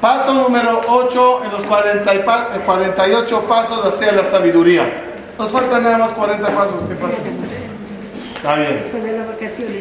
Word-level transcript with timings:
Paso 0.00 0.32
número 0.32 0.80
8 0.88 1.42
en 1.44 1.52
los 1.52 1.62
40 1.64 2.14
y 2.14 2.18
pa- 2.20 2.48
eh, 2.54 2.60
48 2.64 3.40
pasos 3.42 3.84
hacia 3.84 4.12
la 4.12 4.24
sabiduría. 4.24 4.84
Nos 5.38 5.50
faltan 5.50 5.82
nada 5.82 5.98
más 5.98 6.10
40 6.12 6.48
pasos. 6.48 6.74
¿Qué 6.88 6.94
pasa? 6.94 7.16
Está 8.36 8.54
bien. 8.56 8.90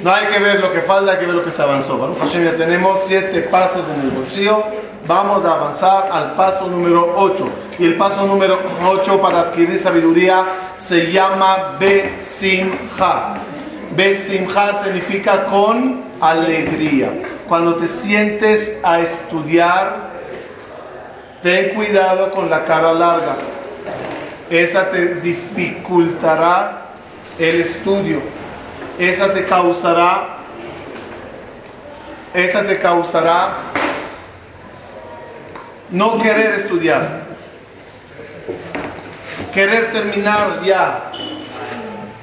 No 0.03 0.13
hay 0.13 0.25
que 0.27 0.39
ver 0.39 0.59
lo 0.59 0.71
que 0.73 0.81
falta, 0.81 1.13
hay 1.13 1.19
que 1.19 1.25
ver 1.25 1.35
lo 1.35 1.43
que 1.45 1.51
se 1.51 1.61
avanzó. 1.61 1.97
Baruch 1.97 2.17
Hashem, 2.19 2.43
ya 2.43 2.51
tenemos 2.57 2.99
7 3.07 3.41
pasos 3.43 3.85
en 3.95 4.01
el 4.01 4.09
bolsillo. 4.11 4.61
Vamos 5.07 5.45
a 5.45 5.53
avanzar 5.53 6.09
al 6.11 6.33
paso 6.35 6.67
número 6.67 7.13
8. 7.15 7.47
Y 7.79 7.85
el 7.85 7.95
paso 7.95 8.25
número 8.25 8.59
8 8.85 9.21
para 9.21 9.39
adquirir 9.39 9.79
sabiduría 9.79 10.43
se 10.77 11.09
llama 11.11 11.77
Besimha. 11.79 13.35
Besimha 13.95 14.73
significa 14.83 15.45
con 15.45 16.03
alegría. 16.19 17.13
Cuando 17.47 17.75
te 17.77 17.87
sientes 17.87 18.79
a 18.83 18.99
estudiar, 18.99 20.08
ten 21.43 21.69
cuidado 21.75 22.31
con 22.31 22.49
la 22.49 22.63
cara 22.65 22.93
larga. 22.93 23.35
Esa 24.49 24.89
te 24.89 25.15
dificultará 25.15 26.87
el 27.37 27.61
estudio. 27.61 28.21
Esa 28.97 29.31
te 29.31 29.45
causará, 29.45 30.39
esa 32.33 32.63
te 32.63 32.77
causará 32.79 33.49
no 35.91 36.19
querer 36.19 36.53
estudiar. 36.55 37.21
Querer 39.53 39.91
terminar 39.91 40.61
ya 40.63 41.11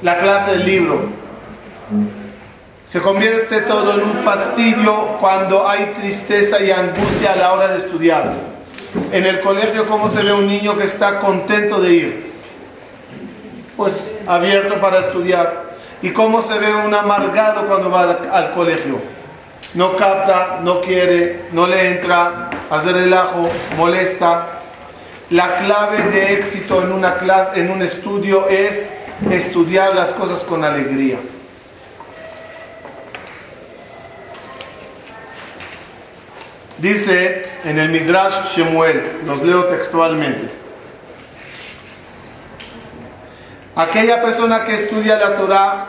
la 0.02 0.19
clase 0.19 0.52
del 0.52 0.66
libro. 0.66 1.08
Se 2.84 3.00
convierte 3.00 3.62
todo 3.62 3.94
en 3.94 4.02
un 4.02 4.22
fastidio 4.22 5.16
cuando 5.20 5.69
hay 5.69 5.92
tristeza 5.98 6.60
y 6.60 6.70
angustia 6.70 7.32
a 7.32 7.36
la 7.36 7.52
hora 7.52 7.69
de 7.69 7.78
estudiar. 7.78 8.55
En 9.12 9.27
el 9.27 9.41
colegio, 9.41 9.86
¿cómo 9.86 10.08
se 10.08 10.22
ve 10.22 10.33
un 10.33 10.47
niño 10.47 10.77
que 10.77 10.84
está 10.84 11.20
contento 11.20 11.80
de 11.80 11.92
ir? 11.92 12.33
Pues 13.77 14.12
abierto 14.27 14.80
para 14.80 15.00
estudiar. 15.00 15.66
¿Y 16.03 16.11
cómo 16.11 16.42
se 16.42 16.58
ve 16.58 16.75
un 16.75 16.94
amargado 16.94 17.66
cuando 17.66 17.91
va 17.91 18.19
al, 18.33 18.53
colegio? 18.53 19.00
No 19.75 19.97
capta, 19.97 20.61
no 20.62 20.80
quiere, 20.80 21.44
no 21.53 21.66
le 21.66 21.92
entra, 21.92 22.50
hace 22.70 22.92
relajo, 22.92 23.42
molesta. 23.77 24.61
La 25.31 25.56
clave 25.58 26.03
de 26.10 26.34
éxito 26.34 26.83
en, 26.83 26.92
una 26.92 27.16
clase, 27.16 27.60
en 27.60 27.70
un 27.70 27.83
estudio 27.83 28.48
es 28.48 28.91
estudiar 29.31 29.94
las 29.94 30.10
cosas 30.10 30.44
con 30.44 30.64
alegría. 30.64 31.19
Dice 36.78 37.45
en 37.67 37.81
el 37.81 37.89
Midrash 37.89 38.55
Shemuel, 38.55 39.22
los 39.27 39.42
leo 39.42 39.64
textualmente. 39.64 40.48
Aquella 43.75 44.22
persona 44.22 44.64
que 44.64 44.75
estudia 44.75 45.19
la 45.19 45.34
Torah 45.34 45.87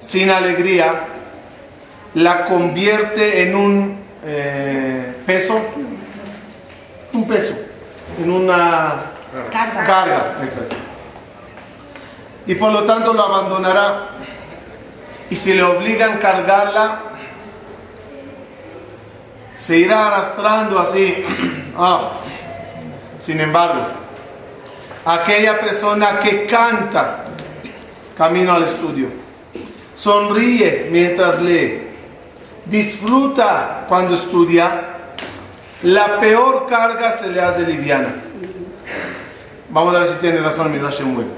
sin 0.00 0.30
alegría 0.30 1.04
la 2.14 2.46
convierte 2.46 3.42
en 3.42 3.54
un 3.54 4.00
eh, 4.24 5.16
peso, 5.26 5.60
un 7.12 7.28
peso, 7.28 7.54
en 8.18 8.30
una 8.30 8.94
Carga. 9.52 9.84
carga. 9.84 10.36
esa 10.42 10.60
es. 10.60 10.70
Y 12.46 12.54
por 12.54 12.72
lo 12.72 12.84
tanto 12.84 13.12
lo 13.12 13.22
abandonará. 13.22 14.08
Y 15.30 15.36
si 15.36 15.54
le 15.54 15.62
obligan 15.62 16.14
a 16.14 16.18
cargarla, 16.18 17.02
se 19.54 19.78
irá 19.78 20.08
arrastrando 20.08 20.78
así. 20.78 21.24
Ah. 21.80 22.10
Sin 23.20 23.40
embargo, 23.40 23.86
aquella 25.04 25.60
persona 25.60 26.18
que 26.18 26.44
canta 26.44 27.24
camino 28.16 28.52
al 28.52 28.64
estudio, 28.64 29.10
sonríe 29.94 30.88
mientras 30.90 31.40
lee, 31.40 31.88
disfruta 32.64 33.84
cuando 33.88 34.16
estudia, 34.16 34.88
la 35.82 36.18
peor 36.18 36.66
carga 36.66 37.12
se 37.12 37.28
le 37.28 37.40
hace 37.40 37.62
liviana. 37.62 38.12
Vamos 39.70 39.94
a 39.94 40.00
ver 40.00 40.08
si 40.08 40.14
tiene 40.16 40.40
razón 40.40 40.72
Midrash 40.72 40.98
Shemuel. 40.98 41.28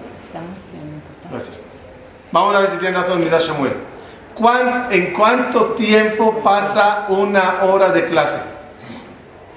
Gracias. 1.31 1.60
Vamos 2.33 2.55
a 2.55 2.61
ver 2.61 2.71
si 2.71 2.77
tiene 2.77 2.97
razón 2.97 3.21
Midrash 3.21 3.49
Shemuel. 3.49 3.73
¿Cuán- 4.35 4.87
¿En 4.91 5.13
cuánto 5.13 5.73
tiempo 5.73 6.41
pasa 6.43 7.07
una 7.09 7.63
hora 7.65 7.91
de 7.91 8.05
clase? 8.05 8.41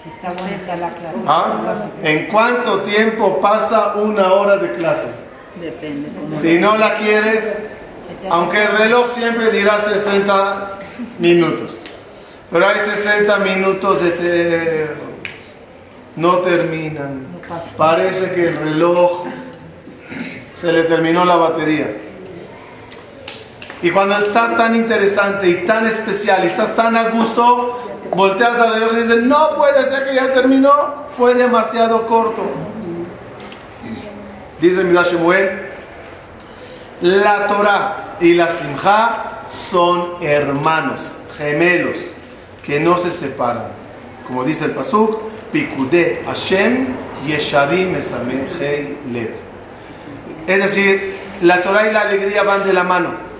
Si 0.01 0.09
está 0.09 0.29
bonita 0.29 0.75
la 0.75 0.89
clase. 0.89 1.17
¿Ah? 1.28 1.85
¿En 2.03 2.28
cuánto 2.28 2.81
tiempo 2.81 3.39
pasa 3.39 3.94
una 3.95 4.33
hora 4.33 4.57
de 4.57 4.73
clase? 4.73 5.07
Depende. 5.62 6.09
Si 6.35 6.57
no 6.59 6.78
la 6.78 6.95
quieres, 6.97 7.59
aunque 8.29 8.63
el 8.63 8.78
reloj 8.78 9.09
siempre 9.13 9.51
dirá 9.51 9.79
60 9.79 10.72
minutos, 11.19 11.83
pero 12.51 12.67
hay 12.67 12.79
60 12.79 13.38
minutos 13.38 14.00
no 16.16 16.38
terminan. 16.39 17.31
No 17.33 17.39
pasa. 17.47 17.72
Parece 17.78 18.31
que 18.33 18.50
el 18.50 18.57
reloj 18.59 19.25
se 20.56 20.72
le 20.73 20.83
terminó 20.83 21.23
la 21.23 21.35
batería. 21.35 21.88
Y 23.83 23.91
cuando 23.91 24.17
está 24.17 24.55
tan 24.55 24.75
interesante 24.75 25.49
y 25.49 25.66
tan 25.66 25.85
especial 25.85 26.41
y 26.45 26.47
estás 26.47 26.73
tan 26.73 26.95
a 26.95 27.09
gusto, 27.09 27.99
volteas 28.16 28.57
al 28.57 28.75
reloj 28.75 28.94
y 28.94 29.01
dices, 29.01 29.23
no 29.23 29.57
puede 29.57 29.89
ser 29.89 30.07
que 30.07 30.16
ya 30.16 30.33
terminó, 30.33 30.71
fue 31.17 31.35
demasiado 31.35 32.07
corto. 32.07 32.44
Dice 34.61 34.85
Midrash 34.85 35.11
Shemuel, 35.11 35.63
la 37.01 37.47
Torah 37.47 38.16
y 38.21 38.35
la 38.35 38.49
Simha 38.49 39.41
son 39.69 40.13
hermanos, 40.21 41.15
gemelos, 41.38 41.97
que 42.65 42.79
no 42.79 42.97
se 42.97 43.11
separan. 43.11 43.67
Como 44.25 44.45
dice 44.45 44.63
el 44.63 44.71
Pasuk, 44.71 45.21
Pikude 45.51 46.23
Hashem 46.25 46.88
Yesharim 47.27 47.95
Esamehei 47.95 48.97
Lev. 49.11 49.33
Es 50.47 50.63
decir, 50.63 51.17
la 51.41 51.61
Torah 51.61 51.89
y 51.89 51.91
la 51.91 52.01
alegría 52.03 52.44
van 52.44 52.63
de 52.63 52.71
la 52.71 52.83
mano. 52.85 53.32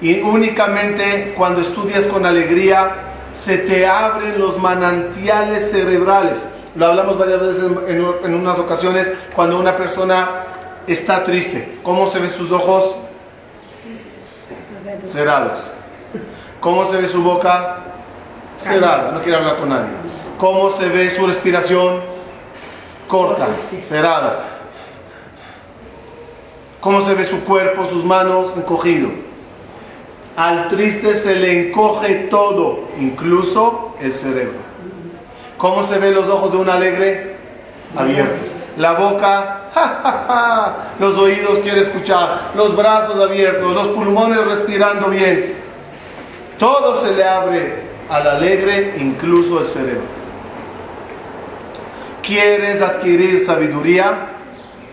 Y 0.00 0.20
únicamente 0.20 1.32
cuando 1.36 1.60
estudias 1.60 2.06
con 2.06 2.26
alegría 2.26 2.96
se 3.34 3.58
te 3.58 3.86
abren 3.86 4.38
los 4.38 4.58
manantiales 4.58 5.70
cerebrales. 5.70 6.44
Lo 6.74 6.86
hablamos 6.86 7.18
varias 7.18 7.40
veces 7.40 7.62
en, 7.88 7.96
en- 7.96 8.14
en 8.24 8.34
unas 8.34 8.58
ocasiones 8.58 9.10
cuando 9.34 9.58
una 9.58 9.76
persona 9.76 10.44
está 10.86 11.24
triste. 11.24 11.78
¿Cómo 11.82 12.08
se 12.10 12.18
ven 12.18 12.30
sus 12.30 12.52
ojos? 12.52 12.96
Cerrados. 15.06 15.58
¿Cómo 16.60 16.84
se 16.86 16.96
ve 16.98 17.06
su 17.08 17.22
boca? 17.22 17.76
Cerrada. 18.60 19.12
No 19.12 19.20
quiere 19.20 19.38
hablar 19.38 19.56
con 19.58 19.68
nadie. 19.68 19.88
¿Cómo 20.38 20.70
se 20.70 20.88
ve 20.88 21.08
su 21.10 21.26
respiración? 21.26 22.00
Corta, 23.08 23.46
cerrada. 23.80 24.40
¿Cómo 26.80 27.04
se 27.06 27.14
ve 27.14 27.24
su 27.24 27.44
cuerpo, 27.44 27.86
sus 27.86 28.04
manos? 28.04 28.52
Encogido. 28.56 29.08
Al 30.36 30.68
triste 30.68 31.16
se 31.16 31.34
le 31.36 31.68
encoge 31.68 32.28
todo, 32.30 32.88
incluso 33.00 33.96
el 34.00 34.12
cerebro. 34.12 34.58
¿Cómo 35.56 35.82
se 35.82 35.98
ven 35.98 36.14
los 36.14 36.28
ojos 36.28 36.52
de 36.52 36.58
un 36.58 36.68
alegre? 36.68 37.36
Abiertos. 37.96 38.52
La 38.76 38.92
boca, 38.92 39.70
ja, 39.74 40.00
ja, 40.02 40.24
ja. 40.28 40.76
los 40.98 41.16
oídos 41.16 41.60
quiere 41.60 41.80
escuchar, 41.80 42.50
los 42.54 42.76
brazos 42.76 43.18
abiertos, 43.18 43.74
los 43.74 43.88
pulmones 43.88 44.46
respirando 44.46 45.08
bien. 45.08 45.54
Todo 46.58 47.00
se 47.00 47.14
le 47.14 47.24
abre 47.24 47.86
al 48.10 48.26
alegre, 48.28 48.94
incluso 48.98 49.60
el 49.60 49.66
cerebro. 49.66 50.16
¿Quieres 52.22 52.82
adquirir 52.82 53.40
sabiduría? 53.40 54.28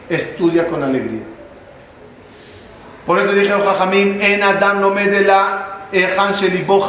Estudia 0.08 0.68
con 0.68 0.84
alegría. 0.84 1.33
Por 3.06 3.20
eso 3.20 3.34
dije, 3.34 3.50
Jajamim, 3.52 4.22
en 4.22 4.44
Adam 4.44 4.80
no 4.82 4.90
me 4.92 5.08
de 5.08 5.22
la 5.22 5.88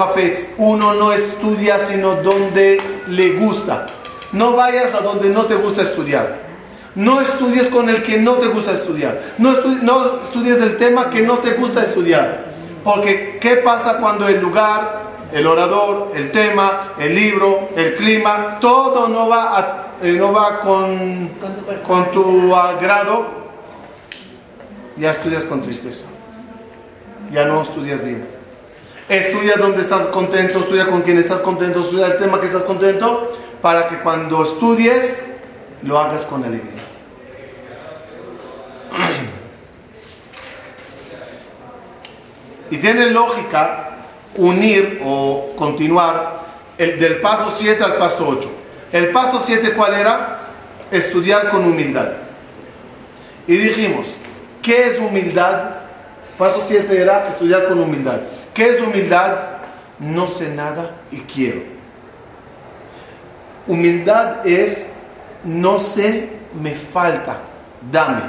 Hafetz. 0.00 0.48
Uno 0.58 0.94
no 0.94 1.12
estudia 1.12 1.78
sino 1.78 2.16
donde 2.22 2.80
le 3.08 3.32
gusta. 3.32 3.86
No 4.32 4.52
vayas 4.52 4.94
a 4.94 5.00
donde 5.00 5.28
no 5.28 5.46
te 5.46 5.54
gusta 5.56 5.82
estudiar. 5.82 6.44
No 6.94 7.20
estudies 7.20 7.66
con 7.68 7.88
el 7.88 8.02
que 8.02 8.18
no 8.18 8.34
te 8.34 8.46
gusta 8.46 8.72
estudiar. 8.72 9.20
No, 9.38 9.50
estu- 9.52 9.80
no 9.82 10.20
estudies 10.22 10.58
el 10.58 10.76
tema 10.76 11.10
que 11.10 11.22
no 11.22 11.38
te 11.38 11.50
gusta 11.54 11.82
estudiar. 11.82 12.44
Porque, 12.84 13.38
¿qué 13.40 13.56
pasa 13.56 13.96
cuando 13.98 14.28
el 14.28 14.40
lugar, 14.40 15.02
el 15.32 15.46
orador, 15.46 16.12
el 16.14 16.30
tema, 16.30 16.80
el 17.00 17.14
libro, 17.14 17.70
el 17.76 17.96
clima, 17.96 18.58
todo 18.60 19.08
no 19.08 19.28
va, 19.28 19.58
a- 19.58 19.86
eh, 20.02 20.12
no 20.12 20.32
va 20.32 20.60
con, 20.60 21.30
Con 21.40 21.54
tu 21.56 21.82
con 21.86 22.10
tu 22.12 22.54
agrado? 22.54 23.43
Ya 24.96 25.10
estudias 25.10 25.44
con 25.44 25.62
tristeza. 25.62 26.06
Ya 27.32 27.44
no 27.44 27.62
estudias 27.62 28.02
bien. 28.04 28.26
Estudia 29.08 29.56
donde 29.56 29.82
estás 29.82 30.06
contento, 30.06 30.60
estudia 30.60 30.86
con 30.86 31.02
quien 31.02 31.18
estás 31.18 31.42
contento, 31.42 31.80
estudia 31.80 32.06
el 32.06 32.16
tema 32.16 32.40
que 32.40 32.46
estás 32.46 32.62
contento, 32.62 33.36
para 33.60 33.88
que 33.88 33.98
cuando 33.98 34.42
estudies 34.44 35.24
lo 35.82 35.98
hagas 35.98 36.24
con 36.24 36.44
alegría. 36.44 36.82
Y 42.70 42.78
tiene 42.78 43.10
lógica 43.10 43.90
unir 44.36 45.00
o 45.04 45.52
continuar 45.54 46.44
el, 46.78 46.98
del 46.98 47.16
paso 47.16 47.50
7 47.50 47.84
al 47.84 47.96
paso 47.96 48.26
8. 48.26 48.50
El 48.92 49.10
paso 49.10 49.40
7, 49.40 49.72
¿cuál 49.72 49.94
era? 49.94 50.40
Estudiar 50.90 51.50
con 51.50 51.64
humildad. 51.64 52.12
Y 53.46 53.56
dijimos, 53.56 54.16
¿qué 54.64 54.88
es 54.88 54.98
humildad? 54.98 55.70
Paso 56.36 56.60
7 56.66 57.00
era 57.00 57.28
estudiar 57.28 57.68
con 57.68 57.78
humildad. 57.78 58.18
¿Qué 58.52 58.70
es 58.70 58.80
humildad? 58.80 59.36
No 60.00 60.26
sé 60.26 60.52
nada 60.54 60.90
y 61.12 61.18
quiero. 61.20 61.60
Humildad 63.68 64.44
es 64.44 64.94
no 65.44 65.78
sé, 65.78 66.30
me 66.60 66.72
falta, 66.72 67.36
dame. 67.92 68.22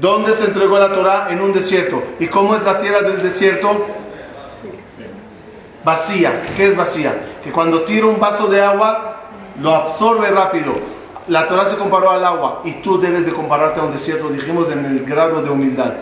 ¿Dónde 0.00 0.32
se 0.32 0.44
entregó 0.44 0.78
la 0.78 0.88
Torah? 0.88 1.28
En 1.30 1.40
un 1.40 1.52
desierto. 1.52 2.02
¿Y 2.18 2.26
cómo 2.26 2.56
es 2.56 2.62
la 2.64 2.78
tierra 2.78 3.02
del 3.02 3.22
desierto? 3.22 3.86
Vacía. 5.84 6.42
¿Qué 6.56 6.68
es 6.68 6.76
vacía? 6.76 7.14
Que 7.44 7.52
cuando 7.52 7.82
tiro 7.82 8.08
un 8.08 8.18
vaso 8.18 8.46
de 8.48 8.60
agua, 8.60 9.16
lo 9.60 9.74
absorbe 9.74 10.28
rápido. 10.30 10.74
La 11.28 11.46
Torah 11.46 11.66
se 11.66 11.76
comparó 11.76 12.10
al 12.10 12.24
agua 12.24 12.62
y 12.64 12.72
tú 12.82 13.00
debes 13.00 13.24
de 13.24 13.32
compararte 13.32 13.80
a 13.80 13.84
un 13.84 13.92
desierto, 13.92 14.28
dijimos 14.28 14.70
en 14.70 14.84
el 14.84 15.04
grado 15.04 15.42
de 15.42 15.50
humildad. 15.50 15.92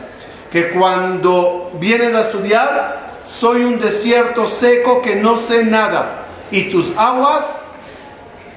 Que 0.50 0.70
cuando 0.70 1.70
vienes 1.78 2.14
a 2.14 2.22
estudiar, 2.22 3.10
soy 3.24 3.62
un 3.64 3.78
desierto 3.78 4.46
seco 4.46 5.02
que 5.02 5.16
no 5.16 5.36
sé 5.36 5.64
nada 5.64 6.22
y 6.50 6.70
tus 6.70 6.96
aguas 6.96 7.62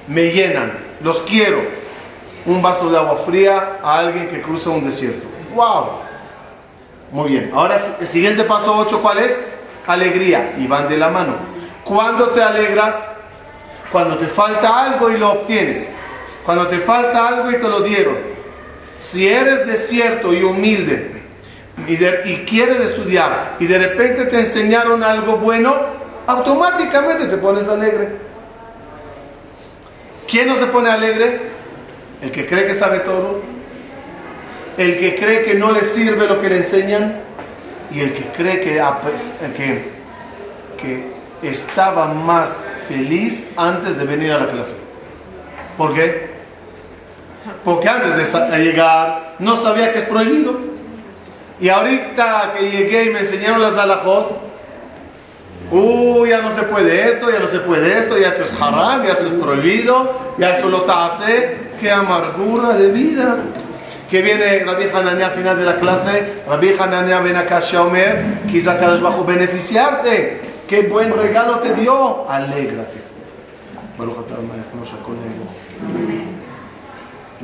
me 0.08 0.30
llenan, 0.30 0.72
los 1.00 1.20
quiero. 1.20 1.58
Un 2.46 2.60
vaso 2.60 2.90
de 2.90 2.98
agua 2.98 3.16
fría 3.24 3.78
a 3.82 3.98
alguien 3.98 4.28
que 4.28 4.42
cruza 4.42 4.70
un 4.70 4.84
desierto. 4.84 5.26
¡Wow! 5.54 6.04
Muy 7.10 7.30
bien. 7.30 7.52
Ahora 7.54 7.78
el 8.00 8.06
siguiente 8.06 8.44
paso 8.44 8.76
8, 8.76 9.00
¿cuál 9.00 9.18
es? 9.18 9.40
Alegría. 9.86 10.54
Y 10.58 10.66
van 10.66 10.88
de 10.88 10.96
la 10.96 11.08
mano. 11.08 11.36
¿Cuándo 11.84 12.30
te 12.30 12.42
alegras? 12.42 12.96
Cuando 13.92 14.16
te 14.16 14.26
falta 14.26 14.84
algo 14.84 15.10
y 15.10 15.18
lo 15.18 15.30
obtienes. 15.30 15.92
Cuando 16.44 16.66
te 16.66 16.78
falta 16.78 17.28
algo 17.28 17.50
y 17.50 17.54
te 17.54 17.68
lo 17.68 17.80
dieron. 17.80 18.16
Si 18.98 19.26
eres 19.26 19.66
desierto 19.66 20.32
y 20.32 20.42
humilde 20.42 21.22
y, 21.88 21.92
y 21.92 22.44
quieres 22.48 22.80
estudiar 22.80 23.56
y 23.58 23.66
de 23.66 23.78
repente 23.78 24.26
te 24.26 24.40
enseñaron 24.40 25.02
algo 25.02 25.36
bueno, 25.36 25.74
automáticamente 26.26 27.26
te 27.26 27.36
pones 27.36 27.68
alegre. 27.68 28.08
¿Quién 30.28 30.48
no 30.48 30.56
se 30.56 30.66
pone 30.66 30.90
alegre? 30.90 31.40
El 32.22 32.30
que 32.30 32.46
cree 32.46 32.66
que 32.66 32.74
sabe 32.74 33.00
todo, 33.00 33.42
el 34.78 34.98
que 34.98 35.16
cree 35.16 35.44
que 35.44 35.54
no 35.54 35.72
le 35.72 35.82
sirve 35.82 36.26
lo 36.26 36.40
que 36.40 36.48
le 36.48 36.56
enseñan 36.58 37.20
y 37.90 38.00
el 38.00 38.12
que 38.12 38.24
cree 38.36 38.60
que 38.60 38.80
estaba 41.42 42.06
más 42.06 42.66
feliz 42.88 43.50
antes 43.56 43.98
de 43.98 44.04
venir 44.04 44.32
a 44.32 44.38
la 44.38 44.48
clase. 44.48 44.74
¿Por 45.76 45.94
qué? 45.94 46.33
Porque 47.64 47.88
antes 47.88 48.32
de 48.32 48.58
llegar 48.58 49.34
no 49.38 49.56
sabía 49.56 49.92
que 49.92 50.00
es 50.00 50.04
prohibido. 50.04 50.58
Y 51.60 51.68
ahorita 51.68 52.54
que 52.58 52.70
llegué 52.70 53.04
y 53.04 53.10
me 53.10 53.20
enseñaron 53.20 53.62
las 53.62 53.76
alajot, 53.76 54.40
uy, 55.70 56.30
ya 56.30 56.40
no 56.40 56.50
se 56.50 56.62
puede 56.62 57.12
esto, 57.12 57.30
ya 57.30 57.38
no 57.38 57.46
se 57.46 57.60
puede 57.60 57.98
esto, 57.98 58.18
ya 58.18 58.28
esto 58.28 58.42
es 58.42 58.60
haram, 58.60 59.04
ya 59.04 59.12
esto 59.12 59.26
es 59.26 59.32
prohibido, 59.32 60.34
ya 60.36 60.56
esto 60.56 60.68
lo 60.68 60.90
hace, 60.90 61.56
qué 61.80 61.90
amargura 61.90 62.74
de 62.74 62.90
vida. 62.90 63.36
Que 64.10 64.20
viene 64.22 64.64
Rabbi 64.64 64.84
Hanania 64.94 65.26
al 65.26 65.32
final 65.32 65.56
de 65.56 65.64
la 65.64 65.76
clase, 65.76 66.42
Rabbi 66.48 66.74
Hanania 66.78 67.20
ven 67.20 67.36
acá 67.36 67.60
Shomer, 67.60 68.42
quiso 68.50 68.70
a 68.70 68.76
cada 68.76 68.96
bajo 69.00 69.24
beneficiarte, 69.24 70.40
qué 70.68 70.82
buen 70.82 71.16
regalo 71.16 71.58
te 71.60 71.72
dio, 71.74 72.28
alégrate. 72.28 73.02
Baruch 73.96 74.16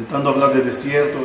Intentando 0.01 0.31
hablar 0.31 0.55
de 0.55 0.63
desierto. 0.63 1.19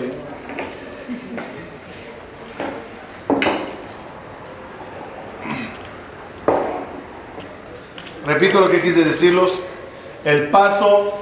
Repito 8.25 8.59
lo 8.59 8.69
que 8.69 8.81
quise 8.81 9.05
decirlos. 9.05 9.59
El 10.25 10.49
paso 10.49 11.13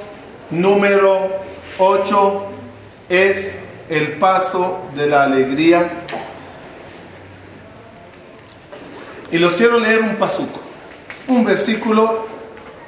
número 0.50 1.29
8 1.77 2.45
es 3.09 3.59
el 3.88 4.13
paso 4.13 4.85
de 4.95 5.05
la 5.05 5.21
alegría. 5.21 5.91
Y 9.31 9.38
los 9.38 9.53
quiero 9.53 9.79
leer 9.79 10.00
un 10.00 10.15
pasuco. 10.15 10.59
Un 11.27 11.45
versículo 11.45 12.25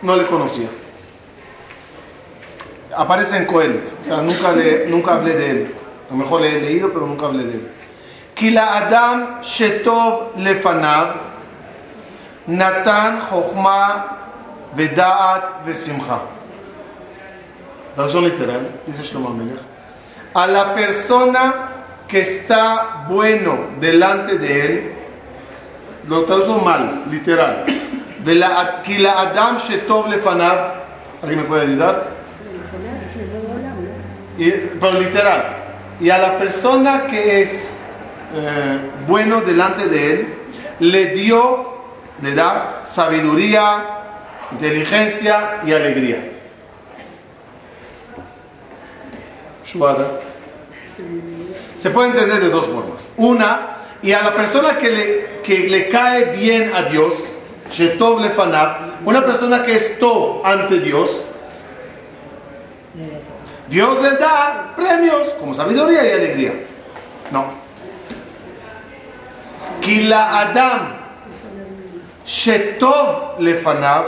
no 0.01 0.15
le 0.15 0.25
conocía. 0.25 0.69
Aparece 2.97 3.37
en 3.37 3.45
Coelet. 3.45 3.93
O 4.01 4.05
sea, 4.05 4.17
nunca, 4.17 4.51
le, 4.51 4.87
nunca 4.87 5.13
hablé 5.13 5.33
de 5.35 5.49
él. 5.51 5.75
A 6.09 6.11
lo 6.13 6.17
mejor 6.17 6.41
le 6.41 6.57
he 6.57 6.61
leído, 6.61 6.91
pero 6.93 7.07
nunca 7.07 7.25
hablé 7.25 7.43
de 7.43 7.53
él. 7.53 7.71
Kila 8.35 8.77
Adam 8.77 9.41
Shetov 9.41 10.37
Lefanav 10.37 11.15
Natan 12.47 13.19
Jochma 13.21 14.05
Vedaat 14.75 15.65
Vesimcha. 15.65 16.19
Traducción 17.95 18.25
literal, 18.25 18.69
dice 18.85 19.03
Shlomo 19.03 19.29
Melech. 19.29 19.57
A 20.33 20.47
la 20.47 20.75
persona 20.75 21.69
que 22.07 22.19
está 22.19 23.05
bueno 23.07 23.57
delante 23.79 24.37
de 24.37 24.65
él, 24.65 24.93
lo 26.07 26.23
tradujo 26.23 26.59
mal, 26.59 27.05
literal. 27.09 27.65
Kila 28.83 29.19
Adam 29.21 29.57
Shetov 29.57 30.09
Lefanav. 30.09 30.83
¿Alguien 31.21 31.39
me 31.41 31.45
puede 31.45 31.63
ayudar? 31.63 32.14
Y, 34.37 34.51
pero 34.51 34.99
literal. 34.99 35.57
Y 35.99 36.09
a 36.09 36.17
la 36.17 36.37
persona 36.37 37.05
que 37.07 37.41
es 37.41 37.79
eh, 38.35 38.79
bueno 39.07 39.41
delante 39.41 39.87
de 39.87 40.13
él, 40.13 40.33
le 40.79 41.07
dio 41.07 41.75
le 42.21 42.33
da 42.33 42.83
sabiduría, 42.85 43.83
inteligencia 44.51 45.61
y 45.65 45.73
alegría. 45.73 46.31
Se 51.77 51.89
puede 51.89 52.09
entender 52.09 52.39
de 52.39 52.49
dos 52.49 52.65
formas. 52.67 53.09
Una, 53.17 53.77
y 54.01 54.13
a 54.13 54.21
la 54.21 54.33
persona 54.33 54.77
que 54.77 54.89
le, 54.89 55.41
que 55.43 55.67
le 55.67 55.89
cae 55.89 56.35
bien 56.35 56.71
a 56.73 56.83
Dios, 56.83 57.31
una 59.05 59.25
persona 59.25 59.63
que 59.65 59.75
es 59.75 59.97
ante 60.45 60.79
Dios, 60.79 61.25
Dios 63.67 64.01
le 64.01 64.11
da 64.17 64.73
premios 64.75 65.29
como 65.39 65.53
sabiduría 65.53 66.05
y 66.05 66.11
alegría. 66.11 66.53
No. 67.31 67.45
Kila 69.81 70.39
Adam. 70.39 71.05
Shetov 72.25 73.39
lefanav, 73.39 74.05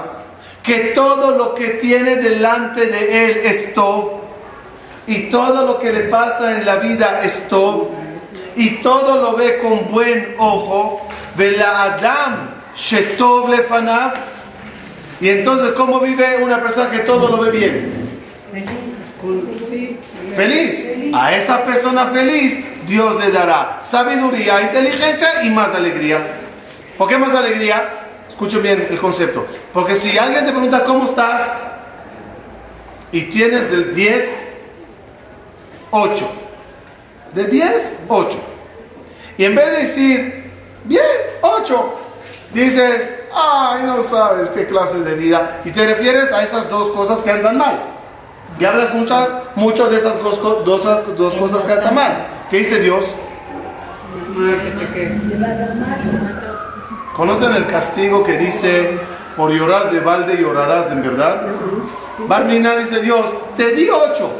que 0.64 0.92
todo 0.96 1.38
lo 1.38 1.54
que 1.54 1.68
tiene 1.80 2.16
delante 2.16 2.88
de 2.88 3.26
él 3.26 3.38
es 3.44 3.76
Tov, 3.76 4.22
y 5.06 5.30
todo 5.30 5.66
lo 5.68 5.80
que 5.80 5.94
le 5.94 6.02
pasa 6.06 6.58
en 6.58 6.66
la 6.66 6.78
vida 6.78 7.22
es 7.24 7.48
Tov, 7.48 7.90
y 8.56 8.78
todo 8.78 9.22
lo 9.22 9.38
ve 9.38 9.60
con 9.60 9.92
buen 9.92 10.36
ojo, 10.40 11.08
de 11.36 11.52
la 11.52 11.84
Adam 11.84 12.50
Shetov 12.76 13.50
lefanav, 13.50 14.14
y 15.22 15.30
entonces, 15.30 15.72
¿cómo 15.72 16.00
vive 16.00 16.44
una 16.44 16.62
persona 16.62 16.90
que 16.90 17.00
todo 17.00 17.30
lo 17.30 17.38
ve 17.44 17.52
bien? 17.52 18.87
Feliz. 20.36 21.14
A 21.14 21.36
esa 21.36 21.64
persona 21.64 22.06
feliz 22.08 22.64
Dios 22.88 23.20
le 23.20 23.32
dará 23.32 23.82
sabiduría, 23.84 24.62
inteligencia 24.62 25.44
y 25.44 25.50
más 25.50 25.74
alegría. 25.74 26.20
¿Por 26.98 27.08
qué 27.10 27.18
más 27.18 27.36
alegría? 27.36 27.90
Escuchen 28.30 28.62
bien 28.62 28.88
el 28.90 28.98
concepto. 28.98 29.46
Porque 29.74 29.96
si 29.96 30.18
alguien 30.18 30.46
te 30.46 30.52
pregunta 30.52 30.84
cómo 30.84 31.06
estás 31.06 31.52
y 33.12 33.24
tienes 33.24 33.70
del 33.70 33.94
10, 33.94 34.46
8. 35.92 36.32
De 37.34 37.46
10, 37.46 38.00
8. 38.08 38.40
Y 39.38 39.46
en 39.46 39.56
vez 39.56 39.72
de 39.72 39.78
decir, 39.78 40.52
bien, 40.86 41.04
8, 41.42 41.96
dices, 42.54 43.02
ay, 43.34 43.84
no 43.84 44.02
sabes 44.02 44.50
qué 44.50 44.66
clase 44.66 45.00
de 45.00 45.14
vida. 45.14 45.62
Y 45.66 45.72
te 45.72 45.86
refieres 45.86 46.32
a 46.32 46.44
esas 46.44 46.70
dos 46.70 46.92
cosas 46.92 47.20
que 47.20 47.32
andan 47.32 47.58
mal. 47.58 47.97
Y 48.60 48.66
hablas 48.66 48.94
mucho, 48.94 49.42
mucho 49.56 49.90
de 49.90 49.98
esas 49.98 50.22
dos, 50.24 50.42
dos, 50.66 51.18
dos 51.18 51.34
cosas 51.36 51.64
que 51.64 51.74
andan 51.74 51.96
mal. 51.96 52.28
¿Qué 52.50 52.58
dice 52.58 52.80
Dios? 52.80 53.06
¿Conocen 57.14 57.56
el 57.56 57.66
castigo 57.68 58.24
que 58.24 58.38
dice, 58.38 59.00
por 59.36 59.52
llorar 59.52 59.92
de 59.92 60.00
balde 60.00 60.38
llorarás 60.38 60.92
en 60.92 61.02
verdad? 61.02 61.42
Barmina 62.28 62.76
dice 62.76 63.00
Dios, 63.00 63.26
te 63.56 63.74
di 63.74 63.90
ocho. 63.90 64.32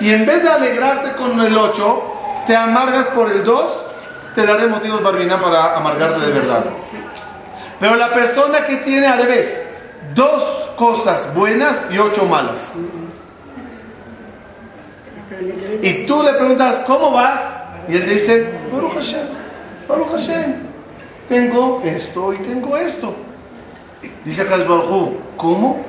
Y 0.00 0.10
en 0.10 0.26
vez 0.26 0.42
de 0.42 0.48
alegrarte 0.48 1.12
con 1.12 1.40
el 1.40 1.56
ocho, 1.56 2.02
te 2.46 2.54
amargas 2.54 3.06
por 3.06 3.30
el 3.30 3.44
dos, 3.44 3.82
te 4.34 4.46
daré 4.46 4.66
motivos, 4.66 5.02
Barmina, 5.02 5.40
para 5.40 5.76
amargarte 5.76 6.20
de 6.20 6.32
verdad. 6.32 6.64
Pero 7.80 7.96
la 7.96 8.10
persona 8.10 8.64
que 8.64 8.76
tiene 8.76 9.06
al 9.06 9.22
revés, 9.22 9.62
dos 10.14 10.70
cosas 10.76 11.34
buenas 11.34 11.84
y 11.90 11.98
ocho 11.98 12.24
malas. 12.24 12.72
Y 15.82 16.06
tú 16.06 16.22
le 16.22 16.32
preguntas, 16.34 16.82
¿cómo 16.86 17.12
vas? 17.12 17.54
Y 17.88 17.96
él 17.96 18.08
dice, 18.08 18.48
Baruch 18.72 18.94
Hashem, 18.94 19.26
Baruch 19.88 20.10
Hashem 20.10 20.54
tengo 21.28 21.82
esto 21.84 22.32
y 22.32 22.38
tengo 22.38 22.76
esto. 22.76 23.14
Dice 24.24 24.42
Akash 24.42 24.66
¿cómo? 25.36 25.84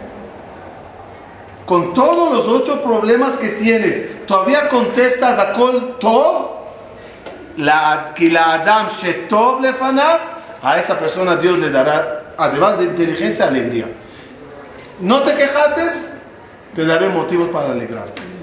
Con 1.66 1.94
todos 1.94 2.32
los 2.34 2.48
ocho 2.48 2.82
problemas 2.82 3.36
que 3.38 3.50
tienes, 3.50 4.26
todavía 4.26 4.70
contestas 4.70 5.38
a 5.38 5.54
Kol 5.54 5.98
Tov, 6.00 6.52
la, 7.58 8.14
que 8.16 8.30
la 8.30 8.54
Adam 8.54 8.88
Shetov 8.88 9.62
a 10.62 10.80
esa 10.80 10.98
persona 10.98 11.36
Dios 11.36 11.60
le 11.60 11.70
dará, 11.70 12.34
además 12.38 12.80
de 12.80 12.86
inteligencia, 12.86 13.48
alegría. 13.48 13.86
No 15.00 15.22
te 15.22 15.36
quejates, 15.36 16.10
te 16.74 16.86
daré 16.86 17.10
motivos 17.10 17.50
para 17.50 17.72
alegrarte. 17.72 18.37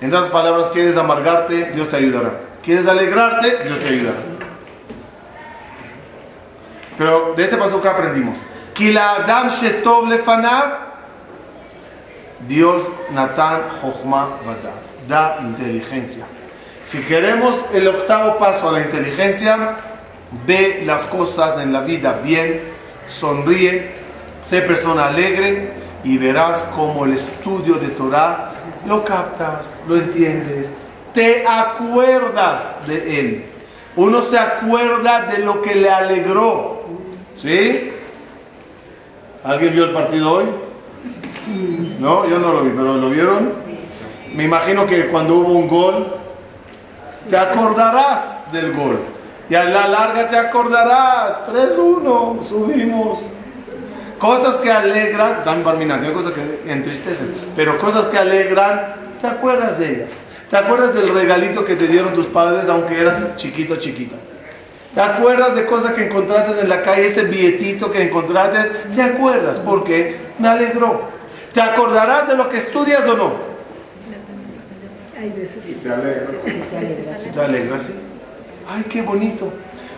En 0.00 0.14
otras 0.14 0.30
palabras, 0.30 0.68
quieres 0.68 0.96
amargarte, 0.96 1.72
Dios 1.72 1.88
te 1.88 1.96
ayudará. 1.96 2.40
Quieres 2.62 2.86
alegrarte, 2.86 3.64
Dios 3.64 3.78
te 3.80 3.88
ayudará. 3.88 4.18
Pero 6.96 7.34
de 7.36 7.44
este 7.44 7.56
paso 7.56 7.80
que 7.82 7.88
aprendimos. 7.88 8.40
Adam 8.96 9.48
Shetov 9.48 10.08
Dios 12.46 12.92
Natán 13.10 13.62
Jochma 13.80 14.28
Da 15.08 15.38
inteligencia. 15.42 16.26
Si 16.86 17.00
queremos 17.00 17.56
el 17.72 17.88
octavo 17.88 18.38
paso 18.38 18.68
a 18.68 18.72
la 18.72 18.80
inteligencia, 18.80 19.76
ve 20.46 20.82
las 20.86 21.06
cosas 21.06 21.60
en 21.60 21.72
la 21.72 21.80
vida 21.80 22.20
bien, 22.22 22.62
sonríe, 23.06 23.94
sé 24.44 24.62
persona 24.62 25.06
alegre 25.06 25.72
y 26.04 26.18
verás 26.18 26.62
como 26.74 27.04
el 27.04 27.14
estudio 27.14 27.74
de 27.74 27.88
Torah 27.88 28.52
lo 28.86 29.04
captas, 29.04 29.82
lo 29.88 29.96
entiendes, 29.96 30.74
te 31.12 31.46
acuerdas 31.46 32.86
de 32.86 33.20
él. 33.20 33.44
Uno 33.96 34.22
se 34.22 34.38
acuerda 34.38 35.22
de 35.26 35.38
lo 35.38 35.60
que 35.62 35.74
le 35.74 35.90
alegró. 35.90 36.82
¿Sí? 37.36 37.92
¿Alguien 39.44 39.72
vio 39.72 39.84
el 39.84 39.92
partido 39.92 40.32
hoy? 40.32 40.44
No, 41.98 42.28
yo 42.28 42.38
no 42.38 42.52
lo 42.52 42.62
vi, 42.62 42.70
pero 42.70 42.96
¿lo 42.96 43.10
vieron? 43.10 43.52
Me 44.34 44.44
imagino 44.44 44.86
que 44.86 45.06
cuando 45.06 45.36
hubo 45.36 45.52
un 45.52 45.68
gol, 45.68 46.14
te 47.28 47.36
acordarás 47.36 48.52
del 48.52 48.72
gol. 48.72 49.00
Y 49.48 49.54
a 49.54 49.64
la 49.64 49.88
larga 49.88 50.28
te 50.28 50.36
acordarás. 50.36 51.46
3-1, 51.48 52.42
subimos. 52.42 53.20
Cosas 54.18 54.56
que 54.56 54.70
alegran, 54.70 55.44
dan 55.44 55.62
tiene 55.62 56.12
cosas 56.12 56.32
que 56.32 56.72
entristecen, 56.72 57.32
pero 57.54 57.78
cosas 57.78 58.06
que 58.06 58.18
alegran, 58.18 58.94
te 59.20 59.28
acuerdas 59.28 59.78
de 59.78 59.90
ellas. 59.90 60.18
¿Te 60.50 60.56
acuerdas 60.56 60.94
del 60.94 61.08
regalito 61.08 61.64
que 61.64 61.76
te 61.76 61.86
dieron 61.86 62.12
tus 62.14 62.26
padres 62.26 62.68
aunque 62.68 62.98
eras 62.98 63.36
chiquito 63.36 63.76
chiquita? 63.76 64.16
¿Te 64.94 65.00
acuerdas 65.00 65.54
de 65.54 65.66
cosas 65.66 65.92
que 65.92 66.06
encontraste 66.06 66.60
en 66.60 66.68
la 66.68 66.82
calle, 66.82 67.06
ese 67.06 67.24
billetito 67.24 67.92
que 67.92 68.02
encontraste? 68.02 68.70
¿Te 68.94 69.02
acuerdas? 69.02 69.60
Porque 69.60 70.16
me 70.38 70.48
alegró. 70.48 71.02
¿Te 71.52 71.60
acordarás 71.60 72.26
de 72.26 72.36
lo 72.36 72.48
que 72.48 72.56
estudias 72.56 73.06
o 73.06 73.16
no? 73.16 73.32
Hay 75.20 75.30
veces. 75.30 75.62
te 75.82 75.90
alegras. 75.92 76.30
Sí, 77.22 77.30
te 77.30 77.40
alegras, 77.40 77.82
sí. 77.82 77.94
Ay, 78.68 78.84
qué 78.88 79.02
bonito. 79.02 79.52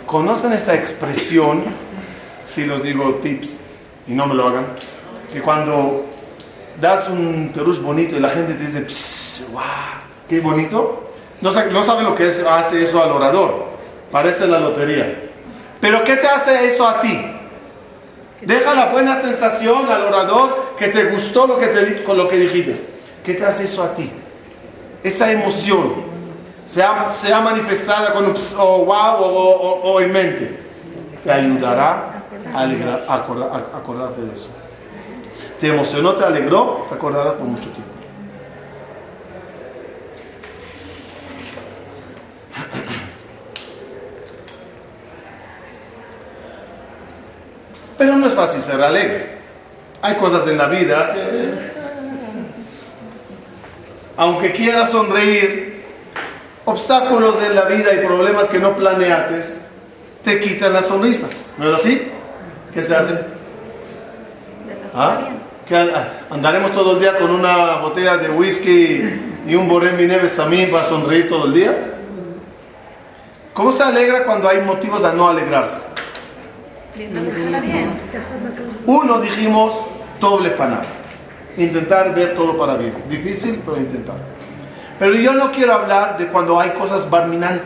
¿Conocen 0.05 0.53
esa 0.53 0.75
expresión? 0.75 1.63
Si 2.47 2.67
los 2.67 2.83
digo 2.83 3.21
tips 3.23 3.57
y 4.11 4.15
no 4.15 4.27
me 4.27 4.35
lo 4.35 4.49
hagan. 4.49 4.67
Que 5.33 5.41
cuando 5.41 6.05
das 6.81 7.09
un 7.09 7.53
perush 7.55 7.79
bonito 7.81 8.17
y 8.17 8.21
la 8.21 8.29
gente 8.29 8.55
te 8.55 8.65
dice, 8.65 9.47
wow, 9.53 9.63
qué 10.29 10.41
bonito. 10.41 11.13
No, 11.41 11.53
no 11.53 11.83
sabe 11.83 12.03
lo 12.03 12.15
que 12.15 12.31
hace 12.51 12.83
eso 12.83 13.03
al 13.03 13.13
orador 13.13 13.71
Parece 14.11 14.47
la 14.47 14.59
lotería. 14.59 15.31
Pero 15.81 16.03
¿qué 16.05 16.17
te 16.17 16.27
hace 16.27 16.67
eso 16.67 16.87
a 16.87 17.01
ti? 17.01 17.25
Deja 18.43 18.75
la 18.75 18.87
buena 18.87 19.21
sensación 19.21 19.89
al 19.89 20.03
orador 20.03 20.75
que 20.77 20.89
te 20.89 21.05
gustó 21.05 21.47
lo 21.47 21.59
que 21.59 21.69
te, 21.69 22.03
con 22.03 22.17
lo 22.17 22.29
que 22.29 22.37
dijiste. 22.37 22.75
¿Qué 23.25 23.35
te 23.35 23.47
hace 23.47 23.65
eso 23.65 23.85
a 23.85 23.95
ti? 23.95 24.11
Esa 25.05 25.31
emoción 25.31 25.95
se 26.67 26.83
ha, 26.83 27.41
manifestada 27.41 28.13
con 28.13 28.27
un 28.27 28.35
o 28.59 28.85
wow 28.85 29.81
o, 29.85 30.01
en 30.01 30.13
mente. 30.13 30.59
Te 31.23 31.31
ayudará 31.31 32.10
a, 32.55 33.15
acordarte 33.77 34.21
de 34.23 34.35
eso. 34.35 34.51
¿Te 35.59 35.69
emocionó, 35.69 36.15
te 36.15 36.25
alegró? 36.25 36.87
Te 36.89 36.95
acordarás 36.95 37.35
por 37.35 37.47
mucho 37.47 37.69
tiempo. 37.71 37.91
Pero 47.99 48.17
no 48.17 48.27
es 48.27 48.33
fácil 48.33 48.63
ser 48.63 48.83
alegre. 48.83 49.39
Hay 50.01 50.15
cosas 50.15 50.49
en 50.49 50.57
la 50.57 50.69
vida 50.69 51.13
que, 51.13 51.53
aunque 54.17 54.53
quieras 54.53 54.91
sonreír, 54.91 55.85
obstáculos 56.65 57.37
en 57.43 57.55
la 57.55 57.67
vida 57.67 57.93
y 57.93 58.07
problemas 58.07 58.49
que 58.49 58.59
no 58.59 58.75
planeates 58.75 59.61
te 60.25 60.41
quitan 60.41 60.73
la 60.73 60.83
sonrisa. 60.83 61.27
¿No 61.59 61.69
es 61.69 61.75
así? 61.75 62.10
¿Qué 62.73 62.83
se 62.83 62.95
hace? 62.95 63.19
¿Ah? 64.95 65.19
¿Andaremos 66.31 66.73
todo 66.73 66.95
el 66.95 67.01
día 67.01 67.17
con 67.17 67.31
una 67.31 67.77
botella 67.77 68.17
de 68.17 68.31
whisky 68.31 69.21
y 69.47 69.55
un 69.55 69.69
Boremi 69.69 70.05
Neves 70.05 70.37
también 70.37 70.71
para 70.71 70.85
sonreír 70.85 71.29
todo 71.29 71.47
el 71.47 71.55
día? 71.55 71.77
¿Cómo 73.55 73.73
se 73.73 73.83
alegra 73.83 74.25
cuando 74.25 74.49
hay 74.49 74.63
motivos 74.63 75.03
de 75.03 75.13
no 75.13 75.29
alegrarse? 75.29 75.81
Uno 78.87 79.21
dijimos 79.21 79.81
doble 80.21 80.51
fanar. 80.51 80.83
Intentar 81.57 82.15
ver 82.15 82.35
todo 82.35 82.57
para 82.57 82.75
bien. 82.77 82.95
Difícil, 83.09 83.61
pero 83.65 83.77
intentar. 83.77 84.17
Pero 84.99 85.15
yo 85.15 85.35
no 85.35 85.51
quiero 85.51 85.75
hablar 85.75 86.19
de 86.19 86.27
cuando 86.29 86.61
hay 86.61 86.71
cosas 86.71 87.09
barminan 87.09 87.61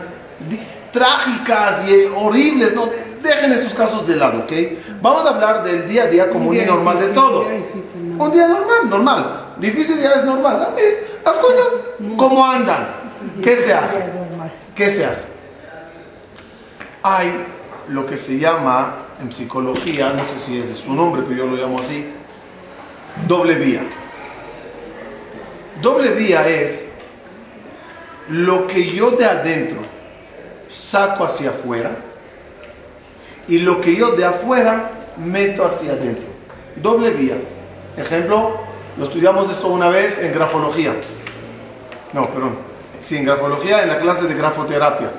trágicas 0.95 1.83
y 1.87 2.05
horribles. 2.15 2.73
No, 2.73 2.89
dejen 3.21 3.51
esos 3.51 3.73
casos 3.73 4.07
de 4.07 4.15
lado, 4.15 4.39
¿ok? 4.39 4.51
Vamos 5.01 5.25
a 5.25 5.35
hablar 5.35 5.63
del 5.63 5.85
día 5.85 6.03
a 6.03 6.07
día 6.07 6.29
común 6.29 6.55
y 6.55 6.61
normal 6.61 6.97
de 6.99 7.09
todo. 7.09 7.45
Un 7.45 8.31
día 8.31 8.47
normal, 8.47 8.89
normal. 8.89 9.45
Difícil 9.57 10.01
ya 10.01 10.13
es 10.13 10.23
normal. 10.23 10.69
Las 11.23 11.37
cosas, 11.37 11.67
¿cómo 12.17 12.45
andan? 12.45 12.87
¿Qué 13.43 13.57
se 13.57 13.73
hace? 13.73 14.05
¿Qué 14.73 14.89
se 14.89 15.05
hace? 15.05 15.27
Hay 17.03 17.31
lo 17.89 18.05
que 18.05 18.17
se 18.17 18.39
llama 18.39 18.93
en 19.21 19.31
psicología, 19.31 20.13
no 20.13 20.25
sé 20.25 20.39
si 20.39 20.57
es 20.57 20.69
de 20.69 20.75
su 20.75 20.93
nombre, 20.93 21.23
pero 21.27 21.45
yo 21.45 21.51
lo 21.51 21.57
llamo 21.57 21.77
así, 21.79 22.05
doble 23.27 23.55
vía. 23.55 23.81
Doble 25.81 26.11
vía 26.11 26.47
es 26.47 26.89
lo 28.29 28.65
que 28.65 28.91
yo 28.91 29.11
de 29.11 29.25
adentro 29.25 29.94
saco 30.75 31.23
hacia 31.23 31.51
afuera 31.51 31.91
y 33.47 33.59
lo 33.59 33.79
que 33.79 33.95
yo 33.95 34.11
de 34.11 34.25
afuera 34.25 34.91
meto 35.17 35.65
hacia 35.65 35.93
adentro. 35.93 36.27
Doble 36.75 37.11
vía. 37.11 37.35
Ejemplo, 37.97 38.57
lo 38.97 39.05
estudiamos 39.05 39.49
esto 39.49 39.67
una 39.67 39.89
vez 39.89 40.17
en 40.19 40.33
grafología. 40.33 40.93
No, 42.11 42.29
perdón. 42.29 42.57
Sí, 42.99 43.17
en 43.17 43.25
grafología, 43.25 43.83
en 43.83 43.89
la 43.89 43.99
clase 43.99 44.27
de 44.27 44.33
grafoterapia 44.33 45.11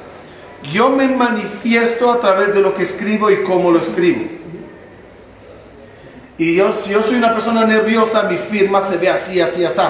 yo 0.73 0.91
me 0.91 1.09
manifiesto 1.09 2.11
a 2.11 2.21
través 2.21 2.55
de 2.55 2.61
lo 2.61 2.75
que 2.75 2.83
escribo 2.83 3.31
y 3.31 3.43
cómo 3.43 3.71
lo 3.71 3.79
escribo. 3.79 4.25
Y 6.39 6.57
yo, 6.57 6.73
si 6.73 6.91
yo 6.91 7.03
soy 7.03 7.17
una 7.17 7.33
persona 7.33 7.65
nerviosa, 7.65 8.25
mi 8.25 8.37
firma 8.37 8.83
se 8.83 8.99
ve 8.99 9.09
así, 9.09 9.41
así, 9.41 9.65
así. 9.65 9.81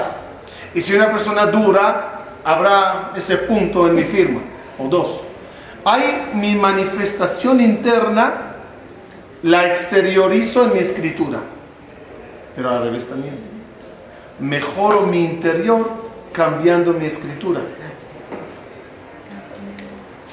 Y 0.74 0.82
si 0.82 0.94
una 0.94 1.10
persona 1.10 1.46
dura, 1.46 2.24
habrá 2.44 3.12
ese 3.16 3.36
punto 3.38 3.86
en 3.88 3.94
mi 3.94 4.04
firma, 4.04 4.40
o 4.78 4.88
dos. 4.88 5.20
Hay 5.88 6.32
mi 6.34 6.56
manifestación 6.56 7.60
interna, 7.60 8.56
la 9.44 9.70
exteriorizo 9.70 10.64
en 10.64 10.72
mi 10.72 10.80
escritura, 10.80 11.38
pero 12.56 12.70
a 12.70 12.72
la 12.72 12.80
revés 12.80 13.06
también. 13.06 13.36
Mejoro 14.40 15.02
mi 15.02 15.24
interior 15.24 15.88
cambiando 16.32 16.92
mi 16.92 17.06
escritura. 17.06 17.60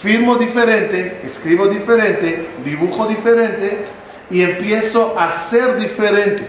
firmo 0.02 0.38
diferente, 0.38 1.22
escribo 1.24 1.68
diferente, 1.68 2.48
dibujo 2.66 3.06
diferente 3.06 3.86
y 4.32 4.42
empiezo 4.42 5.14
a 5.20 5.32
ser 5.32 5.78
diferente. 5.78 6.48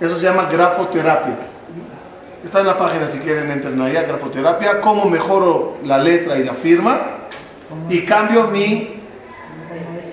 Eso 0.00 0.16
se 0.16 0.22
llama 0.22 0.48
grafoterapia. 0.50 1.36
Está 2.42 2.60
en 2.60 2.68
la 2.68 2.78
página 2.78 3.06
si 3.06 3.18
quieren 3.18 3.50
entrar 3.50 3.74
allá, 3.86 4.04
grafoterapia, 4.04 4.80
cómo 4.80 5.04
mejoro 5.04 5.76
la 5.84 5.98
letra 5.98 6.38
y 6.38 6.44
la 6.44 6.54
firma 6.54 7.19
y 7.88 8.00
cambio 8.02 8.44
mi 8.48 9.00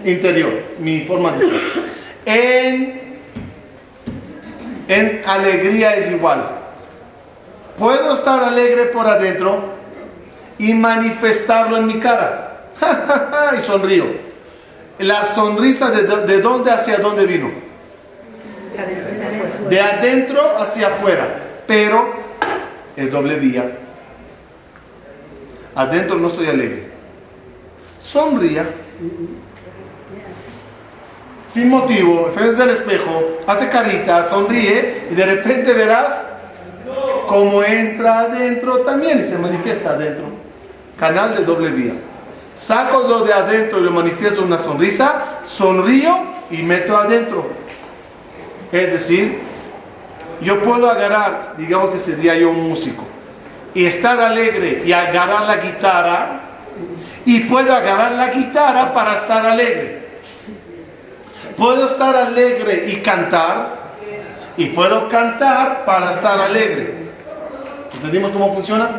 interior, 0.03 0.51
mi 0.79 1.01
forma 1.01 1.31
de 1.33 1.39
ser. 1.39 1.51
En, 2.25 3.13
en 4.87 5.21
alegría 5.25 5.95
es 5.95 6.11
igual. 6.11 6.57
Puedo 7.77 8.13
estar 8.13 8.43
alegre 8.43 8.85
por 8.85 9.07
adentro 9.07 9.61
y 10.57 10.73
manifestarlo 10.73 11.77
en 11.77 11.87
mi 11.87 11.99
cara. 11.99 12.65
y 13.57 13.61
sonrío. 13.61 14.05
La 14.99 15.23
sonrisa 15.23 15.91
de, 15.91 16.25
de 16.25 16.41
dónde 16.41 16.71
hacia 16.71 16.97
dónde 16.97 17.25
vino. 17.25 17.51
De 19.69 19.79
adentro 19.79 20.57
hacia 20.57 20.87
afuera. 20.87 21.27
Pero 21.67 22.13
es 22.95 23.11
doble 23.11 23.35
vía. 23.35 23.71
Adentro 25.75 26.17
no 26.17 26.27
estoy 26.27 26.47
alegre. 26.47 26.86
Sonría. 28.07 28.65
Sin 31.45 31.69
motivo, 31.69 32.31
frente 32.33 32.55
del 32.55 32.69
espejo, 32.69 33.39
hace 33.45 33.67
carita, 33.67 34.23
sonríe 34.23 35.07
y 35.11 35.13
de 35.13 35.25
repente 35.25 35.73
verás 35.73 36.25
cómo 37.27 37.61
entra 37.63 38.19
adentro 38.19 38.77
también 38.79 39.19
y 39.19 39.23
se 39.23 39.37
manifiesta 39.37 39.89
adentro. 39.89 40.23
Canal 40.97 41.35
de 41.35 41.43
doble 41.43 41.69
vía. 41.71 41.95
Saco 42.55 43.05
lo 43.09 43.25
de 43.25 43.33
adentro 43.33 43.79
y 43.79 43.83
lo 43.83 43.91
manifiesto 43.91 44.41
una 44.41 44.57
sonrisa, 44.57 45.41
sonrío 45.43 46.17
y 46.49 46.63
meto 46.63 46.95
adentro. 46.95 47.45
Es 48.71 48.93
decir, 48.93 49.39
yo 50.41 50.61
puedo 50.61 50.89
agarrar, 50.89 51.55
digamos 51.57 51.89
que 51.89 51.97
sería 51.97 52.37
yo 52.37 52.51
un 52.51 52.69
músico, 52.69 53.03
y 53.73 53.85
estar 53.85 54.17
alegre 54.21 54.83
y 54.85 54.93
agarrar 54.93 55.45
la 55.45 55.57
guitarra, 55.57 56.46
y 57.27 57.41
puedo 57.41 57.75
agarrar 57.75 58.13
la 58.13 58.29
guitarra 58.29 58.93
para 58.93 59.17
estar 59.17 59.45
alegre. 59.45 59.99
Puedo 61.57 61.85
estar 61.85 62.15
alegre 62.15 62.85
y 62.87 63.01
cantar, 63.01 63.75
y 64.55 64.67
puedo 64.67 65.09
cantar 65.09 65.83
para 65.83 66.11
estar 66.11 66.39
alegre. 66.39 66.93
¿Entendimos 67.93 68.31
cómo 68.31 68.53
funciona? 68.53 68.89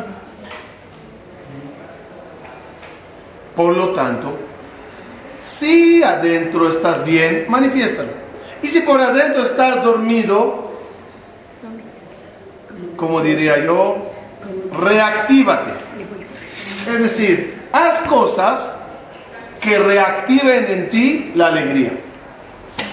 Por 3.57 3.75
lo 3.75 3.95
tanto, 3.95 4.39
si 5.39 6.03
adentro 6.03 6.69
estás 6.69 7.03
bien, 7.07 7.47
manifiéstalo. 7.49 8.11
Y 8.63 8.69
si 8.69 8.81
por 8.81 9.01
adentro 9.01 9.43
estás 9.43 9.83
dormido, 9.83 10.71
como 12.95 13.23
diría 13.23 13.65
yo, 13.65 14.13
reactívate. 14.79 15.71
Es 16.87 16.99
decir, 16.99 17.58
haz 17.73 18.03
cosas 18.03 18.79
que 19.61 19.79
reactiven 19.79 20.67
en 20.69 20.91
ti 20.91 21.33
la 21.35 21.49
alegría. 21.49 21.93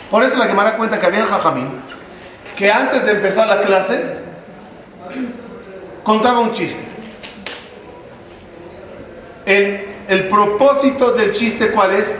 Por 0.09 0.23
eso 0.23 0.37
la 0.37 0.45
Gemara 0.47 0.77
cuenta 0.77 0.99
que 0.99 1.05
había 1.05 1.21
el 1.21 1.27
Jajamín, 1.27 1.69
que 2.55 2.71
antes 2.71 3.05
de 3.05 3.11
empezar 3.11 3.47
la 3.47 3.61
clase, 3.61 4.03
contaba 6.03 6.39
un 6.39 6.53
chiste. 6.53 6.83
El, 9.45 9.85
el 10.07 10.27
propósito 10.27 11.11
del 11.11 11.31
chiste, 11.31 11.71
¿cuál 11.71 11.93
es? 11.93 12.15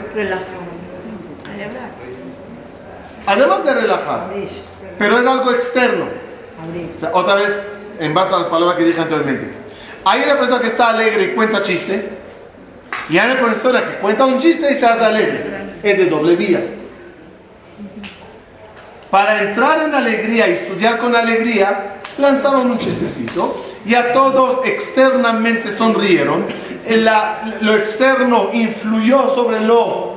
Además 3.26 3.64
de 3.64 3.74
relajar, 3.74 4.28
pero 4.98 5.18
es 5.18 5.26
algo 5.26 5.50
externo. 5.50 6.04
O 6.94 6.98
sea, 6.98 7.10
otra 7.12 7.34
vez, 7.34 7.60
en 7.98 8.14
base 8.14 8.34
a 8.34 8.38
las 8.38 8.46
palabras 8.46 8.76
que 8.76 8.84
dije 8.84 9.00
anteriormente. 9.00 9.50
Hay 10.04 10.22
una 10.22 10.38
persona 10.38 10.60
que 10.60 10.68
está 10.68 10.90
alegre 10.90 11.24
y 11.24 11.28
cuenta 11.34 11.62
chiste, 11.62 12.15
y 13.08 13.18
hay 13.18 13.30
una 13.30 13.40
persona 13.40 13.84
que 13.84 13.96
cuenta 13.98 14.24
un 14.24 14.40
chiste 14.40 14.72
y 14.72 14.74
se 14.74 14.86
hace 14.86 15.04
alegre. 15.04 15.44
Es 15.82 15.98
de 15.98 16.06
doble 16.06 16.36
vía. 16.36 16.60
Para 19.10 19.42
entrar 19.42 19.82
en 19.82 19.94
alegría 19.94 20.48
y 20.48 20.52
estudiar 20.52 20.98
con 20.98 21.14
alegría, 21.14 21.96
lanzaban 22.18 22.70
un 22.70 22.78
chistecito 22.78 23.54
y 23.84 23.94
a 23.94 24.12
todos 24.12 24.66
externamente 24.66 25.70
sonrieron. 25.70 26.46
lo 27.60 27.76
externo 27.76 28.50
influyó 28.52 29.34
sobre 29.34 29.60
lo 29.60 30.16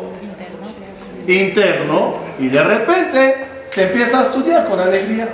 interno 1.27 2.15
y 2.39 2.47
de 2.47 2.63
repente 2.63 3.35
se 3.65 3.83
empieza 3.83 4.21
a 4.21 4.23
estudiar 4.23 4.67
con 4.67 4.79
alegría. 4.79 5.27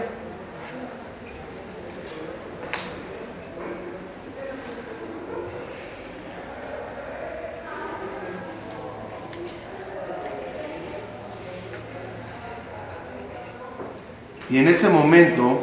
Y 14.50 14.60
en 14.60 14.68
ese 14.68 14.90
momento, 14.90 15.62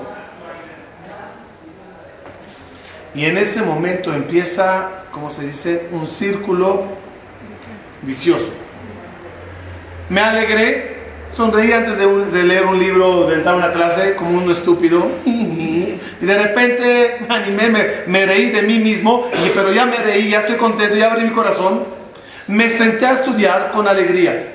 y 3.15 3.27
en 3.27 3.39
ese 3.39 3.63
momento 3.63 4.13
empieza, 4.13 5.05
como 5.13 5.31
se 5.31 5.47
dice, 5.47 5.89
un 5.93 6.07
círculo 6.07 6.85
vicioso. 8.03 8.53
Me 10.09 10.21
alegré, 10.21 10.97
sonreí 11.35 11.73
antes 11.73 11.97
de, 11.97 12.43
leer 12.43 12.67
un 12.67 12.79
libro, 12.79 13.27
de 13.29 13.37
entrar 13.37 13.55
a 13.55 13.59
una 13.59 13.73
clase, 13.73 14.15
como 14.17 14.39
un 14.39 14.51
estúpido. 14.51 15.11
Y 16.23 16.25
de 16.25 16.39
repente 16.39 17.17
me 17.29 17.35
animé, 17.35 18.05
me, 18.07 18.27
reí 18.27 18.51
de 18.51 18.63
mí 18.63 18.79
mismo, 18.79 19.29
y, 19.45 19.49
pero 19.49 19.73
ya 19.73 19.87
me 19.87 19.97
reí, 19.97 20.31
ya 20.31 20.43
estoy 20.43 20.55
contento, 20.55 20.95
ya 20.95 21.11
abrí 21.11 21.25
mi 21.25 21.33
corazón. 21.33 21.83
Me 22.47 22.71
senté 22.71 23.07
a 23.07 23.15
estudiar 23.15 23.73
con 23.73 23.89
alegría. 23.89 24.53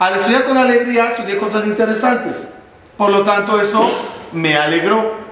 Al 0.00 0.16
estudiar 0.16 0.44
con 0.44 0.58
alegría, 0.58 1.10
estudié 1.10 1.36
cosas 1.36 1.66
interesantes. 1.66 2.48
Por 2.96 3.10
lo 3.10 3.22
tanto, 3.22 3.60
eso 3.60 3.80
me 4.32 4.56
alegró 4.56 5.22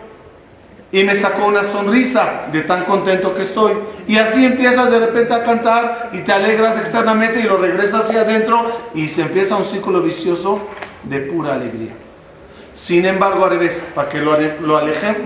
y 0.92 1.04
me 1.04 1.14
sacó 1.14 1.46
una 1.46 1.62
sonrisa 1.62 2.46
de 2.52 2.62
tan 2.62 2.84
contento 2.84 3.34
que 3.34 3.42
estoy. 3.42 3.74
Y 4.08 4.18
así 4.18 4.44
empiezas 4.44 4.90
de 4.90 4.98
repente 4.98 5.34
a 5.34 5.44
cantar 5.44 6.10
y 6.12 6.18
te 6.18 6.32
alegras 6.32 6.78
externamente 6.78 7.40
y 7.40 7.44
lo 7.44 7.56
regresas 7.58 8.06
hacia 8.06 8.22
adentro 8.22 8.70
y 8.94 9.08
se 9.08 9.22
empieza 9.22 9.56
un 9.56 9.64
círculo 9.64 10.02
vicioso 10.02 10.60
de 11.04 11.20
pura 11.20 11.54
alegría. 11.54 11.92
Sin 12.74 13.04
embargo, 13.04 13.44
al 13.44 13.50
revés, 13.50 13.86
para 13.94 14.08
que 14.08 14.18
lo, 14.18 14.36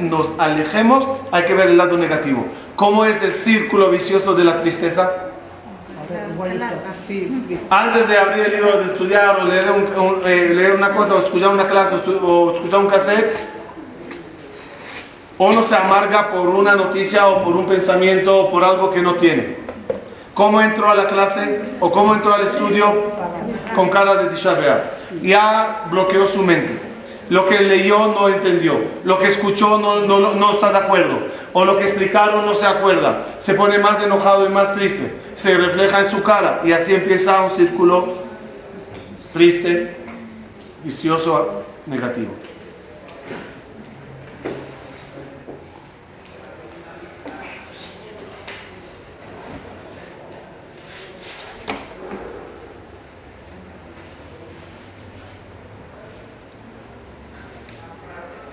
nos 0.01 0.33
alejemos, 0.39 1.07
hay 1.31 1.45
que 1.45 1.55
ver 1.55 1.69
el 1.69 1.77
lado 1.77 1.97
negativo. 1.97 2.47
¿Cómo 2.75 3.05
es 3.05 3.23
el 3.23 3.33
círculo 3.33 3.91
vicioso 3.91 4.35
de 4.35 4.45
la 4.45 4.61
tristeza? 4.61 5.24
Antes 7.71 8.09
de 8.09 8.19
abrir 8.19 8.47
el 8.47 8.53
libro, 8.53 8.79
de 8.79 8.87
estudiar 8.87 9.41
o 9.41 9.45
leer, 9.45 9.67
eh, 10.27 10.53
leer 10.55 10.75
una 10.75 10.91
cosa 10.91 11.15
o 11.15 11.19
escuchar 11.19 11.51
una 11.51 11.67
clase 11.67 11.97
o 12.23 12.53
escuchar 12.55 12.81
un 12.81 12.87
cassette, 12.87 13.47
uno 15.39 15.63
se 15.63 15.75
amarga 15.75 16.31
por 16.31 16.49
una 16.49 16.77
noticia 16.77 17.27
o 17.29 17.43
por 17.43 17.57
un 17.57 17.67
pensamiento 17.67 18.45
o 18.45 18.51
por 18.51 18.63
algo 18.63 18.93
que 18.93 19.03
no 19.03 19.15
tiene. 19.15 19.57
¿Cómo 20.33 20.61
entró 20.61 20.89
a 20.89 20.95
la 20.95 21.07
clase 21.07 21.61
o 21.81 21.91
cómo 21.91 22.15
entró 22.15 22.35
al 22.35 22.43
estudio? 22.43 22.93
Con 23.75 23.89
cara 23.89 24.17
de 24.17 24.31
Tisha 24.31 24.57
Ya 25.23 25.87
bloqueó 25.91 26.27
su 26.27 26.43
mente. 26.43 26.77
Lo 27.31 27.49
que 27.49 27.61
leyó 27.61 28.09
no 28.09 28.29
entendió. 28.29 28.79
Lo 29.05 29.19
que 29.19 29.29
escuchó 29.29 29.79
no, 29.79 30.01
no, 30.01 30.35
no 30.35 30.53
está 30.53 30.71
de 30.71 30.79
acuerdo. 30.79 31.19
O 31.57 31.65
lo 31.65 31.79
que 31.79 31.85
explicaron 31.85 32.45
no 32.45 32.53
se 32.53 32.67
acuerda. 32.67 33.27
Se 33.39 33.55
pone 33.55 33.79
más 33.79 34.03
enojado 34.03 34.45
y 34.45 34.49
más 34.49 34.75
triste. 34.75 35.15
Se 35.37 35.57
refleja 35.57 36.01
en 36.01 36.07
su 36.07 36.21
cara. 36.23 36.61
Y 36.65 36.73
así 36.73 36.95
empieza 36.95 37.43
un 37.43 37.51
círculo 37.51 38.15
triste, 39.33 39.97
vicioso, 40.83 41.63
negativo. 41.87 42.35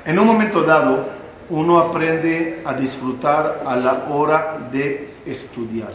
En 0.05 0.19
un 0.19 0.27
momento 0.27 0.61
dado, 0.61 1.20
uno 1.51 1.79
aprende 1.79 2.61
a 2.65 2.73
disfrutar 2.73 3.63
a 3.67 3.75
la 3.75 4.05
hora 4.09 4.57
de 4.71 5.09
estudiar. 5.25 5.91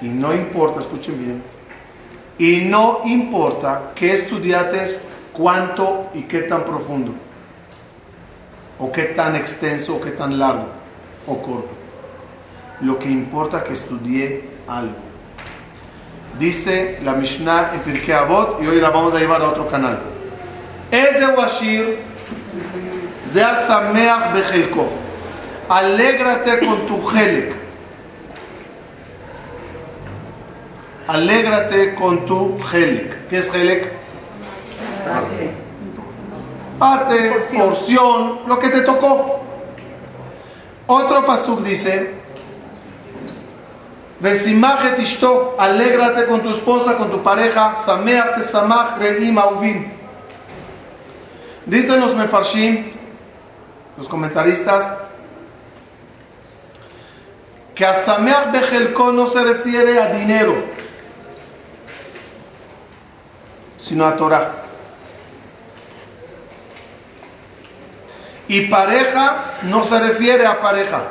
Y 0.00 0.08
no 0.08 0.34
importa, 0.34 0.80
escuchen 0.80 1.18
bien, 1.18 1.42
y 2.38 2.66
no 2.68 3.00
importa 3.04 3.92
qué 3.94 4.12
estudiates, 4.12 5.00
cuánto 5.32 6.08
y 6.14 6.22
qué 6.22 6.42
tan 6.42 6.64
profundo, 6.64 7.12
o 8.78 8.90
qué 8.90 9.04
tan 9.04 9.36
extenso, 9.36 9.96
o 9.96 10.00
qué 10.00 10.10
tan 10.10 10.38
largo, 10.38 10.66
o 11.26 11.42
corto. 11.42 11.70
Lo 12.80 12.98
que 12.98 13.10
importa 13.10 13.62
que 13.62 13.74
estudié 13.74 14.48
algo. 14.66 14.96
Dice 16.38 17.00
la 17.02 17.12
Mishnah 17.12 17.72
en 17.74 17.80
Pirkei 17.80 18.14
Avot 18.14 18.62
y 18.62 18.66
hoy 18.66 18.80
la 18.80 18.90
vamos 18.90 19.14
a 19.14 19.18
llevar 19.18 19.42
a 19.42 19.48
otro 19.48 19.66
canal. 19.68 19.98
Washir 21.36 21.98
ze 22.52 22.60
sameach 22.60 22.64
bechelko. 22.72 22.95
Alégrate 25.68 26.58
con 26.60 26.86
tu 26.86 27.10
helek. 27.10 27.54
Alégrate 31.06 31.94
con 31.94 32.24
tu 32.24 32.58
helek. 32.72 33.28
¿Qué 33.28 33.38
es 33.38 33.54
helek? 33.54 33.92
Parte, 36.78 37.32
porción. 37.56 38.40
lo 38.46 38.58
que 38.58 38.68
te 38.68 38.80
tocó. 38.80 39.40
Otro 40.86 41.26
pasuk 41.26 41.62
dice, 41.62 42.14
Vesimaje 44.18 44.90
tishto, 44.92 45.56
alégrate 45.58 46.24
con 46.26 46.40
tu 46.40 46.50
esposa, 46.50 46.96
con 46.96 47.10
tu 47.10 47.22
pareja, 47.22 47.76
sameach 47.76 48.36
te 48.36 48.42
samach 48.42 48.98
reim. 48.98 49.92
Dicen 51.66 52.00
los 52.00 52.14
mefarshim, 52.14 52.95
los 53.96 54.08
comentaristas, 54.08 54.94
que 57.74 57.84
a 57.84 57.94
sameach 57.94 58.52
bejelko 58.52 59.12
no 59.12 59.26
se 59.26 59.44
refiere 59.44 60.00
a 60.00 60.08
dinero, 60.12 60.54
sino 63.76 64.06
a 64.06 64.16
Torah. 64.16 64.62
Y 68.48 68.62
pareja 68.62 69.36
no 69.62 69.84
se 69.84 69.98
refiere 69.98 70.46
a 70.46 70.60
pareja, 70.60 71.02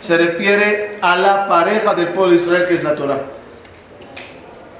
se 0.00 0.16
refiere 0.16 0.98
a 1.00 1.16
la 1.16 1.48
pareja 1.48 1.94
del 1.94 2.08
pueblo 2.08 2.34
de 2.34 2.42
Israel 2.42 2.66
que 2.66 2.74
es 2.74 2.82
la 2.82 2.94
Torah. 2.94 3.20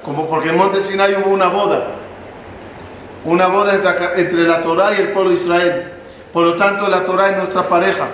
Como 0.02 0.28
porque 0.28 0.48
en 0.48 0.56
Monte 0.56 0.80
Sinai 0.80 1.14
hubo 1.14 1.30
una 1.30 1.48
boda, 1.48 1.88
una 3.24 3.46
boda 3.46 3.74
entre, 3.74 4.20
entre 4.20 4.42
la 4.44 4.62
Torah 4.62 4.92
y 4.92 5.02
el 5.02 5.08
pueblo 5.08 5.30
de 5.30 5.36
Israel. 5.36 5.99
Por 6.32 6.44
lo 6.44 6.54
tanto, 6.54 6.88
la 6.88 7.04
Torah 7.04 7.30
es 7.30 7.36
nuestra 7.36 7.68
pareja. 7.68 8.06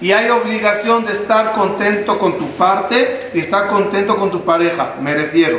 Y 0.00 0.12
hay 0.12 0.30
obligación 0.30 1.04
de 1.04 1.12
estar 1.12 1.52
contento 1.52 2.18
con 2.18 2.38
tu 2.38 2.46
parte 2.52 3.30
y 3.34 3.40
estar 3.40 3.66
contento 3.68 4.16
con 4.16 4.30
tu 4.30 4.44
pareja, 4.44 4.94
me 5.00 5.14
refiero. 5.14 5.58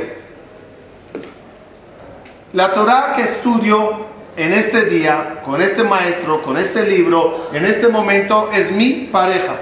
La 2.53 2.71
Torah 2.71 3.13
que 3.15 3.23
estudio 3.23 4.07
en 4.35 4.53
este 4.53 4.85
día, 4.85 5.41
con 5.43 5.61
este 5.61 5.83
maestro, 5.83 6.41
con 6.41 6.57
este 6.57 6.87
libro, 6.87 7.49
en 7.53 7.65
este 7.65 7.89
momento, 7.89 8.49
es 8.53 8.71
mi 8.71 9.09
pareja. 9.11 9.55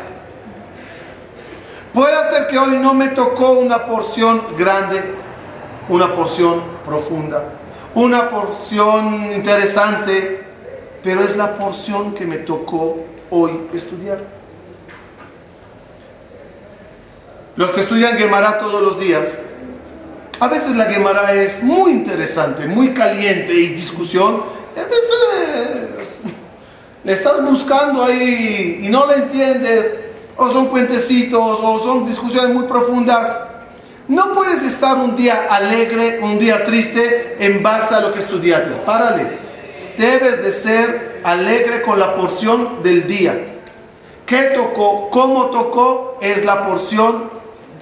Puede 1.93 2.29
ser 2.29 2.47
que 2.47 2.59
hoy 2.59 2.77
no 2.77 2.93
me 2.93 3.07
tocó 3.09 3.53
una 3.53 3.87
porción 3.87 4.55
grande, 4.55 5.03
una 5.89 6.13
porción 6.13 6.61
profunda, 6.85 7.43
una 7.95 8.29
porción 8.29 9.33
interesante, 9.33 10.46
pero 11.07 11.23
es 11.23 11.37
la 11.37 11.55
porción 11.55 12.13
que 12.13 12.25
me 12.25 12.35
tocó 12.35 12.97
hoy 13.29 13.51
estudiar. 13.73 14.19
Los 17.55 17.69
que 17.69 17.79
estudian 17.79 18.17
Gemara 18.17 18.59
todos 18.59 18.81
los 18.81 18.99
días, 18.99 19.33
a 20.37 20.49
veces 20.49 20.75
la 20.75 20.83
Gemara 20.87 21.33
es 21.33 21.63
muy 21.63 21.93
interesante, 21.93 22.65
muy 22.65 22.89
caliente 22.89 23.53
y 23.53 23.67
discusión, 23.67 24.43
a 24.75 24.81
veces 24.81 26.33
le 27.05 27.13
estás 27.13 27.41
buscando 27.41 28.03
ahí 28.03 28.81
y 28.81 28.89
no 28.89 29.07
le 29.07 29.13
entiendes, 29.13 29.95
o 30.35 30.51
son 30.51 30.65
cuentecitos, 30.67 31.59
o 31.63 31.79
son 31.79 32.05
discusiones 32.05 32.53
muy 32.53 32.65
profundas. 32.65 33.33
No 34.09 34.33
puedes 34.33 34.61
estar 34.61 34.97
un 34.97 35.15
día 35.15 35.47
alegre, 35.49 36.19
un 36.21 36.37
día 36.37 36.65
triste 36.65 37.37
en 37.39 37.63
base 37.63 37.95
a 37.95 38.01
lo 38.01 38.13
que 38.13 38.19
estudiaste. 38.19 38.71
Párale. 38.85 39.46
Debes 39.97 40.43
de 40.43 40.51
ser 40.51 41.21
alegre 41.23 41.81
con 41.81 41.99
la 41.99 42.15
porción 42.15 42.83
del 42.83 43.07
día. 43.07 43.61
¿Qué 44.25 44.53
tocó? 44.55 45.09
¿Cómo 45.09 45.45
tocó? 45.47 46.17
Es 46.21 46.45
la 46.45 46.67
porción 46.67 47.29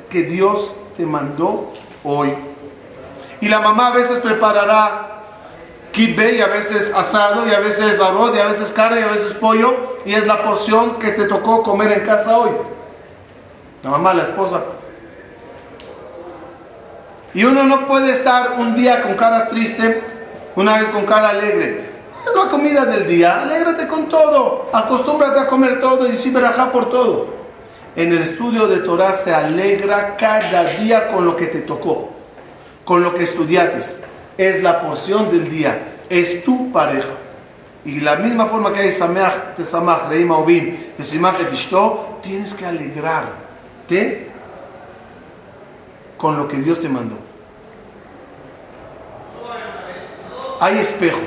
que 0.10 0.24
Dios 0.24 0.74
te 0.96 1.06
mandó 1.06 1.74
hoy. 2.04 2.34
Y 3.42 3.48
la 3.48 3.60
mamá 3.60 3.88
a 3.88 3.96
veces 3.96 4.20
preparará 4.20 5.16
kibbe 5.92 6.36
y 6.36 6.42
a 6.42 6.48
veces 6.48 6.94
asado 6.94 7.48
y 7.48 7.54
a 7.54 7.60
veces 7.60 8.00
arroz 8.00 8.36
y 8.36 8.40
a 8.40 8.46
veces 8.46 8.72
carne 8.72 9.00
y 9.00 9.04
a 9.04 9.08
veces 9.08 9.34
pollo 9.34 9.98
y 10.06 10.14
es 10.14 10.28
la 10.28 10.44
porción 10.44 11.00
que 11.00 11.12
te 11.12 11.24
tocó 11.26 11.64
comer 11.64 11.92
en 11.92 12.02
casa 12.02 12.38
hoy. 12.38 12.52
La 13.82 13.92
mamá, 13.92 14.14
la 14.14 14.24
esposa. 14.24 14.62
Y 17.34 17.44
uno 17.44 17.64
no 17.64 17.88
puede 17.88 18.12
estar 18.12 18.56
un 18.58 18.76
día 18.76 19.02
con 19.02 19.16
cara 19.16 19.48
triste, 19.48 20.02
una 20.56 20.80
vez 20.80 20.90
con 20.90 21.06
cara 21.06 21.30
alegre. 21.30 21.96
Es 22.26 22.36
la 22.36 22.50
comida 22.50 22.86
del 22.86 23.08
día, 23.08 23.42
alégrate 23.42 23.88
con 23.88 24.10
todo, 24.10 24.70
acostúmbrate 24.74 25.40
a 25.40 25.48
comer 25.48 25.80
todo 25.80 26.12
y 26.12 26.16
sí 26.16 26.32
verajá 26.32 26.72
por 26.72 26.90
todo. 26.90 27.28
En 27.96 28.12
el 28.12 28.20
estudio 28.20 28.68
de 28.68 28.78
Torah 28.78 29.14
se 29.14 29.34
alegra 29.34 30.18
cada 30.18 30.64
día 30.64 31.08
con 31.10 31.24
lo 31.24 31.36
que 31.36 31.48
te 31.48 31.62
tocó, 31.62 32.10
con 32.84 33.04
lo 33.04 33.14
que 33.14 33.24
estudiaste 33.24 34.06
es 34.38 34.62
la 34.62 34.82
porción 34.82 35.32
del 35.32 35.50
día, 35.50 35.80
es 36.10 36.44
tu 36.44 36.72
pareja. 36.72 37.10
Y 37.86 38.00
la 38.00 38.16
misma 38.16 38.48
forma 38.48 38.74
que 38.74 38.80
hay 38.80 38.92
Sameach, 38.92 39.56
Tesamach, 39.56 40.10
Reima 40.10 40.38
Ovim, 40.38 40.76
Tesimach, 40.98 41.36
tienes 42.22 42.54
que 42.54 42.66
alegrarte 42.66 44.30
con 46.18 46.36
lo 46.36 46.48
que 46.48 46.58
Dios 46.58 46.82
te 46.82 46.90
mandó. 46.90 47.25
Hay 50.60 50.78
espejo, 50.78 51.20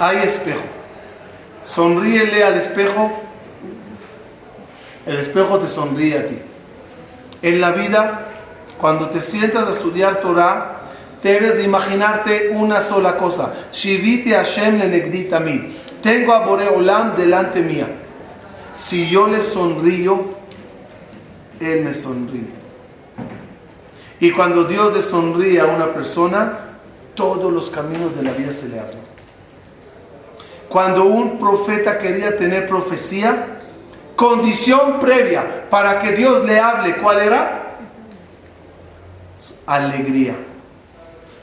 hay 0.00 0.18
espejo. 0.18 0.62
Sonríele 1.64 2.44
al 2.44 2.54
espejo, 2.54 3.12
el 5.06 5.16
espejo 5.16 5.58
te 5.58 5.68
sonríe 5.68 6.18
a 6.18 6.26
ti. 6.26 6.38
En 7.42 7.60
la 7.60 7.72
vida, 7.72 8.26
cuando 8.80 9.08
te 9.08 9.20
sientas 9.20 9.66
a 9.66 9.70
estudiar 9.70 10.20
Torah, 10.20 10.76
debes 11.22 11.56
de 11.56 11.64
imaginarte 11.64 12.50
una 12.52 12.80
sola 12.80 13.16
cosa. 13.16 13.52
Shiviti 13.72 14.30
Hashem 14.32 14.78
le 14.78 15.70
Tengo 16.02 16.32
a 16.32 16.46
Boreolam 16.46 17.16
delante 17.16 17.62
mía. 17.62 17.86
Si 18.76 19.08
yo 19.08 19.28
le 19.28 19.42
sonrío, 19.42 20.24
Él 21.60 21.84
me 21.84 21.94
sonríe. 21.94 22.50
Y 24.18 24.30
cuando 24.30 24.64
Dios 24.64 24.94
le 24.94 25.02
sonríe 25.02 25.60
a 25.60 25.66
una 25.66 25.92
persona, 25.92 26.65
todos 27.16 27.52
los 27.52 27.70
caminos 27.70 28.14
de 28.14 28.22
la 28.22 28.30
vida 28.30 28.52
se 28.52 28.68
le 28.68 28.78
abren. 28.78 29.00
Cuando 30.68 31.04
un 31.06 31.38
profeta 31.38 31.98
quería 31.98 32.36
tener 32.36 32.68
profecía, 32.68 33.58
condición 34.14 35.00
previa 35.00 35.68
para 35.70 36.00
que 36.00 36.12
Dios 36.12 36.44
le 36.44 36.60
hable, 36.60 36.96
¿cuál 36.96 37.18
era? 37.18 37.76
Alegría. 39.66 40.34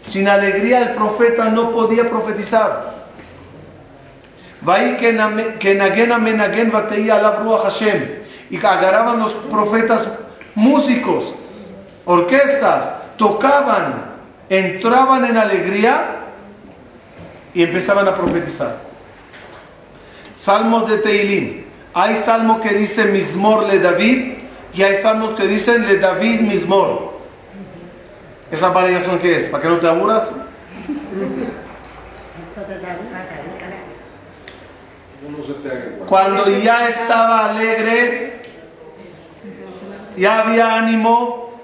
Sin 0.01 0.27
alegría 0.27 0.81
el 0.81 0.95
profeta 0.95 1.45
no 1.45 1.71
podía 1.71 2.09
profetizar. 2.09 2.93
Y 8.49 8.57
agarraban 8.57 9.19
los 9.19 9.33
profetas 9.33 10.09
músicos, 10.55 11.35
orquestas, 12.05 12.97
tocaban, 13.17 14.12
entraban 14.59 15.25
en 15.25 15.37
alegría 15.37 16.17
y 17.53 17.63
empezaban 17.63 18.07
a 18.07 18.15
profetizar. 18.15 18.77
Salmos 20.35 20.89
de 20.89 20.97
Teilim. 20.99 21.63
Hay 21.93 22.15
salmos 22.15 22.61
que 22.61 22.73
dicen 22.73 23.13
Mismor 23.13 23.67
le 23.67 23.79
David 23.79 24.33
y 24.73 24.81
hay 24.81 24.97
salmos 24.97 25.39
que 25.39 25.47
dicen 25.47 25.85
le 25.85 25.97
David 25.97 26.41
Mismor. 26.41 27.13
¿Esa 28.51 28.69
variación 28.69 29.19
qué 29.19 29.37
es? 29.37 29.45
¿Para 29.45 29.63
que 29.63 29.69
no 29.69 29.77
te 29.77 29.87
aburras? 29.87 30.29
Cuando 36.07 36.49
ya 36.59 36.87
estaba 36.87 37.49
alegre, 37.49 38.41
ya 40.15 40.41
había 40.41 40.75
ánimo, 40.75 41.59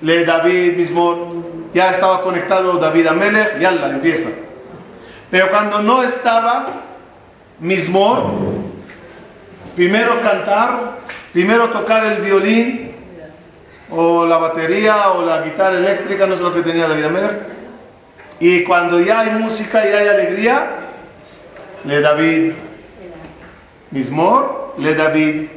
le 0.00 0.24
David 0.24 0.76
mismo, 0.76 1.33
ya 1.74 1.90
estaba 1.90 2.22
conectado 2.22 2.78
David 2.78 3.08
Amelech, 3.08 3.58
ya 3.58 3.72
la 3.72 3.90
empieza. 3.90 4.30
Pero 5.30 5.50
cuando 5.50 5.82
no 5.82 6.02
estaba, 6.02 6.66
mismo, 7.58 8.62
primero 9.74 10.20
cantar, 10.22 10.98
primero 11.32 11.68
tocar 11.70 12.06
el 12.06 12.22
violín, 12.22 12.94
o 13.90 14.24
la 14.24 14.38
batería 14.38 15.10
o 15.10 15.24
la 15.24 15.42
guitarra 15.42 15.76
eléctrica, 15.76 16.26
no 16.26 16.36
sé 16.36 16.42
lo 16.42 16.54
que 16.54 16.62
tenía 16.62 16.88
David 16.88 17.04
Amelech. 17.04 17.42
Y 18.40 18.64
cuando 18.64 19.00
ya 19.00 19.20
hay 19.20 19.30
música 19.30 19.86
y 19.86 19.92
hay 19.92 20.08
alegría, 20.08 20.70
le 21.84 22.00
David 22.00 22.52
mismo, 23.90 24.74
le 24.78 24.94
David. 24.94 25.48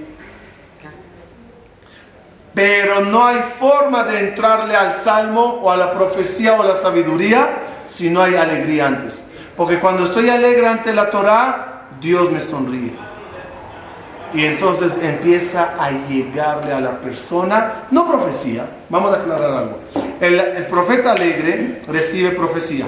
Pero 2.58 3.02
no 3.02 3.24
hay 3.24 3.44
forma 3.60 4.04
de 4.04 4.30
entrarle 4.30 4.76
al 4.76 4.96
salmo 4.96 5.60
o 5.62 5.70
a 5.70 5.78
la 5.78 5.94
profecía 5.94 6.54
o 6.54 6.64
a 6.64 6.66
la 6.66 6.76
sabiduría 6.76 7.50
si 7.88 8.10
no 8.10 8.24
hay 8.24 8.36
alegría 8.36 8.88
antes. 8.88 9.24
Porque 9.56 9.80
cuando 9.80 10.06
estoy 10.06 10.32
alegre 10.32 10.68
ante 10.68 10.92
la 10.92 11.12
Torah, 11.12 11.84
Dios 12.02 12.32
me 12.32 12.42
sonríe. 12.42 12.96
Y 14.34 14.44
entonces 14.44 14.98
empieza 15.00 15.76
a 15.80 15.92
llegarle 16.08 16.74
a 16.74 16.80
la 16.80 17.00
persona, 17.00 17.84
no 17.92 18.08
profecía, 18.08 18.66
vamos 18.90 19.14
a 19.14 19.18
aclarar 19.18 19.52
algo. 19.52 19.80
El, 20.20 20.40
el 20.40 20.66
profeta 20.66 21.12
alegre 21.12 21.84
recibe 21.88 22.32
profecía. 22.32 22.88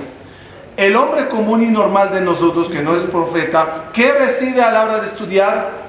El 0.77 0.95
hombre 0.95 1.27
común 1.27 1.61
y 1.61 1.67
normal 1.67 2.11
de 2.11 2.21
nosotros, 2.21 2.69
que 2.69 2.81
no 2.81 2.95
es 2.95 3.03
profeta, 3.03 3.83
¿qué 3.93 4.13
recibe 4.13 4.63
a 4.63 4.71
la 4.71 4.85
hora 4.85 4.97
de 4.97 5.05
estudiar? 5.05 5.88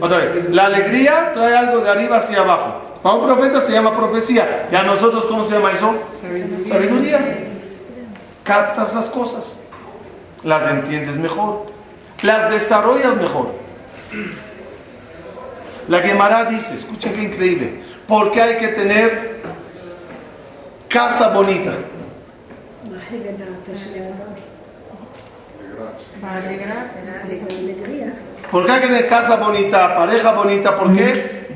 Otra 0.00 0.18
vez, 0.18 0.50
la 0.50 0.66
alegría 0.66 1.32
trae 1.34 1.56
algo 1.56 1.78
de 1.78 1.90
arriba 1.90 2.18
hacia 2.18 2.40
abajo. 2.40 2.82
Para 3.02 3.14
un 3.16 3.24
profeta 3.24 3.60
se 3.60 3.72
llama 3.72 3.96
profecía. 3.96 4.68
Y 4.70 4.74
a 4.74 4.82
nosotros, 4.82 5.26
¿cómo 5.26 5.44
se 5.44 5.54
llama 5.54 5.72
eso? 5.72 5.94
Sabiduría. 6.68 7.48
Captas 8.44 8.94
las 8.94 9.10
cosas, 9.10 9.60
las 10.44 10.70
entiendes 10.70 11.18
mejor, 11.18 11.66
las 12.22 12.50
desarrollas 12.50 13.16
mejor. 13.16 13.50
La 15.88 15.98
Gemara 16.00 16.44
dice, 16.44 16.74
escuchen 16.74 17.12
qué 17.12 17.22
increíble, 17.24 17.82
¿por 18.06 18.30
qué 18.30 18.42
hay 18.42 18.58
que 18.58 18.68
tener 18.68 19.42
casa 20.88 21.28
bonita? 21.30 21.72
Para 26.20 26.38
alegrar. 26.38 26.90
Alegría. 27.24 28.14
¿Por 28.50 28.64
qué 28.64 28.72
hay 28.72 28.80
que 28.80 28.86
tener 28.86 29.08
casa 29.08 29.36
bonita, 29.36 29.96
pareja 29.96 30.32
bonita? 30.32 30.76
¿Por 30.76 30.94
qué? 30.94 31.48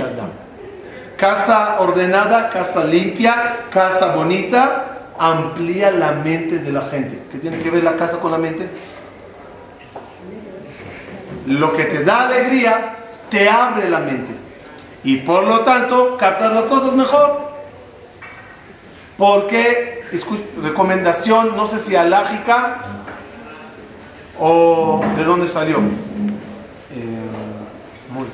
Adam. 0.00 0.30
Casa 1.16 1.76
ordenada, 1.80 2.50
casa 2.50 2.84
limpia, 2.84 3.56
casa 3.70 4.14
bonita, 4.14 5.12
amplía 5.18 5.90
la 5.90 6.12
mente 6.12 6.58
de 6.58 6.72
la 6.72 6.82
gente. 6.82 7.22
¿Qué 7.30 7.38
tiene 7.38 7.58
que 7.58 7.70
ver 7.70 7.84
la 7.84 7.94
casa 7.94 8.18
con 8.18 8.32
la 8.32 8.38
mente? 8.38 8.68
Lo 11.46 11.72
que 11.72 11.84
te 11.84 12.04
da 12.04 12.26
alegría 12.26 12.96
te 13.28 13.48
abre 13.48 13.88
la 13.88 13.98
mente. 14.00 14.32
Y 15.04 15.16
por 15.18 15.44
lo 15.44 15.60
tanto, 15.60 16.16
captas 16.16 16.52
las 16.52 16.64
cosas 16.64 16.94
mejor. 16.94 17.50
Porque, 19.16 19.99
recomendación, 20.62 21.56
no 21.56 21.66
sé 21.66 21.78
si 21.78 21.96
alágica 21.96 22.78
o 24.38 25.00
de 25.16 25.24
dónde 25.24 25.48
salió. 25.48 25.78
Eh, 25.78 25.80
muy. 28.10 28.26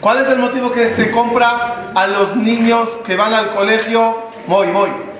¿Cuál 0.00 0.18
es 0.18 0.28
el 0.28 0.38
motivo 0.40 0.72
que 0.72 0.90
se 0.90 1.12
compra 1.12 1.92
a 1.94 2.06
los 2.08 2.34
niños 2.34 2.88
que 3.06 3.14
van 3.14 3.32
al 3.32 3.50
colegio? 3.54 4.16
Muy, 4.48 4.66
muy. 4.66 5.11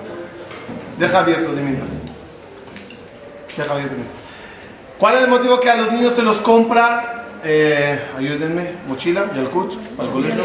Deja 0.98 1.18
abierto 1.18 1.52
de 1.52 1.62
mientras. 1.62 1.90
Deja 3.56 3.72
abierto 3.72 3.94
de 3.94 4.00
mientras. 4.00 4.22
¿Cuál 4.98 5.16
es 5.16 5.22
el 5.22 5.30
motivo 5.30 5.58
que 5.58 5.68
a 5.68 5.76
los 5.76 5.90
niños 5.90 6.12
se 6.14 6.22
los 6.22 6.40
compra? 6.40 7.22
Eh, 7.44 8.00
ayúdenme, 8.16 8.70
mochila, 8.86 9.24
Yalkut, 9.34 9.72
al 9.98 10.10
colegio. 10.10 10.44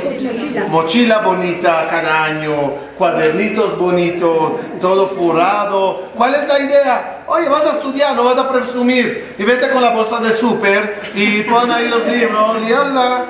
Mochila. 0.67 1.19
Bonita 1.19 1.85
cada 1.87 2.23
año, 2.23 2.73
cuadernitos 2.97 3.77
bonitos, 3.77 4.53
todo 4.81 5.09
forrado. 5.09 6.09
¿Cuál 6.15 6.33
es 6.33 6.47
la 6.47 6.59
idea? 6.59 7.23
Oye, 7.27 7.47
vas 7.49 7.67
a 7.67 7.73
estudiar, 7.73 8.15
no 8.15 8.23
vas 8.23 8.39
a 8.39 8.51
presumir. 8.51 9.35
Y 9.37 9.43
vete 9.43 9.69
con 9.69 9.83
la 9.83 9.91
bolsa 9.91 10.19
de 10.19 10.33
súper 10.33 11.11
y 11.13 11.43
pon 11.43 11.69
ahí 11.69 11.87
los 11.87 12.03
libros 12.07 12.57
y 12.67 12.73
habla. 12.73 13.25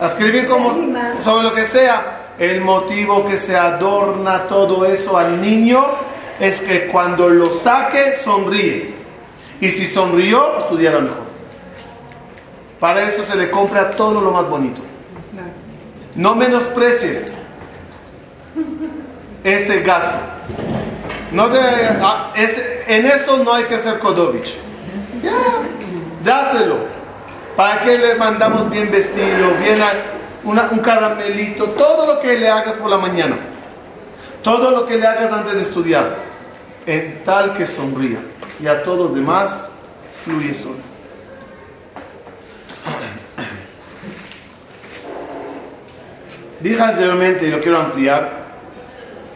A 0.00 0.06
escribir 0.06 0.48
como 0.48 0.72
sobre 1.22 1.42
lo 1.42 1.52
que 1.52 1.64
sea. 1.64 2.20
El 2.38 2.62
motivo 2.62 3.26
que 3.26 3.36
se 3.36 3.54
adorna 3.54 4.44
todo 4.44 4.86
eso 4.86 5.18
al 5.18 5.42
niño 5.42 5.84
es 6.40 6.60
que 6.60 6.86
cuando 6.88 7.28
lo 7.28 7.50
saque, 7.50 8.16
sonríe. 8.16 8.94
Y 9.60 9.68
si 9.68 9.86
sonrió, 9.86 10.58
estudiará 10.58 11.00
mejor. 11.00 11.30
Para 12.80 13.02
eso 13.06 13.22
se 13.22 13.36
le 13.36 13.50
compra 13.50 13.90
todo 13.90 14.20
lo 14.22 14.30
más 14.30 14.48
bonito. 14.48 14.80
No 16.14 16.34
menosprecies 16.34 17.34
ese 19.44 19.80
gasto. 19.82 20.18
No 21.32 21.48
te- 21.48 21.58
ah, 22.02 22.32
en 22.34 23.06
eso 23.06 23.36
no 23.44 23.52
hay 23.54 23.64
que 23.64 23.78
ser 23.78 23.98
Kodovich. 23.98 24.56
Dáselo. 26.24 26.76
¿Para 27.56 27.80
qué 27.82 27.98
le 27.98 28.14
mandamos 28.14 28.70
bien 28.70 28.90
vestido, 28.90 29.50
bien 29.62 29.78
una- 30.44 30.68
un 30.70 30.78
caramelito? 30.78 31.66
Todo 31.70 32.14
lo 32.14 32.20
que 32.20 32.38
le 32.38 32.48
hagas 32.48 32.76
por 32.76 32.90
la 32.90 32.96
mañana. 32.98 33.36
Todo 34.42 34.70
lo 34.70 34.86
que 34.86 34.96
le 34.96 35.06
hagas 35.06 35.30
antes 35.32 35.54
de 35.54 35.60
estudiar. 35.60 36.29
En 36.86 37.22
tal 37.24 37.52
que 37.52 37.66
sonría. 37.66 38.20
Y 38.62 38.66
a 38.66 38.82
todo 38.82 39.08
demás 39.08 39.70
fluye 40.24 40.54
solo. 40.54 40.90
Dije 46.60 46.80
anteriormente 46.80 47.46
y 47.46 47.50
lo 47.50 47.60
quiero 47.60 47.78
ampliar. 47.78 48.40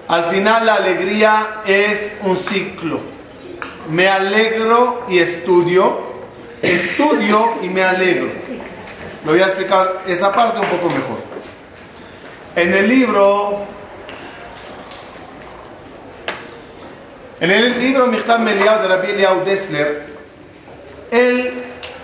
Al 0.08 0.24
final 0.26 0.66
la 0.66 0.74
alegría 0.74 1.62
es 1.66 2.18
un 2.22 2.36
ciclo. 2.36 3.00
Me 3.90 4.08
alegro 4.08 5.06
y 5.08 5.18
estudio. 5.18 6.14
Estudio 6.60 7.54
y 7.62 7.68
me 7.68 7.82
alegro. 7.82 8.28
Lo 9.24 9.32
voy 9.32 9.40
a 9.40 9.46
explicar 9.46 10.02
esa 10.06 10.30
parte 10.30 10.60
un 10.60 10.66
poco 10.66 10.88
mejor. 10.88 11.18
En 12.56 12.74
el 12.74 12.88
libro, 12.88 13.66
en 17.44 17.50
el 17.50 17.78
libro 17.78 18.06
Michtam 18.06 18.42
Meliao 18.42 18.80
de 18.80 18.88
Rabbi 18.88 19.10
Eliyahu 19.10 19.44
Dessler, 19.44 20.02
él 21.10 21.50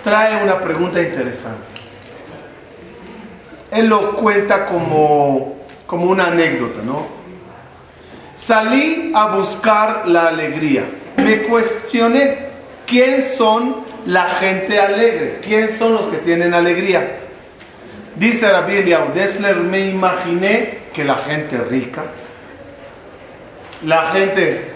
trae 0.03 0.43
una 0.43 0.59
pregunta 0.59 1.01
interesante. 1.01 1.65
Él 3.71 3.87
lo 3.87 4.15
cuenta 4.15 4.67
como, 4.67 5.57
como 5.87 6.05
una 6.05 6.27
anécdota, 6.27 6.81
¿no? 6.85 7.07
Salí 8.35 9.11
a 9.15 9.35
buscar 9.35 10.07
la 10.07 10.27
alegría. 10.27 10.83
Me 11.17 11.41
cuestioné 11.41 12.37
quién 12.85 13.23
son 13.23 13.77
la 14.05 14.25
gente 14.29 14.79
alegre, 14.79 15.39
quién 15.41 15.75
son 15.75 15.93
los 15.93 16.05
que 16.05 16.17
tienen 16.17 16.53
alegría. 16.53 17.17
Dice 18.15 18.47
Rabbi 18.47 18.77
Eliyahu 18.77 19.11
Dessler, 19.13 19.55
me 19.55 19.89
imaginé 19.89 20.81
que 20.93 21.03
la 21.03 21.15
gente 21.15 21.57
rica, 21.57 22.03
la 23.83 24.11
gente... 24.11 24.70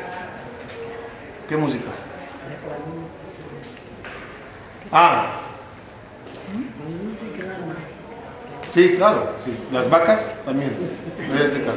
¿Qué 1.48 1.58
música? 1.58 1.86
Ah, 4.92 5.42
Sí, 8.74 8.96
claro, 8.98 9.32
sí. 9.38 9.56
Las 9.72 9.90
vacas 9.90 10.36
también. 10.44 10.74
Voy 11.30 11.38
a 11.38 11.42
explicar. 11.44 11.74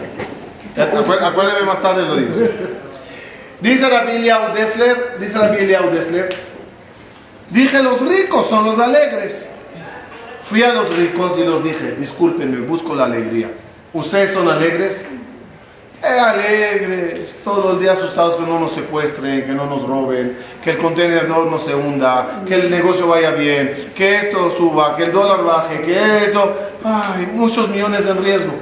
Acué- 0.77 1.23
Acuérdeme 1.25 1.63
más 1.65 1.81
tarde 1.81 2.03
lo 2.03 2.17
digo. 2.17 2.33
Dice 3.61 3.89
Rabbi 3.89 4.13
Eliyahu 4.17 4.53
Dessler, 4.53 5.17
dice 5.21 5.39
Rabbi 5.39 5.59
Eliyahu 5.59 5.91
Dessler, 5.91 6.29
dije 7.51 7.83
los 7.85 8.01
ricos 8.01 8.49
son 8.49 8.65
los 8.67 8.81
alegres. 8.81 9.49
Fui 10.49 10.65
a 10.65 10.73
los 10.73 10.93
ricos 10.97 11.39
y 11.39 11.45
los 11.45 11.63
dije, 11.63 11.93
discúlpenme, 11.93 12.67
busco 12.67 12.97
la 12.97 13.05
alegría. 13.05 13.49
¿Ustedes 13.93 14.33
son 14.33 14.49
alegres? 14.49 15.05
Eh, 16.01 16.07
alegres, 16.07 17.41
todo 17.43 17.73
el 17.73 17.81
día 17.81 17.93
asustados 17.93 18.37
que 18.37 18.43
no 18.43 18.61
nos 18.61 18.71
secuestren, 18.71 19.45
que 19.45 19.51
no 19.51 19.67
nos 19.67 19.85
roben, 19.85 20.37
que 20.63 20.71
el 20.71 20.79
contenedor 20.79 21.47
no 21.47 21.59
se 21.59 21.75
hunda, 21.75 22.43
que 22.47 22.55
el 22.55 22.71
negocio 22.71 23.09
vaya 23.09 23.33
bien, 23.33 23.91
que 23.97 24.17
esto 24.17 24.49
suba, 24.53 24.97
que 24.97 25.05
el 25.05 25.13
dólar 25.13 25.43
baje, 25.43 25.83
que 25.83 26.27
esto... 26.27 26.57
Ay, 26.85 27.29
muchos 27.33 27.69
millones 27.69 28.07
en 28.07 28.23
riesgo. 28.23 28.53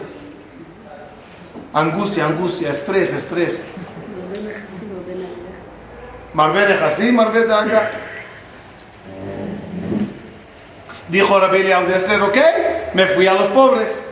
Angustia, 1.75 2.25
angustia, 2.25 2.71
estrés, 2.71 3.13
estrés. 3.13 3.67
Marbere 6.33 6.73
así, 6.83 7.13
Marbere 7.13 7.53
acá. 7.53 7.91
Dijo 11.09 11.39
Rabbi 11.39 11.59
Eliyahu 11.59 11.87
Dessler, 11.87 12.23
ok, 12.23 12.39
me 12.95 13.07
fui 13.07 13.27
a 13.27 13.35
los 13.35 13.49
pobres. 13.49 14.05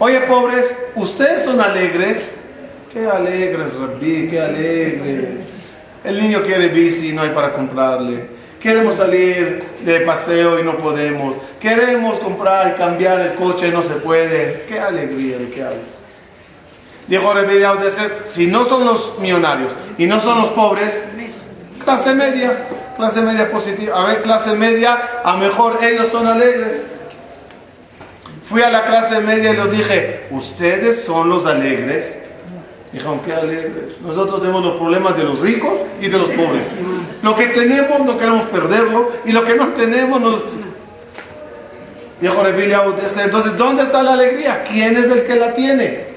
Oye, 0.00 0.20
pobres, 0.22 0.76
¿ustedes 0.96 1.44
son 1.44 1.60
alegres? 1.60 2.39
Qué 2.92 3.06
alegres, 3.06 3.78
Rabbi, 3.78 4.26
qué 4.28 4.40
alegres. 4.40 5.42
El 6.02 6.20
niño 6.20 6.42
quiere 6.42 6.70
bici, 6.70 7.12
no 7.12 7.22
hay 7.22 7.30
para 7.30 7.52
comprarle. 7.52 8.40
Queremos 8.60 8.96
salir 8.96 9.60
de 9.84 10.00
paseo 10.00 10.58
y 10.58 10.64
no 10.64 10.76
podemos. 10.76 11.36
Queremos 11.60 12.18
comprar 12.18 12.74
y 12.74 12.78
cambiar 12.78 13.20
el 13.20 13.34
coche 13.34 13.68
y 13.68 13.70
no 13.70 13.80
se 13.80 13.94
puede. 13.94 14.64
Qué 14.66 14.80
alegría 14.80 15.38
de 15.38 15.50
qué 15.50 15.62
hablas. 15.62 16.02
Dijo 17.06 17.32
Rebelión 17.32 17.78
si 18.24 18.48
no 18.48 18.64
son 18.64 18.84
los 18.84 19.20
millonarios 19.20 19.72
y 19.96 20.06
no 20.06 20.18
son 20.18 20.40
los 20.42 20.50
pobres, 20.50 21.00
clase 21.84 22.12
media, 22.12 22.66
clase 22.96 23.20
media 23.20 23.52
positiva. 23.52 24.02
A 24.02 24.08
ver, 24.08 24.22
clase 24.22 24.56
media, 24.56 24.98
a 25.22 25.36
mejor 25.36 25.78
ellos 25.84 26.08
son 26.08 26.26
alegres. 26.26 26.82
Fui 28.48 28.62
a 28.62 28.70
la 28.70 28.82
clase 28.82 29.20
media 29.20 29.52
y 29.52 29.56
les 29.56 29.70
dije, 29.70 30.26
ustedes 30.32 31.04
son 31.04 31.28
los 31.28 31.46
alegres. 31.46 32.19
Dijeron, 32.92 33.20
qué 33.20 33.32
alegres. 33.32 34.00
Nosotros 34.00 34.40
tenemos 34.40 34.64
los 34.64 34.76
problemas 34.76 35.16
de 35.16 35.24
los 35.24 35.40
ricos 35.40 35.74
y 36.00 36.08
de 36.08 36.18
los 36.18 36.28
pobres. 36.30 36.66
Lo 37.22 37.36
que 37.36 37.46
tenemos 37.46 38.00
no 38.00 38.18
queremos 38.18 38.48
perderlo 38.48 39.10
y 39.24 39.32
lo 39.32 39.44
que 39.44 39.54
no 39.54 39.68
tenemos 39.68 40.20
nos... 40.20 40.42
Dijo 42.20 42.46
este, 43.02 43.22
entonces, 43.22 43.56
¿dónde 43.56 43.84
está 43.84 44.02
la 44.02 44.12
alegría? 44.12 44.64
¿Quién 44.64 44.96
es 44.96 45.10
el 45.10 45.24
que 45.24 45.36
la 45.36 45.54
tiene? 45.54 46.08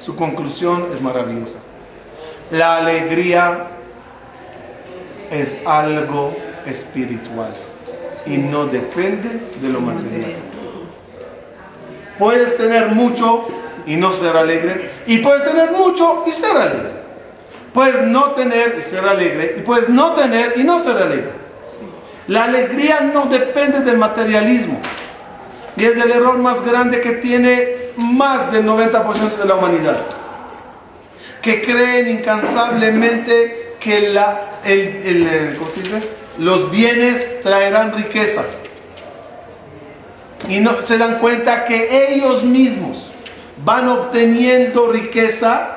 Su 0.00 0.16
conclusión 0.16 0.88
es 0.92 1.00
maravillosa. 1.00 1.58
La 2.50 2.78
alegría 2.78 3.68
es 5.30 5.56
algo 5.64 6.34
espiritual 6.66 7.52
y 8.26 8.38
no 8.38 8.66
depende 8.66 9.40
de 9.60 9.68
lo 9.68 9.80
material. 9.80 10.32
Puedes 12.18 12.56
tener 12.56 12.88
mucho 12.88 13.46
y 13.86 13.96
no 13.96 14.12
ser 14.12 14.36
alegre. 14.36 14.90
Y 15.06 15.18
puedes 15.18 15.44
tener 15.44 15.72
mucho 15.72 16.24
y 16.26 16.32
ser 16.32 16.56
alegre. 16.56 16.90
Puedes 17.72 18.02
no 18.02 18.32
tener 18.32 18.76
y 18.78 18.82
ser 18.82 19.04
alegre. 19.04 19.56
Y 19.58 19.60
puedes 19.62 19.88
no 19.88 20.12
tener 20.12 20.54
y 20.56 20.64
no 20.64 20.82
ser 20.82 20.96
alegre. 20.96 21.30
La 22.28 22.44
alegría 22.44 23.00
no 23.00 23.26
depende 23.26 23.80
del 23.80 23.98
materialismo. 23.98 24.80
Y 25.76 25.84
es 25.84 25.96
el 25.96 26.10
error 26.10 26.38
más 26.38 26.64
grande 26.64 27.00
que 27.00 27.12
tiene 27.12 27.90
más 27.96 28.52
del 28.52 28.66
90% 28.66 29.36
de 29.38 29.44
la 29.44 29.54
humanidad. 29.54 29.98
Que 31.40 31.62
creen 31.62 32.18
incansablemente 32.18 33.76
que 33.80 34.10
la, 34.10 34.50
los 36.38 36.70
bienes 36.70 37.42
traerán 37.42 37.96
riqueza 37.96 38.44
y 40.48 40.60
no 40.60 40.80
se 40.82 40.98
dan 40.98 41.18
cuenta 41.18 41.64
que 41.64 42.14
ellos 42.14 42.44
mismos 42.44 43.11
van 43.64 43.88
obteniendo 43.88 44.90
riqueza 44.90 45.76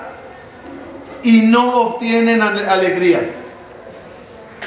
y 1.24 1.42
no 1.44 1.82
obtienen 1.82 2.42
alegría. 2.42 3.22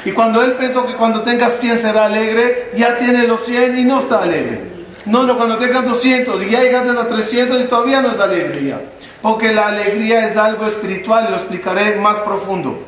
Y 0.05 0.13
cuando 0.13 0.43
él 0.43 0.53
pensó 0.53 0.87
que 0.87 0.95
cuando 0.95 1.23
tenga 1.23 1.51
100 1.51 1.79
será 1.79 2.07
alegre, 2.07 2.71
ya 2.75 2.97
tiene 2.99 3.27
los 3.27 3.45
100 3.45 3.79
y 3.79 3.85
no 3.85 3.99
está 3.99 4.23
alegre. 4.23 4.61
No, 5.07 5.25
no, 5.25 5.37
cuando 5.37 5.57
tenga 5.57 5.83
200 5.83 6.43
y 6.45 6.51
ya 6.51 6.63
llegaste 6.63 6.91
a 6.91 7.09
300 7.09 7.61
y 7.61 7.65
todavía 7.65 8.03
no 8.03 8.11
está 8.11 8.25
alegría. 8.25 8.81
Porque 9.23 9.53
la 9.53 9.69
alegría 9.69 10.27
es 10.27 10.37
algo 10.37 10.67
espiritual 10.67 11.29
lo 11.31 11.37
explicaré 11.37 11.97
más 11.97 12.19
profundo. 12.19 12.79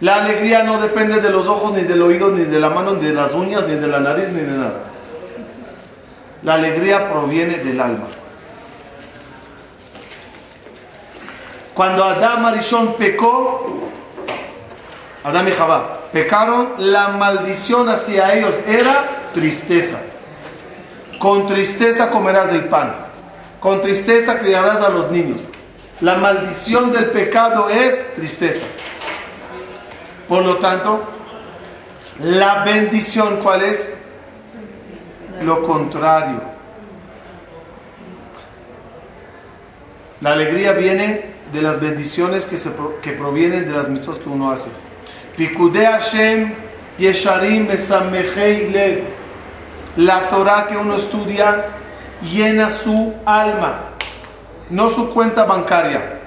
La 0.00 0.16
alegría 0.16 0.64
no 0.64 0.80
depende 0.80 1.20
de 1.20 1.30
los 1.30 1.46
ojos, 1.46 1.74
ni 1.74 1.82
del 1.82 2.02
oído, 2.02 2.30
ni 2.30 2.44
de 2.44 2.58
la 2.58 2.70
mano, 2.70 2.94
ni 2.94 3.06
de 3.06 3.14
las 3.14 3.32
uñas, 3.34 3.68
ni 3.68 3.76
de 3.76 3.86
la 3.86 4.00
nariz, 4.00 4.28
ni 4.32 4.40
de 4.40 4.58
nada. 4.58 4.80
La 6.42 6.54
alegría 6.54 7.12
proviene 7.12 7.58
del 7.58 7.80
alma. 7.80 8.08
Cuando 11.74 12.04
Adán 12.04 12.44
Arishon 12.44 12.94
pecó, 12.94 13.90
Adán 15.24 15.48
y 15.48 15.52
Jabá 15.52 16.00
pecaron, 16.12 16.74
la 16.78 17.08
maldición 17.08 17.88
hacia 17.88 18.34
ellos 18.34 18.54
era 18.66 19.30
tristeza. 19.32 20.00
Con 21.18 21.46
tristeza 21.46 22.10
comerás 22.10 22.50
el 22.50 22.64
pan. 22.64 22.94
Con 23.60 23.80
tristeza 23.80 24.38
criarás 24.38 24.80
a 24.80 24.90
los 24.90 25.10
niños. 25.10 25.40
La 26.00 26.16
maldición 26.16 26.92
del 26.92 27.06
pecado 27.06 27.70
es 27.70 28.14
tristeza. 28.14 28.66
Por 30.28 30.44
lo 30.44 30.58
tanto, 30.58 31.02
la 32.18 32.64
bendición, 32.64 33.38
¿cuál 33.42 33.62
es? 33.62 33.94
lo 35.40 35.62
contrario. 35.62 36.40
La 40.20 40.32
alegría 40.32 40.72
viene 40.72 41.24
de 41.52 41.62
las 41.62 41.80
bendiciones 41.80 42.44
que, 42.44 42.56
se, 42.56 42.70
que 43.02 43.12
provienen 43.12 43.66
de 43.66 43.72
las 43.72 43.88
mitzvot 43.88 44.22
que 44.22 44.28
uno 44.28 44.50
hace. 44.50 44.70
Hashem 45.38 46.52
Yesharim 46.98 47.68
La 49.96 50.28
Torah 50.28 50.66
que 50.66 50.76
uno 50.76 50.96
estudia 50.96 51.64
llena 52.22 52.70
su 52.70 53.14
alma, 53.24 53.90
no 54.70 54.88
su 54.88 55.10
cuenta 55.10 55.44
bancaria. 55.44 56.20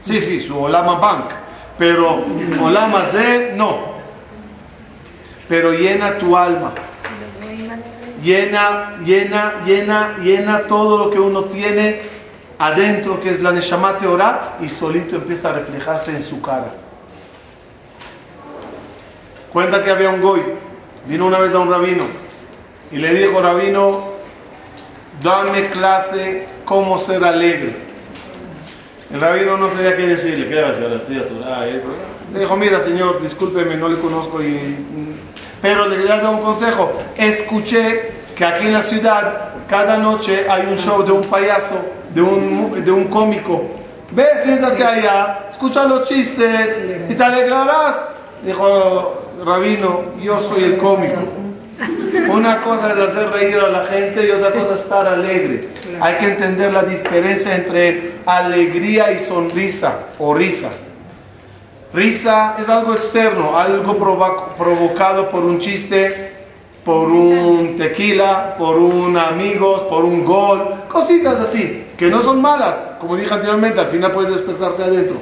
Sí, 0.00 0.20
sí, 0.20 0.40
su 0.40 0.58
Olama 0.58 0.98
Bank, 0.98 1.24
pero 1.78 2.24
Olama 2.60 3.06
Z 3.06 3.54
no. 3.56 3.94
Pero 5.48 5.72
llena 5.72 6.18
tu 6.18 6.36
alma 6.36 6.72
llena, 8.24 8.96
llena, 9.04 9.62
llena, 9.64 10.16
llena 10.22 10.66
todo 10.66 10.98
lo 10.98 11.10
que 11.10 11.20
uno 11.20 11.44
tiene 11.44 12.00
adentro, 12.58 13.20
que 13.20 13.30
es 13.30 13.42
la 13.42 13.52
Neshama 13.52 13.98
Teorah, 13.98 14.56
y 14.60 14.68
solito 14.68 15.16
empieza 15.16 15.50
a 15.50 15.52
reflejarse 15.54 16.12
en 16.12 16.22
su 16.22 16.40
cara. 16.40 16.72
Cuenta 19.52 19.82
que 19.82 19.90
había 19.90 20.10
un 20.10 20.20
goy, 20.20 20.42
vino 21.06 21.26
una 21.26 21.38
vez 21.38 21.54
a 21.54 21.58
un 21.58 21.70
rabino 21.70 22.04
y 22.90 22.96
le 22.96 23.14
dijo, 23.14 23.40
rabino, 23.40 24.04
dame 25.22 25.68
clase 25.68 26.46
cómo 26.64 26.98
ser 26.98 27.24
alegre. 27.24 27.76
El 29.12 29.20
rabino 29.20 29.56
no 29.56 29.68
sabía 29.70 29.96
qué 29.96 30.08
decirle, 30.08 30.48
¿qué 30.48 30.60
hacer? 30.64 30.92
Eso. 30.92 31.88
Le 32.32 32.40
dijo, 32.40 32.56
mira 32.56 32.80
señor, 32.80 33.22
discúlpeme, 33.22 33.76
no 33.76 33.88
le 33.88 33.98
conozco 33.98 34.42
y 34.42 34.76
pero 35.64 35.86
le 35.86 35.98
voy 35.98 36.10
a 36.10 36.16
dar 36.18 36.34
un 36.34 36.42
consejo. 36.42 36.92
Escuché 37.16 38.10
que 38.36 38.44
aquí 38.44 38.66
en 38.66 38.74
la 38.74 38.82
ciudad 38.82 39.54
cada 39.66 39.96
noche 39.96 40.44
hay 40.46 40.66
un 40.66 40.76
show 40.76 41.02
de 41.06 41.12
un 41.12 41.22
payaso, 41.22 41.76
de 42.14 42.22
un, 42.22 42.84
de 42.84 42.92
un 42.92 43.04
cómico. 43.04 43.62
Ve, 44.10 44.26
siéntate 44.42 44.84
allá, 44.84 45.46
escucha 45.50 45.84
los 45.84 46.08
chistes 46.08 46.78
y 47.08 47.14
te 47.14 47.22
alegrarás. 47.22 48.04
Dijo 48.44 49.32
Rabino, 49.44 50.02
yo 50.22 50.38
soy 50.38 50.64
el 50.64 50.76
cómico. 50.76 51.20
Una 52.28 52.62
cosa 52.62 52.92
es 52.92 52.98
hacer 52.98 53.30
reír 53.30 53.58
a 53.58 53.68
la 53.68 53.84
gente 53.84 54.26
y 54.26 54.30
otra 54.30 54.52
cosa 54.52 54.74
es 54.74 54.80
estar 54.80 55.06
alegre. 55.06 55.68
Hay 56.00 56.14
que 56.14 56.26
entender 56.26 56.72
la 56.72 56.84
diferencia 56.84 57.56
entre 57.56 58.12
alegría 58.24 59.10
y 59.12 59.18
sonrisa 59.18 59.94
o 60.18 60.34
risa. 60.34 60.70
Risa 61.92 62.56
es 62.58 62.68
algo 62.68 62.94
externo, 62.94 63.56
algo 63.56 63.96
provocado 64.58 65.30
por 65.30 65.44
un 65.44 65.60
chiste, 65.60 66.32
por 66.84 67.08
un 67.08 67.76
tequila, 67.76 68.56
por 68.58 68.76
un 68.78 69.16
amigos, 69.16 69.82
por 69.82 70.04
un 70.04 70.24
gol, 70.24 70.74
cositas 70.88 71.40
así, 71.40 71.83
que 71.96 72.08
no 72.08 72.20
son 72.20 72.40
malas, 72.40 72.76
como 72.98 73.16
dije 73.16 73.32
anteriormente, 73.32 73.80
al 73.80 73.86
final 73.86 74.12
puedes 74.12 74.32
despertarte 74.32 74.82
adentro. 74.82 75.16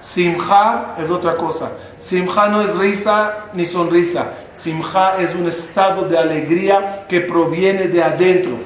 Simha 0.00 0.94
es 0.98 1.10
otra 1.10 1.36
cosa. 1.36 1.72
Simha 1.98 2.48
no 2.48 2.62
es 2.62 2.74
risa 2.76 3.46
ni 3.54 3.64
sonrisa. 3.64 4.32
Simha 4.52 5.16
es 5.18 5.34
un 5.34 5.46
estado 5.46 6.08
de 6.08 6.18
alegría 6.18 7.06
que 7.08 7.20
proviene 7.20 7.88
de 7.88 8.02
adentro. 8.02 8.56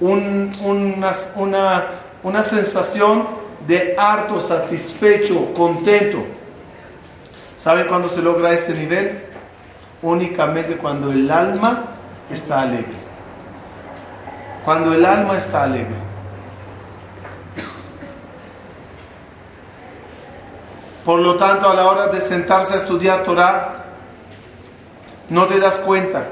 una, 0.00 1.12
una, 1.36 1.86
una 2.22 2.42
sensación 2.42 3.26
de 3.66 3.94
harto, 3.96 4.40
satisfecho, 4.40 5.52
contento. 5.54 6.24
¿Sabe 7.56 7.86
cuándo 7.86 8.08
se 8.08 8.22
logra 8.22 8.52
ese 8.52 8.74
nivel? 8.74 9.20
Únicamente 10.02 10.76
cuando 10.76 11.12
el 11.12 11.30
alma 11.30 11.84
está 12.30 12.62
alegre. 12.62 13.00
Cuando 14.64 14.94
el 14.94 15.04
alma 15.04 15.36
está 15.36 15.64
alegre. 15.64 16.09
Por 21.04 21.20
lo 21.20 21.36
tanto, 21.36 21.68
a 21.68 21.74
la 21.74 21.86
hora 21.86 22.06
de 22.08 22.20
sentarse 22.20 22.74
a 22.74 22.76
estudiar 22.76 23.22
Torah, 23.24 23.84
no 25.30 25.46
te 25.46 25.58
das 25.58 25.78
cuenta, 25.78 26.24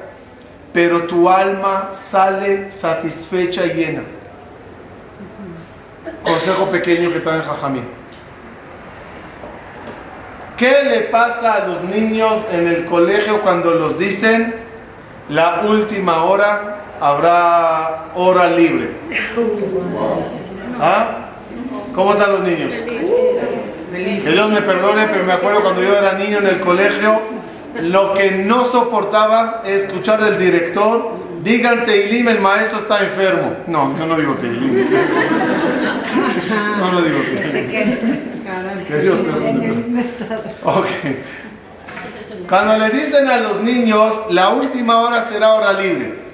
pero 0.73 1.05
tu 1.05 1.29
alma 1.29 1.91
sale 1.93 2.71
satisfecha 2.71 3.64
y 3.64 3.71
llena. 3.71 4.03
Consejo 6.23 6.66
pequeño 6.66 7.12
que 7.12 7.21
trae 7.21 7.43
Jajamín. 7.43 7.85
¿Qué 10.57 10.83
le 10.83 11.01
pasa 11.03 11.55
a 11.55 11.66
los 11.69 11.85
niños 11.85 12.43
en 12.53 12.66
el 12.66 12.85
colegio 12.85 13.41
cuando 13.43 13.71
los 13.71 13.97
dicen 13.97 14.55
la 15.29 15.61
última 15.69 16.25
hora 16.25 16.79
habrá 17.01 18.07
hora 18.16 18.51
libre? 18.51 18.91
¿Ah? 20.81 21.29
¿Cómo 21.95 22.12
están 22.12 22.33
los 22.33 22.41
niños? 22.41 22.75
Que 24.05 24.30
Dios 24.30 24.51
me 24.51 24.62
perdone, 24.62 25.07
pero 25.11 25.24
me 25.24 25.32
acuerdo 25.32 25.62
cuando 25.62 25.82
yo 25.82 25.96
era 25.96 26.12
niño 26.12 26.38
en 26.38 26.46
el 26.46 26.61
colegio, 26.61 27.20
Lo 27.82 28.14
que 28.14 28.30
no 28.32 28.64
soportaba 28.64 29.62
es 29.64 29.84
escuchar 29.84 30.24
del 30.24 30.38
director, 30.38 31.12
digan 31.42 31.84
Teilim, 31.84 32.26
el 32.28 32.40
maestro 32.40 32.80
está 32.80 33.05
enfermo. 33.05 33.57
No, 33.66 33.96
yo 33.96 34.07
no 34.07 34.16
digo 34.16 34.34
Teilim. 34.34 34.74
No, 36.78 36.92
no 36.92 37.03
digo 37.03 37.18
Teilim. 37.20 37.70
Que 38.86 38.96
Dios 39.01 39.18
me 39.20 40.01
Ok. 40.64 40.86
Cuando 42.49 42.78
le 42.78 42.90
dicen 42.90 43.28
a 43.28 43.36
los 43.38 43.61
niños, 43.62 44.14
la 44.30 44.49
última 44.49 45.01
hora 45.01 45.22
será 45.22 45.53
hora 45.55 45.74
libre. 45.74 46.28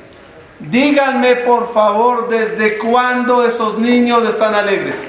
Díganme 0.70 1.36
por 1.36 1.72
favor 1.72 2.28
desde 2.28 2.78
cuándo 2.78 3.46
esos 3.46 3.78
niños 3.78 4.26
están 4.28 4.54
alegres. 4.54 5.04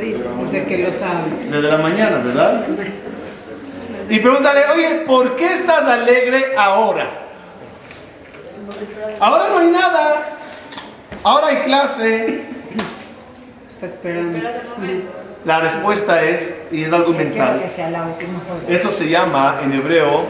Desde 0.00 0.64
que 0.66 0.78
lo 0.78 0.92
saben. 0.92 1.50
Desde 1.50 1.68
la 1.68 1.78
mañana, 1.78 2.18
¿verdad? 2.18 2.66
Y 4.08 4.18
pregúntale, 4.18 4.62
oye, 4.74 4.88
¿por 5.06 5.36
qué 5.36 5.54
estás 5.54 5.84
alegre 5.84 6.54
ahora? 6.56 7.08
Ahora 9.20 9.48
no 9.50 9.58
hay 9.58 9.68
nada. 9.68 10.22
Ahora 11.22 11.46
hay 11.48 11.56
clase. 11.58 12.44
Está 13.70 13.86
esperando. 13.86 14.38
La 15.44 15.60
respuesta 15.60 16.22
es, 16.22 16.54
y 16.70 16.84
es 16.84 16.92
algo 16.92 17.12
mental, 17.12 17.62
eso 18.68 18.90
se 18.90 19.08
llama 19.08 19.60
en 19.62 19.72
hebreo 19.72 20.26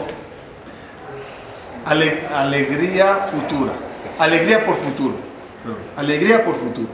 alegría 1.85 3.27
futura. 3.29 3.73
Alegría 4.21 4.63
por 4.63 4.75
futuro. 4.75 5.15
Alegría 5.97 6.45
por 6.45 6.55
futuro. 6.55 6.89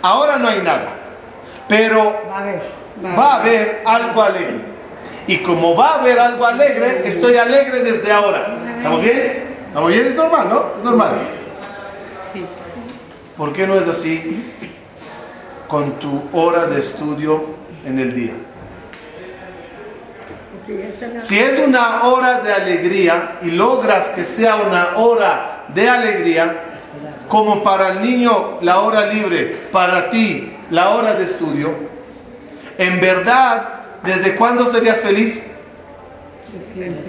Ahora 0.00 0.38
no 0.38 0.46
hay 0.46 0.62
nada, 0.62 0.90
pero 1.68 2.14
va 3.18 3.32
a 3.32 3.40
haber 3.40 3.82
algo 3.84 4.22
alegre. 4.22 4.60
Y 5.26 5.38
como 5.38 5.74
va 5.74 5.88
a 5.88 6.00
haber 6.00 6.20
algo 6.20 6.46
alegre, 6.46 7.02
estoy 7.04 7.36
alegre 7.36 7.80
desde 7.80 8.12
ahora. 8.12 8.54
¿Estamos 8.76 9.02
bien? 9.02 9.56
¿Estamos 9.66 9.88
bien? 9.88 10.06
Es 10.06 10.14
normal, 10.14 10.48
¿no? 10.48 10.64
Es 10.78 10.84
normal. 10.84 11.10
¿Por 13.36 13.52
qué 13.52 13.66
no 13.66 13.74
es 13.74 13.88
así 13.88 14.52
con 15.66 15.98
tu 15.98 16.28
hora 16.32 16.66
de 16.66 16.78
estudio 16.78 17.44
en 17.84 17.98
el 17.98 18.14
día? 18.14 18.34
Si 21.18 21.40
es 21.40 21.58
una 21.58 22.04
hora 22.04 22.40
de 22.40 22.52
alegría 22.52 23.38
y 23.42 23.50
logras 23.50 24.10
que 24.10 24.24
sea 24.24 24.56
una 24.56 24.96
hora 24.96 25.55
de 25.74 25.88
alegría, 25.88 26.62
como 27.28 27.62
para 27.62 27.90
el 27.90 28.02
niño 28.02 28.58
la 28.62 28.80
hora 28.80 29.06
libre, 29.06 29.68
para 29.72 30.10
ti 30.10 30.52
la 30.70 30.90
hora 30.90 31.14
de 31.14 31.24
estudio, 31.24 31.70
en 32.78 33.00
verdad 33.00 33.76
¿Desde 34.06 34.36
cuándo 34.36 34.64
serías 34.66 34.98
feliz? 34.98 35.42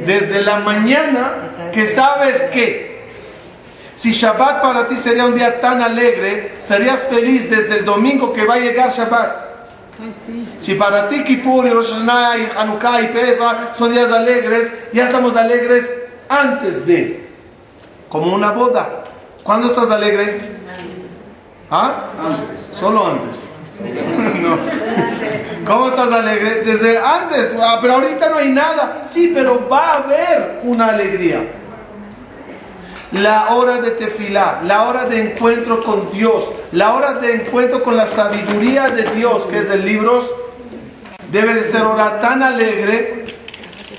Desde 0.06 0.42
la 0.42 0.60
mañana 0.60 1.48
que 1.72 1.86
sabes 1.86 2.42
que 2.54 3.06
si 3.96 4.12
Shabbat 4.12 4.62
para 4.62 4.88
ti 4.88 4.96
sería 4.96 5.26
un 5.26 5.36
día 5.36 5.62
tan 5.62 5.82
alegre, 5.82 6.54
serías 6.60 7.04
feliz 7.04 7.50
desde 7.50 7.80
el 7.80 7.86
domingo 7.86 8.34
que 8.34 8.46
va 8.46 8.56
a 8.56 8.60
llegar 8.60 8.92
Shabbat. 8.92 9.48
Si 10.60 10.76
para 10.76 11.08
ti 11.08 11.24
Kippur 11.24 11.66
y 11.66 11.70
Rosh 11.70 11.92
Hashanah 11.92 12.38
y 12.38 12.50
Hanukkah 12.56 13.02
y 13.02 13.08
Pesach 13.08 13.74
son 13.74 13.92
días 13.92 14.12
alegres, 14.12 14.72
ya 14.94 15.06
estamos 15.06 15.36
alegres 15.36 15.92
antes 16.30 16.86
de, 16.86 17.27
como 18.10 18.34
una 18.34 18.52
boda. 18.52 19.06
¿Cuándo 19.44 19.68
estás 19.68 19.90
alegre? 19.90 20.42
¿Ah? 21.70 22.06
Solo 22.74 23.06
antes. 23.08 23.46
no. 24.42 24.58
¿Cómo 25.66 25.88
estás 25.90 26.12
alegre? 26.12 26.62
Desde 26.62 26.98
antes, 26.98 27.54
ah, 27.62 27.80
pero 27.82 27.96
ahorita 27.96 28.30
no 28.30 28.38
hay 28.38 28.50
nada. 28.50 29.02
Sí, 29.04 29.32
pero 29.34 29.68
va 29.70 29.92
a 29.92 29.98
haber 29.98 30.60
una 30.64 30.88
alegría. 30.88 31.42
La 33.12 33.50
hora 33.50 33.82
de 33.82 33.92
tefilá, 33.92 34.62
la 34.64 34.84
hora 34.84 35.06
de 35.06 35.32
encuentro 35.32 35.84
con 35.84 36.12
Dios, 36.12 36.46
la 36.72 36.94
hora 36.94 37.14
de 37.16 37.36
encuentro 37.36 37.84
con 37.84 37.96
la 37.96 38.06
sabiduría 38.06 38.90
de 38.90 39.04
Dios, 39.16 39.44
que 39.44 39.60
es 39.60 39.70
el 39.70 39.86
libro, 39.86 40.24
debe 41.32 41.54
de 41.54 41.64
ser 41.64 41.84
hora 41.84 42.20
tan 42.22 42.44
alegre. 42.44 43.26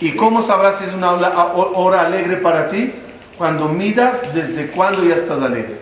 ¿Y 0.01 0.13
cómo 0.13 0.43
sabrás 0.43 0.77
si 0.77 0.85
es 0.85 0.95
una 0.95 1.13
hora 1.13 2.03
alegre 2.03 2.37
para 2.37 2.69
ti? 2.69 2.95
Cuando 3.39 3.69
midas 3.69 4.35
desde 4.35 4.67
cuándo 4.67 5.05
ya 5.05 5.15
estás 5.15 5.41
alegre. 5.41 5.79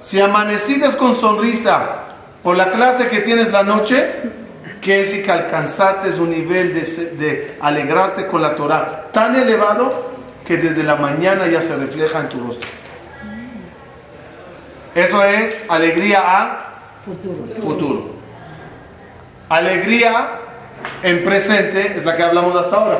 Si 0.00 0.20
amanecidas 0.20 0.96
con 0.96 1.14
sonrisa 1.14 1.96
por 2.42 2.56
la 2.56 2.70
clase 2.70 3.08
que 3.08 3.20
tienes 3.20 3.52
la 3.52 3.62
noche, 3.62 4.10
que 4.80 5.02
es 5.02 5.24
que 5.24 5.30
alcanzaste 5.30 6.20
un 6.20 6.30
nivel 6.30 6.74
de, 6.74 6.80
de, 7.16 7.56
alegrarte 7.60 8.26
con 8.26 8.42
la 8.42 8.54
Torah 8.54 9.08
tan 9.12 9.34
elevado 9.34 10.12
que 10.46 10.58
desde 10.58 10.82
la 10.82 10.96
mañana 10.96 11.46
ya 11.46 11.62
se 11.62 11.74
refleja 11.76 12.20
en 12.20 12.28
tu 12.28 12.46
rostro. 12.46 12.68
Eso 14.94 15.24
es 15.24 15.64
alegría 15.68 16.22
a 16.22 16.74
futuro. 17.02 17.62
futuro. 17.62 18.14
Alegría 19.48 20.40
en 21.02 21.24
presente 21.24 21.94
es 21.96 22.04
la 22.04 22.16
que 22.16 22.22
hablamos 22.22 22.56
hasta 22.56 22.76
ahora. 22.76 22.98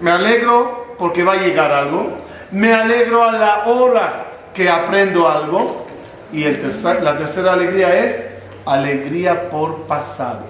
Me 0.00 0.10
alegro 0.10 0.94
porque 0.98 1.24
va 1.24 1.34
a 1.34 1.36
llegar 1.36 1.72
algo. 1.72 2.18
Me 2.50 2.72
alegro 2.72 3.24
a 3.24 3.32
la 3.32 3.66
hora 3.66 4.26
que 4.54 4.68
aprendo 4.68 5.28
algo. 5.28 5.86
Y 6.32 6.44
el 6.44 6.60
la 7.02 7.16
tercera 7.16 7.52
alegría 7.52 8.04
es 8.04 8.28
alegría 8.66 9.48
por 9.48 9.82
pasado. 9.82 10.44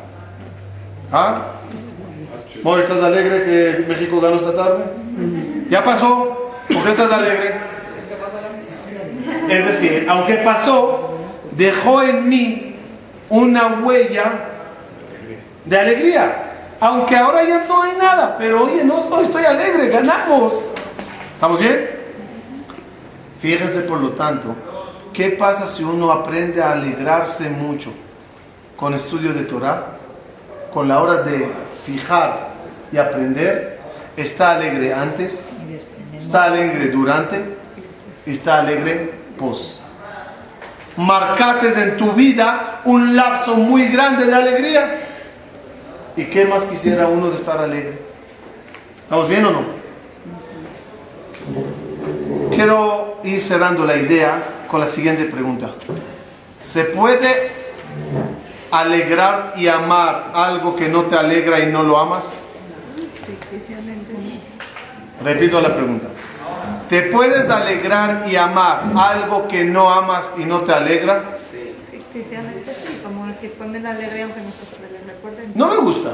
¿Ah? 1.13 1.43
¿Estás 2.75 3.03
alegre 3.03 3.45
que 3.45 3.85
México 3.87 4.21
ganó 4.21 4.37
esta 4.37 4.55
tarde? 4.55 4.85
¿Ya 5.71 5.85
pasó? 5.85 6.53
¿Por 6.69 6.83
qué 6.83 6.91
estás 6.91 7.13
alegre? 7.13 7.55
Es 9.49 9.67
decir, 9.67 10.07
aunque 10.09 10.35
pasó, 10.39 11.17
dejó 11.53 12.03
en 12.03 12.29
mí 12.29 12.77
una 13.29 13.81
huella 13.85 14.56
de 15.67 15.79
alegría. 15.79 16.53
Aunque 16.81 17.17
ahora 17.17 17.45
ya 17.45 17.64
no 17.64 17.83
hay 17.83 17.97
nada, 17.97 18.37
pero 18.39 18.64
oye, 18.64 18.85
no 18.85 18.99
estoy, 19.01 19.25
estoy 19.25 19.45
alegre, 19.45 19.89
ganamos. 19.89 20.55
¿Estamos 21.35 21.61
bien? 21.61 21.91
Fíjense 23.41 23.81
por 23.81 24.01
lo 24.01 24.11
tanto, 24.11 24.55
¿qué 25.12 25.31
pasa 25.31 25.67
si 25.67 25.85
uno 25.85 26.11
aprende 26.11 26.62
a 26.62 26.73
alegrarse 26.73 27.51
mucho 27.51 27.93
con 28.77 28.95
estudio 28.95 29.35
de 29.35 29.45
Torah? 29.45 29.87
Con 30.73 30.89
la 30.89 31.01
hora 31.01 31.23
de 31.23 31.51
fijar 31.85 32.49
y 32.91 32.99
aprender, 32.99 33.79
está 34.17 34.53
alegre 34.53 34.95
antes, 34.95 35.47
está 36.19 36.45
alegre 36.45 36.89
durante 36.89 37.57
está 38.27 38.59
alegre 38.59 39.12
post. 39.39 39.81
Marcates 40.97 41.77
en 41.77 41.97
tu 41.97 42.12
vida 42.12 42.81
un 42.85 43.14
lapso 43.17 43.55
muy 43.55 43.89
grande 43.89 44.27
de 44.27 44.35
alegría. 44.35 45.06
¿Y 46.17 46.25
qué 46.25 46.47
más 46.47 46.64
quisiera 46.64 47.09
uno 47.09 47.31
de 47.31 47.37
estar 47.37 47.59
alegre? 47.59 47.99
¿Estamos 49.03 49.29
bien 49.29 49.45
o 49.45 49.51
no? 49.51 49.61
Quiero 52.55 53.19
ir 53.23 53.41
cerrando 53.41 53.85
la 53.85 53.97
idea 53.97 54.43
con 54.69 54.81
la 54.81 54.89
siguiente 54.89 55.25
pregunta. 55.25 55.75
¿Se 56.59 56.85
puede 56.85 57.51
alegrar 58.71 59.53
y 59.57 59.69
amar 59.69 60.31
algo 60.35 60.75
que 60.75 60.89
no 60.89 61.03
te 61.03 61.17
alegra 61.17 61.61
y 61.61 61.67
no 61.71 61.83
lo 61.83 61.99
amas? 61.99 62.25
Repito 65.23 65.61
la 65.61 65.75
pregunta. 65.75 66.09
¿Te 66.89 67.03
puedes 67.03 67.51
alegrar 67.51 68.27
y 68.31 68.37
amar 68.37 68.85
algo 68.97 69.47
que 69.49 69.64
no 69.64 69.91
amas 69.91 70.35
y 70.39 70.45
no 70.45 70.61
te 70.61 70.73
alegra? 70.73 71.23
Ficticiamente 71.91 72.75
sí, 72.75 72.96
que 73.41 73.49
pone 73.49 73.80
la 73.80 73.91
alegría 73.91 74.24
aunque 74.24 74.41
no 74.41 74.49
estás 74.49 74.68
alegre. 74.78 74.97
No 75.55 75.68
me 75.68 75.76
gusta. 75.76 76.11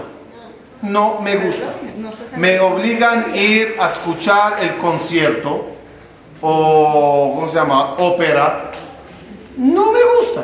No 0.82 1.20
me 1.20 1.36
gusta. 1.36 1.66
Me 2.36 2.58
obligan 2.60 3.32
a 3.32 3.36
ir 3.36 3.76
a 3.80 3.86
escuchar 3.86 4.62
el 4.62 4.76
concierto 4.78 5.66
o, 6.40 7.32
¿cómo 7.36 7.48
se 7.48 7.54
llama? 7.54 7.94
Ópera, 7.98 8.70
no 9.56 9.92
me 9.92 10.00
gusta. 10.18 10.42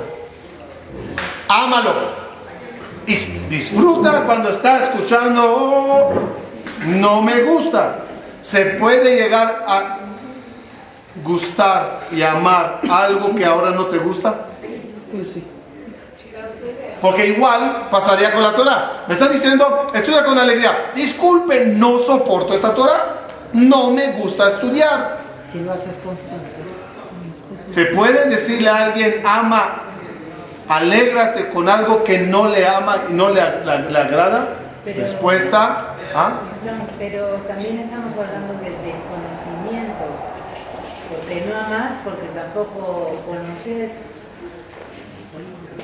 Ámalo. 1.48 2.18
Y 3.06 3.14
disfruta 3.48 4.22
cuando 4.24 4.50
está 4.50 4.84
escuchando, 4.84 5.42
oh, 5.44 6.12
no 6.86 7.22
me 7.22 7.42
gusta. 7.42 8.04
Se 8.40 8.64
puede 8.76 9.16
llegar 9.16 9.64
a 9.66 9.98
gustar 11.24 12.06
y 12.12 12.22
amar 12.22 12.80
algo 12.88 13.34
que 13.34 13.44
ahora 13.44 13.70
no 13.70 13.86
te 13.86 13.98
gusta. 13.98 14.46
Porque 17.00 17.26
igual 17.28 17.88
pasaría 17.90 18.32
con 18.32 18.42
la 18.42 18.52
Torah. 18.54 18.90
Me 19.06 19.14
estás 19.14 19.30
diciendo, 19.32 19.86
estudia 19.94 20.24
con 20.24 20.36
alegría. 20.38 20.90
Disculpe, 20.94 21.66
no 21.66 21.98
soporto 21.98 22.54
esta 22.54 22.74
Torah. 22.74 23.14
No 23.52 23.90
me 23.90 24.08
gusta 24.12 24.48
estudiar 24.48 25.18
si 25.50 25.60
lo 25.60 25.72
haces 25.72 25.94
constante. 26.04 26.58
¿Se 27.70 27.86
puede 27.86 28.28
decirle 28.28 28.68
a 28.68 28.84
alguien 28.86 29.22
ama 29.26 29.82
Alégrate 30.68 31.48
con 31.48 31.66
algo 31.68 32.04
que 32.04 32.18
no 32.18 32.46
le 32.48 32.66
ama 32.68 33.04
y 33.08 33.12
no 33.14 33.30
le, 33.30 33.40
le- 33.64 33.90
le 33.90 33.98
agrada. 33.98 34.48
Pero- 34.84 35.00
Respuesta. 35.00 35.94
¿ah? 36.14 36.32
No, 36.64 36.72
pero 36.98 37.26
también 37.48 37.78
estamos 37.78 38.12
hablando 38.12 38.52
del 38.62 38.74
desconocimiento, 38.84 40.04
porque 41.08 41.46
no 41.48 41.56
amas 41.56 41.92
porque 42.04 42.26
tampoco 42.34 43.18
conoces, 43.26 43.92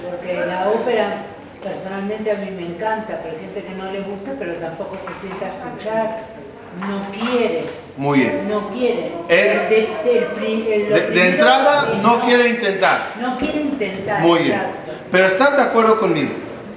porque 0.03 0.35
la 0.47 0.69
ópera 0.71 1.15
personalmente 1.63 2.31
a 2.31 2.35
mí 2.35 2.51
me 2.51 2.67
encanta, 2.67 3.21
pero 3.23 3.35
hay 3.37 3.41
gente 3.41 3.63
que 3.65 3.75
no 3.75 3.91
le 3.91 4.01
gusta, 4.01 4.33
pero 4.39 4.55
tampoco 4.55 4.97
se 4.99 5.21
sienta 5.27 5.47
a 5.47 5.49
escuchar, 5.49 6.21
no 6.89 7.11
quiere, 7.11 7.65
Muy 7.97 8.19
bien. 8.21 8.49
no 8.49 8.69
quiere. 8.71 9.13
Eh, 9.29 9.89
De- 11.13 11.29
entrada, 11.31 11.95
no 12.03 12.21
quiere 12.21 12.49
intentar. 12.51 12.99
No 13.21 13.39
quiere 13.39 13.61
intentar. 13.63 14.21
Muy 14.21 14.41
bien. 14.41 14.53
exacto. 14.57 14.93
Pero 15.11 15.27
estás 15.27 15.57
de 15.57 15.63
acuerdo 15.63 15.99
conmigo 16.01 16.31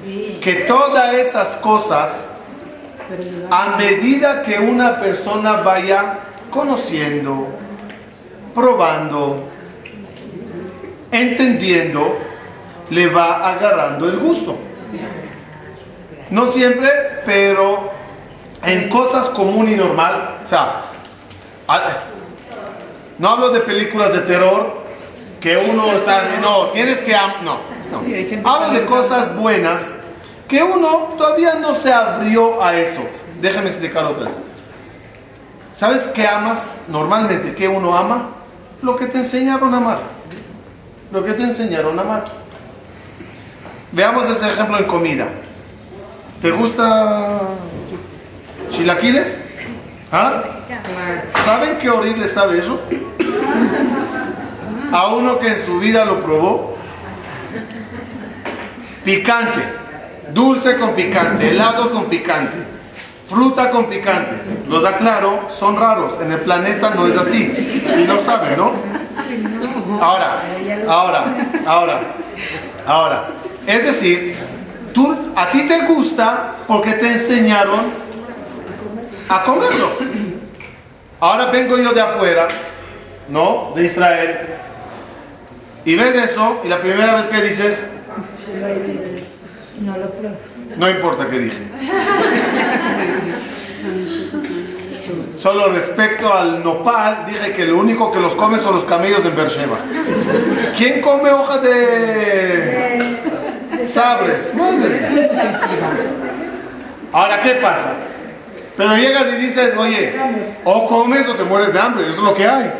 Sí. 0.05 0.39
que 0.41 0.53
todas 0.61 1.13
esas 1.15 1.57
cosas, 1.57 2.29
a 3.49 3.75
medida 3.77 4.43
que 4.43 4.59
una 4.59 4.99
persona 5.01 5.53
vaya 5.57 6.19
conociendo, 6.49 7.47
probando, 8.53 9.43
entendiendo, 11.11 12.17
le 12.89 13.07
va 13.07 13.49
agarrando 13.49 14.07
el 14.07 14.17
gusto. 14.17 14.57
No 16.29 16.47
siempre, 16.47 16.89
pero 17.25 17.91
en 18.63 18.89
cosas 18.89 19.29
común 19.29 19.71
y 19.71 19.75
normal. 19.75 20.39
O 20.43 20.47
sea, 20.47 20.81
no 23.17 23.29
hablo 23.29 23.49
de 23.49 23.61
películas 23.61 24.13
de 24.13 24.19
terror 24.19 24.85
que 25.39 25.57
uno 25.57 25.91
está 25.91 26.23
no, 26.41 26.67
tienes 26.67 26.99
que 26.99 27.15
no, 27.43 27.59
no. 27.91 28.49
Hablo 28.49 28.69
de 28.71 28.85
cosas 28.85 29.35
buenas 29.35 29.83
que 30.47 30.63
uno 30.63 31.13
todavía 31.17 31.55
no 31.55 31.73
se 31.73 31.91
abrió 31.91 32.63
a 32.63 32.75
eso. 32.77 33.01
Déjame 33.41 33.67
explicar 33.67 34.05
otras. 34.05 34.33
¿Sabes 35.75 36.01
qué 36.13 36.27
amas 36.27 36.75
normalmente? 36.87 37.53
¿Qué 37.53 37.67
uno 37.67 37.95
ama? 37.95 38.29
Lo 38.81 38.95
que 38.95 39.05
te 39.05 39.19
enseñaron 39.19 39.73
a 39.73 39.77
amar. 39.77 39.99
Lo 41.11 41.23
que 41.23 41.33
te 41.33 41.43
enseñaron 41.43 41.99
a 41.99 42.01
amar. 42.01 42.25
Veamos 43.91 44.27
ese 44.29 44.51
ejemplo 44.51 44.77
en 44.77 44.85
comida. 44.85 45.27
¿Te 46.41 46.51
gusta 46.51 47.39
chilaquiles? 48.71 49.39
¿Ah? 50.11 50.43
¿Saben 51.45 51.77
qué 51.77 51.89
horrible 51.89 52.27
sabe 52.27 52.59
eso? 52.59 52.79
A 54.91 55.07
uno 55.07 55.39
que 55.39 55.49
en 55.49 55.57
su 55.57 55.79
vida 55.79 56.05
lo 56.05 56.19
probó. 56.19 56.77
Picante, 59.03 59.63
dulce 60.33 60.77
con 60.77 60.93
picante, 60.93 61.51
helado 61.51 61.91
con 61.91 62.05
picante, 62.05 62.57
fruta 63.27 63.69
con 63.69 63.89
picante. 63.89 64.35
Los 64.67 64.83
aclaro, 64.83 65.47
son 65.49 65.77
raros. 65.77 66.17
En 66.21 66.33
el 66.33 66.39
planeta 66.39 66.91
no 66.93 67.07
es 67.07 67.17
así. 67.17 67.53
Si 67.93 68.03
no 68.03 68.19
saben, 68.19 68.57
¿no? 68.57 68.73
Ahora, 70.01 70.41
ahora, 70.87 71.25
ahora, 71.65 71.99
ahora. 72.85 73.29
Es 73.67 73.83
decir, 73.83 74.33
tú, 74.93 75.13
a 75.35 75.49
ti 75.51 75.67
te 75.67 75.81
gusta 75.85 76.55
porque 76.65 76.93
te 76.93 77.11
enseñaron 77.11 77.81
a 79.27 79.43
comerlo. 79.43 79.89
Ahora 81.19 81.47
vengo 81.47 81.77
yo 81.77 81.91
de 81.91 81.99
afuera, 81.99 82.47
¿no? 83.29 83.73
De 83.75 83.85
Israel. 83.85 84.37
Y 85.83 85.95
ves 85.95 86.15
eso, 86.15 86.61
y 86.63 86.69
la 86.69 86.77
primera 86.77 87.15
vez 87.15 87.27
que 87.27 87.41
dices, 87.41 87.87
No 89.81 89.97
lo 89.97 90.09
pruebo. 90.11 90.35
no 90.77 90.89
importa 90.89 91.27
qué 91.29 91.39
dije. 91.39 91.57
Solo 95.35 95.71
respecto 95.73 96.33
al 96.33 96.63
nopal, 96.63 97.25
dije 97.27 97.53
que 97.53 97.65
lo 97.65 97.77
único 97.77 98.11
que 98.11 98.19
los 98.19 98.33
come 98.35 98.59
son 98.59 98.75
los 98.75 98.85
camellos 98.85 99.23
en 99.25 99.35
Beersheba. 99.35 99.77
¿Quién 100.77 101.01
come 101.01 101.31
hojas 101.31 101.61
de 101.63 103.17
sabres? 103.87 104.53
Madre. 104.53 105.29
Ahora, 107.11 107.41
¿qué 107.41 107.51
pasa? 107.55 107.93
Pero 108.75 108.95
llegas 108.95 109.25
y 109.33 109.35
dices, 109.37 109.75
oye, 109.75 110.15
o 110.63 110.85
comes 110.85 111.27
o 111.27 111.33
te 111.33 111.43
mueres 111.43 111.73
de 111.73 111.79
hambre, 111.79 112.03
eso 112.07 112.19
es 112.19 112.23
lo 112.23 112.33
que 112.35 112.47
hay. 112.47 112.71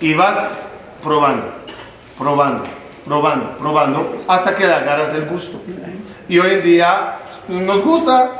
Y 0.00 0.14
vas 0.14 0.60
probando, 1.02 1.52
probando, 2.16 2.64
probando, 3.04 3.58
probando, 3.58 4.24
hasta 4.26 4.54
que 4.54 4.66
le 4.66 4.72
agarras 4.72 5.12
el 5.14 5.26
gusto. 5.26 5.60
Y 6.28 6.38
hoy 6.38 6.54
en 6.54 6.62
día 6.62 7.18
nos 7.48 7.84
gusta, 7.84 8.30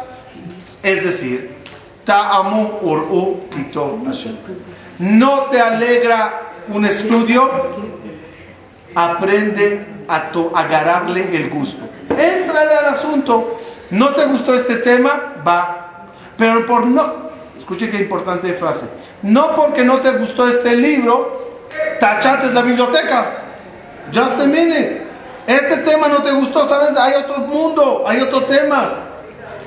es 0.82 1.04
decir, 1.04 1.58
ta'amu 2.04 2.78
ur'u. 2.80 3.40
No 4.98 5.42
te 5.50 5.60
alegra 5.60 6.42
un 6.68 6.84
estudio, 6.86 7.50
aprende 8.98 9.86
a 10.08 10.30
agarrarle 10.54 11.36
el 11.36 11.50
gusto. 11.50 11.84
Éntrale 12.10 12.74
al 12.74 12.86
asunto. 12.86 13.58
¿No 13.90 14.08
te 14.10 14.26
gustó 14.26 14.54
este 14.54 14.76
tema? 14.76 15.34
Va. 15.46 16.06
Pero 16.36 16.66
por 16.66 16.86
no, 16.86 17.04
escuche 17.56 17.90
qué 17.90 17.98
importante 17.98 18.52
frase. 18.54 18.86
No 19.22 19.54
porque 19.54 19.84
no 19.84 19.98
te 19.98 20.10
gustó 20.12 20.48
este 20.48 20.74
libro, 20.74 21.66
tachates 22.00 22.52
la 22.52 22.62
biblioteca. 22.62 23.24
Just 24.12 24.40
a 24.40 24.44
minute. 24.44 25.06
Este 25.46 25.78
tema 25.78 26.08
no 26.08 26.22
te 26.22 26.32
gustó, 26.32 26.66
¿sabes? 26.66 26.96
Hay 26.96 27.14
otro 27.14 27.38
mundo, 27.38 28.04
hay 28.06 28.20
otros 28.20 28.48
temas. 28.48 28.92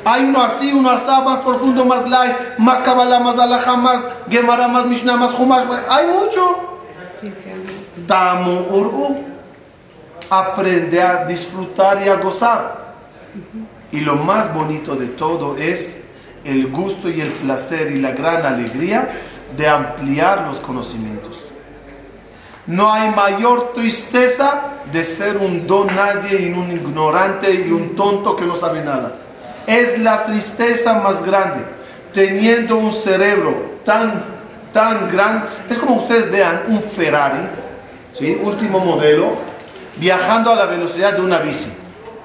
Hay 0.03 0.25
uno 0.25 0.41
así, 0.41 0.73
uno 0.73 0.89
así, 0.89 1.09
más 1.23 1.39
profundo, 1.39 1.85
más 1.85 2.07
light, 2.09 2.35
más 2.57 2.81
Kabbalah, 2.81 3.19
más 3.19 3.37
Alajá, 3.37 3.75
más 3.75 4.01
Gemara, 4.29 4.67
más 4.67 4.85
Mishnah, 4.85 5.15
más 5.15 5.37
Humash. 5.39 5.65
Hay 5.89 6.07
mucho. 6.07 6.71
Tamu 8.11 8.65
Ur'u. 8.69 9.23
Aprende 10.29 11.01
a 11.01 11.23
disfrutar 11.23 12.05
y 12.05 12.09
a 12.09 12.15
gozar. 12.15 12.91
Y 13.89 14.01
lo 14.01 14.15
más 14.15 14.53
bonito 14.53 14.97
de 14.97 15.07
todo 15.07 15.55
es 15.55 16.03
el 16.43 16.67
gusto 16.67 17.09
y 17.09 17.21
el 17.21 17.31
placer 17.31 17.89
y 17.91 18.01
la 18.01 18.11
gran 18.11 18.45
alegría 18.45 19.21
de 19.55 19.65
ampliar 19.65 20.45
los 20.47 20.59
conocimientos. 20.59 21.47
No 22.67 22.91
hay 22.91 23.11
mayor 23.11 23.71
tristeza 23.73 24.61
de 24.91 25.05
ser 25.05 25.37
un 25.37 25.65
don 25.65 25.87
nadie 25.87 26.41
y 26.41 26.51
un 26.51 26.69
ignorante 26.69 27.53
y 27.53 27.71
un 27.71 27.95
tonto 27.95 28.35
que 28.35 28.45
no 28.45 28.57
sabe 28.57 28.83
nada. 28.83 29.13
Es 29.67 29.97
la 29.99 30.25
tristeza 30.25 30.95
más 30.99 31.23
grande, 31.25 31.63
teniendo 32.13 32.75
un 32.75 32.91
cerebro 32.91 33.55
tan, 33.85 34.21
tan 34.73 35.09
grande. 35.09 35.47
Es 35.69 35.77
como 35.77 35.95
ustedes 35.95 36.29
vean 36.29 36.63
un 36.67 36.81
Ferrari, 36.83 37.47
¿sí? 38.13 38.39
último 38.41 38.79
modelo, 38.79 39.37
viajando 39.97 40.51
a 40.51 40.55
la 40.55 40.65
velocidad 40.65 41.13
de 41.13 41.21
una 41.21 41.39
bici. 41.39 41.71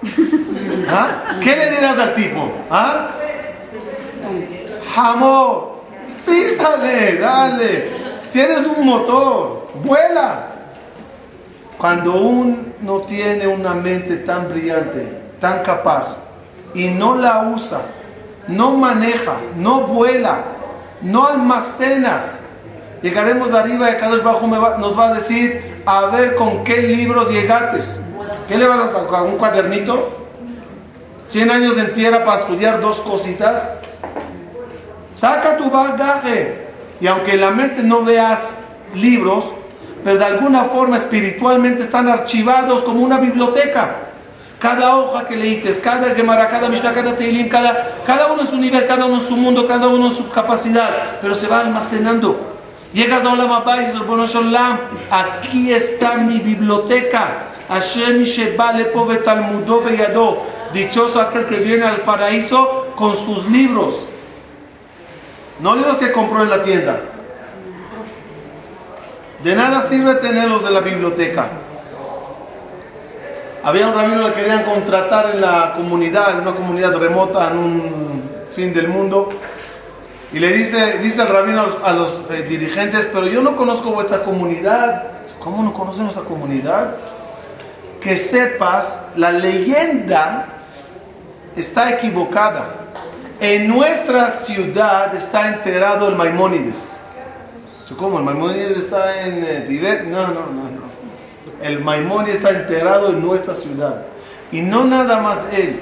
¿Ah? 0.88 1.38
¿Qué 1.40 1.56
le 1.56 1.70
dirás 1.70 1.98
al 1.98 2.14
tipo? 2.14 2.50
¿Ah? 2.70 3.10
Jamón, 4.94 5.64
písale, 6.24 7.18
dale. 7.18 7.90
Tienes 8.32 8.66
un 8.66 8.86
motor, 8.86 9.68
vuela. 9.82 10.48
Cuando 11.78 12.14
uno 12.14 13.00
tiene 13.06 13.46
una 13.46 13.74
mente 13.74 14.16
tan 14.18 14.48
brillante, 14.48 15.06
tan 15.40 15.62
capaz, 15.62 16.18
y 16.74 16.88
no 16.88 17.16
la 17.16 17.50
usa, 17.54 17.80
no 18.48 18.72
maneja, 18.72 19.36
no 19.56 19.82
vuela, 19.82 20.38
no 21.02 21.26
almacenas, 21.26 22.40
llegaremos 23.02 23.52
arriba 23.52 23.90
y 23.90 23.96
Kadosh 23.96 24.22
Bajo 24.22 24.46
nos 24.46 24.98
va 24.98 25.08
a 25.08 25.14
decir, 25.14 25.75
a 25.86 26.06
ver 26.06 26.34
con 26.34 26.64
qué 26.64 26.82
libros 26.82 27.30
llegaste. 27.30 27.80
¿Qué 28.48 28.58
le 28.58 28.66
vas 28.66 28.80
a 28.80 28.92
sacar? 28.92 29.22
¿Un 29.22 29.36
cuadernito? 29.36 30.26
¿100 31.28 31.50
años 31.50 31.78
en 31.78 31.94
tierra 31.94 32.24
para 32.24 32.40
estudiar 32.40 32.80
dos 32.80 32.98
cositas? 32.98 33.68
Saca 35.14 35.56
tu 35.56 35.70
bagaje. 35.70 36.66
Y 37.00 37.06
aunque 37.06 37.34
en 37.34 37.40
la 37.40 37.50
mente 37.50 37.82
no 37.82 38.02
veas 38.02 38.62
libros, 38.94 39.44
pero 40.02 40.18
de 40.18 40.24
alguna 40.24 40.64
forma 40.64 40.96
espiritualmente 40.96 41.82
están 41.82 42.08
archivados 42.08 42.82
como 42.82 43.00
una 43.00 43.18
biblioteca. 43.18 43.96
Cada 44.58 44.96
hoja 44.96 45.26
que 45.26 45.36
leíste, 45.36 45.78
cada 45.80 46.14
Gemara, 46.14 46.48
cada 46.48 46.68
Mishnah, 46.68 46.94
cada 46.94 47.14
Teilim, 47.14 47.48
cada, 47.48 47.98
cada 48.06 48.32
uno 48.32 48.42
en 48.42 48.48
su 48.48 48.56
nivel, 48.56 48.86
cada 48.86 49.04
uno 49.04 49.16
en 49.16 49.20
su 49.20 49.36
mundo, 49.36 49.66
cada 49.68 49.86
uno 49.88 50.06
en 50.06 50.14
su 50.14 50.30
capacidad, 50.30 51.18
pero 51.20 51.34
se 51.34 51.46
va 51.46 51.60
almacenando. 51.60 52.55
Llegas 52.96 53.26
a 53.26 53.34
Olam 53.34 53.52
Abba 53.52 53.76
y 53.76 53.80
dices, 53.80 53.98
"Ribono 54.00 54.24
shel 54.24 54.46
Olam, 54.46 54.80
aquí 55.10 55.70
está 55.70 56.14
mi 56.14 56.38
biblioteca. 56.38 57.52
Hashem 57.68 58.24
betalmudo 59.06 59.82
beyado. 59.82 60.38
Dichoso 60.72 61.20
aquel 61.20 61.44
que 61.44 61.56
viene 61.56 61.84
al 61.84 61.98
paraíso 61.98 62.86
con 62.96 63.14
sus 63.14 63.50
libros. 63.50 64.06
No 65.60 65.76
libros 65.76 65.98
que 65.98 66.10
compró 66.10 66.42
en 66.42 66.48
la 66.48 66.62
tienda. 66.62 67.00
De 69.44 69.54
nada 69.54 69.82
sirve 69.82 70.14
tenerlos 70.14 70.64
en 70.64 70.72
la 70.72 70.80
biblioteca. 70.80 71.48
Había 73.62 73.88
un 73.88 73.94
rabino 73.94 74.26
que 74.28 74.40
querían 74.40 74.62
contratar 74.62 75.34
en 75.34 75.42
la 75.42 75.74
comunidad, 75.76 76.30
en 76.30 76.40
una 76.48 76.54
comunidad 76.54 76.96
remota, 76.96 77.50
en 77.50 77.58
un 77.58 78.30
fin 78.54 78.72
del 78.72 78.88
mundo. 78.88 79.28
Y 80.36 80.38
le 80.38 80.52
dice, 80.52 80.98
dice 80.98 81.22
el 81.22 81.28
rabino 81.28 81.64
a 81.82 81.92
los, 81.94 82.24
eh, 82.28 82.42
dirigentes, 82.46 83.08
pero 83.10 83.26
yo 83.26 83.40
no 83.40 83.56
conozco 83.56 83.92
vuestra 83.92 84.22
comunidad. 84.22 85.04
¿Cómo 85.38 85.62
no 85.62 85.72
conoce 85.72 86.02
nuestra 86.02 86.24
comunidad? 86.24 86.96
Que 88.02 88.18
sepas, 88.18 89.02
la 89.16 89.32
leyenda 89.32 90.44
está 91.56 91.90
equivocada. 91.94 92.68
En 93.40 93.66
nuestra 93.66 94.30
ciudad 94.30 95.14
está 95.14 95.54
enterrado 95.54 96.06
el 96.06 96.16
Maimónides. 96.16 96.90
¿Cómo? 97.96 98.18
¿El 98.18 98.24
Maimónides 98.26 98.76
está 98.76 99.18
en 99.22 99.42
eh, 99.42 99.64
Tibet? 99.66 100.04
No, 100.04 100.26
no, 100.26 100.34
no, 100.34 100.64
no. 100.70 101.62
El 101.62 101.82
Maimónides 101.82 102.36
está 102.36 102.50
enterrado 102.50 103.08
en 103.08 103.26
nuestra 103.26 103.54
ciudad. 103.54 104.02
Y 104.52 104.60
no 104.60 104.84
nada 104.84 105.18
más 105.18 105.46
él. 105.50 105.80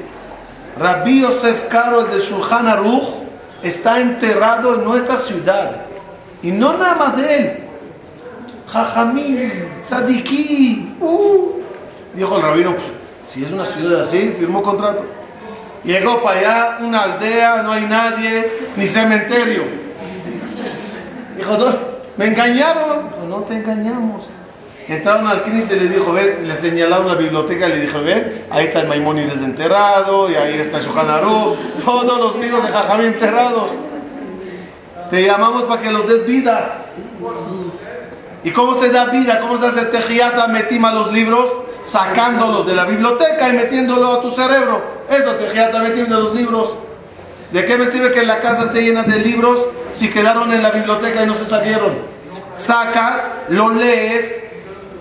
Rabbi 0.79 1.23
Yosef 1.23 1.67
Karo 1.67 2.05
de 2.05 2.21
Shulchan 2.21 2.69
Aruch 2.69 3.24
está 3.65 4.01
enterrado 4.01 4.75
en 4.75 4.85
nuestra 4.85 5.17
ciudad. 5.17 5.83
Y 6.43 6.51
no 6.53 6.77
nada 6.77 6.95
más 6.95 7.19
él. 7.19 7.59
Jajamín, 8.69 9.51
Tzadiki. 9.87 10.97
Uh. 11.01 11.63
Dijo 12.15 12.37
el 12.37 12.43
rabino, 12.43 12.73
pues, 12.73 12.87
si 13.25 13.45
es 13.45 13.51
una 13.51 13.65
ciudad 13.65 14.03
así, 14.03 14.35
firmó 14.39 14.63
contrato. 14.63 15.05
Llegó 15.83 16.23
para 16.23 16.39
allá, 16.39 16.79
una 16.81 17.03
aldea, 17.03 17.63
no 17.63 17.73
hay 17.73 17.87
nadie, 17.87 18.51
ni 18.77 18.87
cementerio. 18.87 19.63
Dijo, 21.37 21.59
me 22.17 22.27
engañaron. 22.27 23.11
Dijo, 23.11 23.27
no 23.29 23.37
te 23.39 23.55
engañamos. 23.55 24.29
Entraron 24.87 25.27
al 25.27 25.43
CNIS 25.45 25.71
y 25.71 25.77
le 25.77 25.89
dijo, 25.89 26.13
ver, 26.13 26.41
le 26.43 26.55
señalaron 26.55 27.09
la 27.09 27.15
biblioteca 27.15 27.69
y 27.69 27.71
le 27.71 27.81
dijo, 27.81 28.03
ver, 28.03 28.45
ahí 28.51 28.67
está 28.67 28.81
el 28.81 28.89
Maimónides 28.89 29.41
enterrado, 29.41 30.31
y 30.31 30.35
ahí 30.35 30.59
está 30.59 30.81
Shohanaru, 30.81 31.57
todos 31.83 32.19
los 32.19 32.37
libros 32.37 32.63
de 32.63 32.71
Jajamí 32.71 33.07
enterrados. 33.07 33.71
Te 35.11 35.25
llamamos 35.25 35.63
para 35.65 35.81
que 35.81 35.91
los 35.91 36.07
des 36.07 36.27
vida. 36.27 36.87
¿Y 38.43 38.51
cómo 38.51 38.75
se 38.75 38.91
da 38.91 39.07
vida? 39.07 39.41
¿Cómo 39.41 39.59
se 39.59 39.67
hace 39.67 39.87
tejiata, 39.87 40.49
metima 40.49 40.93
los 40.93 41.11
libros? 41.13 41.51
Sacándolos 41.83 42.67
de 42.67 42.75
la 42.75 42.85
biblioteca 42.85 43.49
y 43.49 43.53
metiéndolo 43.55 44.13
a 44.13 44.21
tu 44.21 44.31
cerebro. 44.33 44.83
Eso 45.09 45.33
tejiata, 45.33 45.79
metiendo 45.79 46.21
los 46.21 46.35
libros. 46.35 46.75
¿De 47.53 47.65
qué 47.65 47.79
me 47.79 47.87
sirve 47.87 48.13
que 48.13 48.25
la 48.25 48.41
casa 48.41 48.65
esté 48.65 48.83
llena 48.83 49.03
de 49.05 49.19
libros 49.19 49.61
si 49.93 50.11
quedaron 50.11 50.53
en 50.53 50.63
la 50.63 50.73
biblioteca 50.73 51.23
y 51.23 51.27
no 51.27 51.35
se 51.35 51.47
salieron? 51.47 51.93
Sacas, 52.57 53.23
lo 53.49 53.71
lees, 53.71 54.44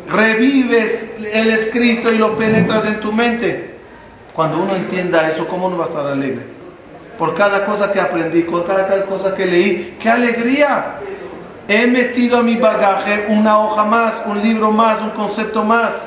revives 0.07 1.11
el 1.31 1.51
escrito 1.51 2.11
y 2.11 2.17
lo 2.17 2.37
penetras 2.37 2.85
en 2.85 2.99
tu 2.99 3.11
mente. 3.11 3.75
Cuando 4.33 4.61
uno 4.61 4.75
entienda 4.75 5.27
eso, 5.27 5.47
¿cómo 5.47 5.69
no 5.69 5.77
va 5.77 5.85
a 5.85 5.87
estar 5.87 6.05
alegre? 6.07 6.43
Por 7.17 7.35
cada 7.35 7.65
cosa 7.65 7.91
que 7.91 8.01
aprendí, 8.01 8.41
por 8.41 8.65
cada 8.65 9.03
cosa 9.05 9.35
que 9.35 9.45
leí, 9.45 9.97
¡qué 9.99 10.09
alegría! 10.09 10.95
He 11.67 11.87
metido 11.87 12.37
a 12.37 12.43
mi 12.43 12.55
bagaje 12.55 13.27
una 13.29 13.59
hoja 13.59 13.85
más, 13.85 14.23
un 14.25 14.41
libro 14.41 14.71
más, 14.71 14.99
un 15.01 15.11
concepto 15.11 15.63
más. 15.63 16.05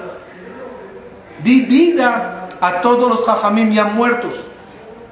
Di 1.42 1.62
vida 1.62 2.48
a 2.60 2.80
todos 2.80 3.08
los 3.08 3.24
jajamim 3.24 3.72
ya 3.72 3.84
muertos. 3.84 4.34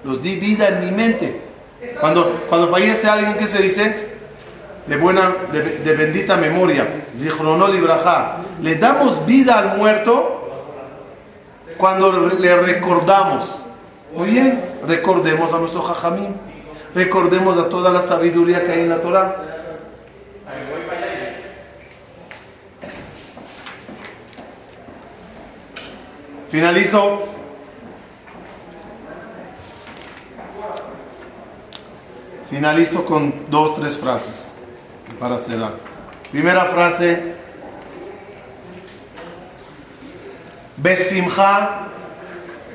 Los 0.04 0.20
di 0.20 0.34
vida 0.36 0.68
en 0.68 0.84
mi 0.84 0.90
mente. 0.90 1.40
Cuando, 2.00 2.44
cuando 2.48 2.68
fallece 2.68 3.08
alguien, 3.08 3.36
¿qué 3.38 3.46
se 3.46 3.62
dice? 3.62 4.03
De 4.86 4.96
buena, 4.96 5.34
de, 5.50 5.94
bendita 5.94 6.36
memoria, 6.36 7.06
le 8.60 8.74
damos 8.76 9.24
vida 9.24 9.58
al 9.58 9.78
muerto 9.78 10.40
cuando 11.78 12.28
le 12.28 12.56
recordamos. 12.56 13.60
Muy 14.14 14.30
bien, 14.30 14.62
recordemos 14.86 15.52
a 15.52 15.58
nuestro 15.58 15.82
Jajamín, 15.82 16.36
recordemos 16.94 17.56
a 17.56 17.68
toda 17.68 17.90
la 17.90 18.02
sabiduría 18.02 18.64
que 18.64 18.72
hay 18.72 18.80
en 18.80 18.90
la 18.90 19.00
Torah. 19.00 19.36
Finalizo. 26.50 27.22
Finalizo 32.50 33.04
con 33.04 33.34
dos, 33.48 33.74
tres 33.74 33.96
frases 33.96 34.53
para. 35.24 35.70
Primera 36.30 36.64
frase. 36.66 37.34
Besimha 40.76 41.88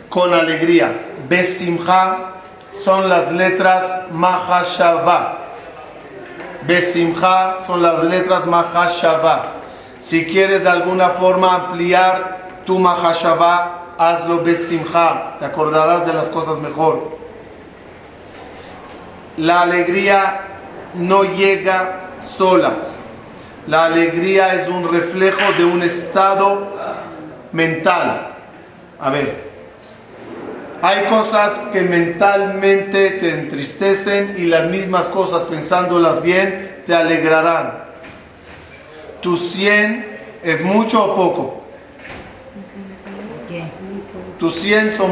con 0.10 0.34
alegría. 0.34 0.92
Besimha 1.30 2.34
son 2.74 3.08
las 3.08 3.32
letras 3.32 4.12
Mahashava. 4.12 5.38
Besimha 6.66 7.58
son 7.60 7.84
las 7.84 8.04
letras 8.04 8.48
Mahashava. 8.48 9.44
Si 10.00 10.26
quieres 10.26 10.64
de 10.64 10.70
alguna 10.70 11.10
forma 11.10 11.54
ampliar 11.54 12.64
tu 12.66 12.80
Mahashava, 12.80 13.96
hazlo 13.98 14.44
Besimha. 14.44 15.38
Te 15.38 15.46
acordarás 15.46 16.08
de 16.08 16.14
las 16.14 16.30
cosas 16.30 16.58
mejor. 16.58 17.20
La 19.38 19.62
alegría 19.62 20.42
no 20.96 21.24
llega 21.24 22.09
sola. 22.22 22.74
La 23.68 23.86
alegría 23.86 24.56
es 24.56 24.68
un 24.68 24.92
reflejo 24.92 25.42
de 25.58 25.66
un 25.66 25.84
estado 25.84 26.68
mental. 27.52 28.36
A 29.00 29.10
ver, 29.10 29.50
hay 30.82 31.06
cosas 31.06 31.60
que 31.74 31.82
mentalmente 31.82 33.12
te 33.12 33.32
entristecen 33.32 34.36
y 34.38 34.44
las 34.44 34.70
mismas 34.70 35.08
cosas, 35.08 35.44
pensándolas 35.44 36.22
bien, 36.22 36.84
te 36.86 36.96
alegrarán. 36.96 37.84
Tu 39.22 39.36
100 39.36 40.20
es 40.44 40.64
mucho 40.64 41.04
o 41.04 41.16
poco. 41.16 41.64
Tu 44.40 44.50
100 44.50 44.92
son, 44.94 45.12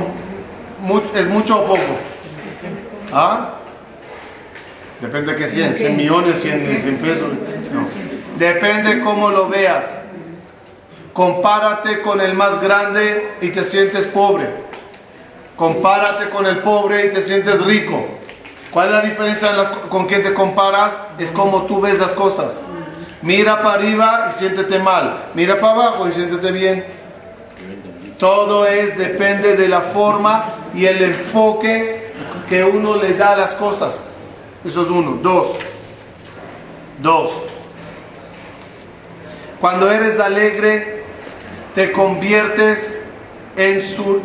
es 1.14 1.28
mucho 1.28 1.60
o 1.60 1.66
poco. 1.66 1.98
¿Ah? 3.12 3.57
Depende 5.02 5.34
de 5.34 5.38
qué 5.38 5.48
100, 5.48 5.76
100 5.76 5.98
millones, 5.98 6.42
100, 6.42 6.98
pesos. 7.02 7.30
No. 7.72 7.88
Depende 8.38 9.00
cómo 9.02 9.30
lo 9.30 9.48
veas. 9.48 10.04
Compárate 11.14 12.02
con 12.02 12.22
el 12.22 12.34
más 12.34 12.62
grande 12.62 13.34
y 13.42 13.50
te 13.50 13.64
sientes 13.64 14.06
pobre. 14.06 14.48
Compárate 15.56 16.30
con 16.30 16.46
el 16.46 16.60
pobre 16.60 17.08
y 17.08 17.10
te 17.10 17.22
sientes 17.22 17.64
rico. 17.66 18.06
¿Cuál 18.72 18.88
es 18.88 18.94
la 18.94 19.02
diferencia 19.02 19.50
con 19.90 20.08
quién 20.08 20.24
te 20.24 20.34
comparas? 20.34 20.94
Es 21.18 21.32
como 21.32 21.64
tú 21.64 21.82
ves 21.82 21.98
las 22.00 22.14
cosas. 22.14 22.62
Mira 23.22 23.62
para 23.62 23.76
arriba 23.76 24.28
y 24.30 24.38
siéntete 24.38 24.78
mal. 24.80 25.18
Mira 25.34 25.58
para 25.58 25.74
abajo 25.74 26.08
y 26.08 26.12
siéntete 26.12 26.52
bien. 26.52 26.86
Todo 28.20 28.68
es, 28.68 28.98
depende 28.98 29.56
de 29.56 29.68
la 29.68 29.82
forma 29.82 30.44
y 30.74 30.86
el 30.86 31.02
enfoque 31.04 32.14
que 32.50 32.64
uno 32.64 32.96
le 32.96 33.14
da 33.14 33.34
a 33.34 33.38
las 33.38 33.54
cosas. 33.54 34.04
Eso 34.64 34.82
es 34.82 34.90
uno. 34.90 35.20
Dos. 35.22 35.58
Dos. 37.02 37.32
Cuando 39.60 39.92
eres 39.92 40.20
alegre, 40.20 41.04
te 41.74 41.92
conviertes 41.92 43.06
en 43.56 43.82
su, 43.82 44.22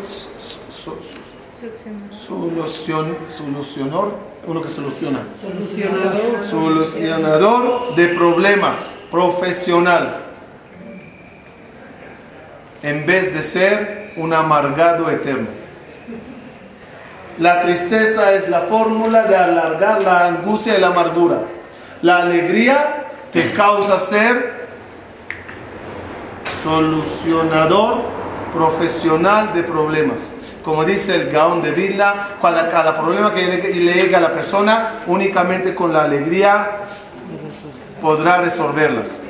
solución, 2.26 3.16
solucionador, 3.28 4.14
uno 4.46 4.62
que 4.62 4.68
soluciona. 4.68 5.24
Solucionador. 5.40 6.44
Solucionador 6.44 7.94
de 7.94 8.08
problemas, 8.08 8.94
profesional. 9.10 10.18
En 12.82 13.06
vez 13.06 13.32
de 13.32 13.42
ser 13.42 14.12
un 14.16 14.34
amargado 14.34 15.08
eterno. 15.10 15.61
La 17.38 17.62
tristeza 17.62 18.32
es 18.32 18.48
la 18.48 18.60
fórmula 18.62 19.24
de 19.24 19.36
alargar 19.36 20.00
la 20.02 20.26
angustia 20.26 20.76
y 20.76 20.80
la 20.80 20.88
amargura. 20.88 21.38
La 22.02 22.18
alegría 22.18 23.06
te 23.32 23.52
causa 23.52 23.98
ser 23.98 24.66
solucionador 26.62 28.02
profesional 28.54 29.52
de 29.54 29.62
problemas. 29.62 30.32
Como 30.64 30.84
dice 30.84 31.16
el 31.16 31.30
Gaón 31.30 31.62
de 31.62 31.72
Vilna, 31.72 32.28
cada, 32.40 32.68
cada 32.68 33.00
problema 33.00 33.34
que 33.34 33.42
le 33.46 33.94
llega 33.94 34.18
a 34.18 34.20
la 34.20 34.32
persona, 34.32 34.90
únicamente 35.06 35.74
con 35.74 35.92
la 35.92 36.04
alegría 36.04 36.78
podrá 38.00 38.38
resolverlas. 38.38 39.22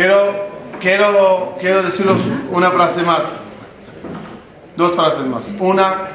Quiero, 0.00 0.34
quiero, 0.80 1.56
quiero 1.60 1.82
deciros 1.82 2.22
una 2.50 2.70
frase 2.70 3.02
más. 3.02 3.32
Dos 4.74 4.94
frases 4.96 5.26
más. 5.26 5.52
Una, 5.58 6.08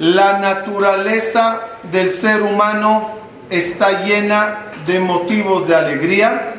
La 0.00 0.40
naturaleza 0.40 1.60
del 1.92 2.10
ser 2.10 2.42
humano 2.42 3.08
está 3.50 4.02
llena 4.02 4.62
de 4.84 4.98
motivos 4.98 5.68
de 5.68 5.76
alegría. 5.76 6.54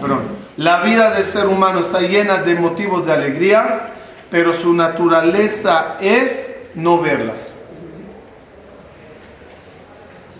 Perdón. 0.00 0.20
La 0.58 0.82
vida 0.82 1.10
del 1.10 1.24
ser 1.24 1.46
humano 1.46 1.80
está 1.80 2.02
llena 2.02 2.36
de 2.44 2.54
motivos 2.54 3.04
de 3.04 3.14
alegría, 3.14 3.86
pero 4.30 4.52
su 4.52 4.72
naturaleza 4.74 5.96
es 6.00 6.54
no 6.76 7.00
verlas. 7.00 7.57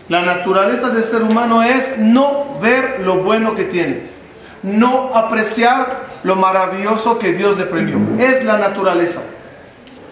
La 0.08 0.22
naturaleza 0.22 0.88
del 0.90 1.04
ser 1.04 1.22
humano 1.22 1.62
es 1.62 1.98
no 1.98 2.58
ver 2.60 3.00
lo 3.00 3.16
bueno 3.16 3.54
que 3.54 3.64
tiene, 3.64 4.02
no 4.62 5.14
apreciar 5.14 6.08
lo 6.22 6.34
maravilloso 6.36 7.18
que 7.18 7.32
Dios 7.32 7.58
le 7.58 7.66
premió. 7.66 7.98
Es 8.18 8.44
la 8.44 8.58
naturaleza. 8.58 9.20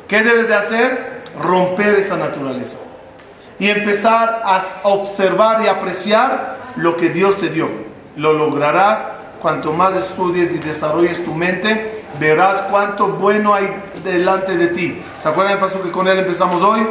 ¿Qué 0.07 0.22
debes 0.22 0.49
de 0.49 0.55
hacer? 0.55 1.16
Romper 1.40 1.97
esa 1.97 2.16
naturaleza 2.16 2.78
y 3.59 3.68
empezar 3.68 4.42
a 4.44 4.61
observar 4.84 5.62
y 5.64 5.68
apreciar 5.68 6.57
lo 6.76 6.97
que 6.97 7.11
Dios 7.11 7.38
te 7.38 7.49
dio. 7.49 7.68
Lo 8.16 8.32
lograrás 8.32 9.11
cuanto 9.40 9.72
más 9.72 9.97
estudies 9.97 10.53
y 10.53 10.59
desarrolles 10.59 11.24
tu 11.24 11.34
mente, 11.34 12.03
verás 12.18 12.62
cuánto 12.70 13.09
bueno 13.09 13.55
hay 13.55 13.74
delante 14.05 14.57
de 14.57 14.68
ti. 14.68 15.03
¿Se 15.22 15.28
acuerdan 15.28 15.55
del 15.55 15.61
paso 15.61 15.82
que 15.82 15.90
con 15.90 16.09
él 16.09 16.18
empezamos 16.18 16.62
hoy? 16.62 16.86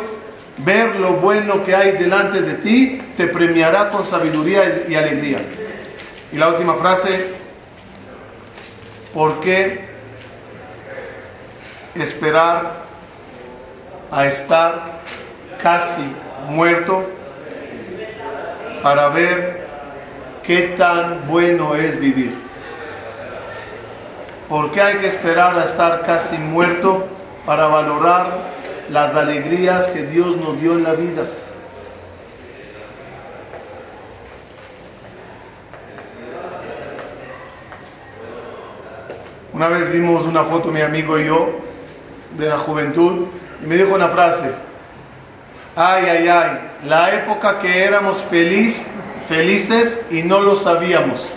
Ver 0.57 0.95
lo 0.95 1.13
bueno 1.13 1.63
que 1.63 1.75
hay 1.75 1.91
delante 1.93 2.41
de 2.41 2.53
ti 2.55 3.01
te 3.17 3.27
premiará 3.27 3.89
con 3.89 4.03
sabiduría 4.03 4.83
y 4.87 4.95
alegría. 4.95 5.37
Y 6.31 6.37
la 6.37 6.49
última 6.49 6.75
frase, 6.75 7.27
¿por 9.13 9.39
qué 9.39 9.85
esperar 11.95 12.85
a 14.11 14.25
estar 14.25 14.99
casi 15.61 16.03
muerto 16.49 17.03
para 18.83 19.09
ver 19.09 19.65
qué 20.43 20.73
tan 20.77 21.27
bueno 21.27 21.75
es 21.75 21.99
vivir? 21.99 22.35
¿Por 24.49 24.71
qué 24.71 24.81
hay 24.81 24.97
que 24.97 25.07
esperar 25.07 25.57
a 25.57 25.63
estar 25.63 26.03
casi 26.03 26.37
muerto 26.37 27.07
para 27.45 27.67
valorar 27.67 28.55
las 28.89 29.15
alegrías 29.15 29.87
que 29.87 30.05
Dios 30.05 30.37
nos 30.37 30.59
dio 30.59 30.73
en 30.73 30.83
la 30.83 30.93
vida. 30.93 31.23
Una 39.53 39.69
vez 39.69 39.91
vimos 39.91 40.23
una 40.23 40.43
foto, 40.43 40.69
mi 40.69 40.81
amigo 40.81 41.17
y 41.17 41.27
yo, 41.27 41.49
de 42.37 42.49
la 42.49 42.57
juventud, 42.57 43.27
y 43.63 43.67
me 43.67 43.77
dijo 43.77 43.95
una 43.95 44.09
frase, 44.09 44.51
ay, 45.75 46.05
ay, 46.09 46.27
ay, 46.27 46.59
la 46.85 47.15
época 47.15 47.59
que 47.59 47.85
éramos 47.85 48.21
feliz, 48.29 48.87
felices 49.29 50.07
y 50.11 50.23
no 50.23 50.41
lo 50.41 50.57
sabíamos. 50.57 51.33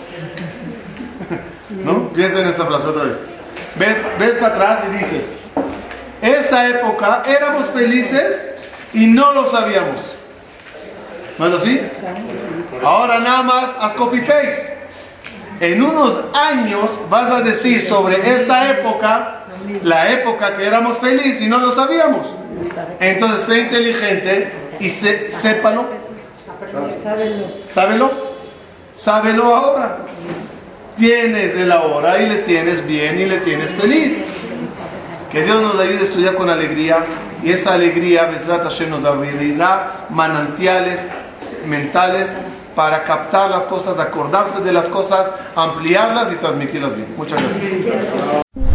¿No? 1.69 2.09
Piensa 2.09 2.41
en 2.41 2.49
esta 2.49 2.65
frase 2.65 2.87
otra 2.87 3.03
vez. 3.03 3.17
Ves, 3.75 3.95
ves 4.19 4.31
para 4.33 4.53
atrás 4.53 4.79
y 4.89 4.97
dices, 4.97 5.38
esa 6.21 6.67
época 6.67 7.23
éramos 7.25 7.67
felices 7.69 8.47
y 8.93 9.07
no 9.07 9.33
lo 9.33 9.49
sabíamos. 9.49 10.01
¿No 11.37 11.47
es 11.47 11.53
así? 11.53 11.81
Ahora 12.83 13.19
nada 13.19 13.41
más 13.43 13.69
haz 13.79 13.93
copy 13.93 14.19
paste. 14.21 14.77
En 15.59 15.83
unos 15.83 16.17
años 16.33 16.99
vas 17.09 17.31
a 17.31 17.41
decir 17.41 17.81
sobre 17.81 18.35
esta 18.35 18.71
época, 18.71 19.43
la 19.83 20.11
época 20.11 20.55
que 20.55 20.65
éramos 20.65 20.97
felices 20.99 21.41
y 21.41 21.47
no 21.47 21.59
lo 21.59 21.71
sabíamos. 21.73 22.27
Entonces 22.99 23.45
sé 23.45 23.59
inteligente 23.59 24.51
y 24.79 24.89
sé, 24.89 25.31
sépalo. 25.31 25.85
Sábelo. 27.69 28.11
Sábelo 28.95 29.55
ahora. 29.55 29.97
Tienes 30.97 31.55
el 31.55 31.71
ahora 31.71 32.21
y 32.21 32.27
le 32.27 32.39
tienes 32.39 32.85
bien 32.85 33.19
y 33.19 33.25
le 33.25 33.37
tienes 33.37 33.69
feliz. 33.71 34.17
Que 35.31 35.43
Dios 35.43 35.61
nos 35.61 35.79
ayude 35.79 35.99
a 35.99 36.03
estudiar 36.03 36.35
con 36.35 36.49
alegría 36.49 37.05
y 37.43 37.51
esa 37.51 37.75
alegría, 37.75 38.25
Besrat 38.25 38.63
Hashem, 38.63 38.89
nos 38.89 39.05
abrirá 39.05 40.07
manantiales 40.09 41.11
mentales 41.67 42.29
para 42.75 43.03
captar 43.03 43.51
las 43.51 43.65
cosas, 43.65 43.99
acordarse 43.99 44.61
de 44.61 44.71
las 44.71 44.89
cosas, 44.89 45.31
ampliarlas 45.55 46.33
y 46.33 46.35
transmitirlas 46.37 46.95
bien. 46.95 47.13
Muchas 47.15 47.41
gracias. 47.41 48.68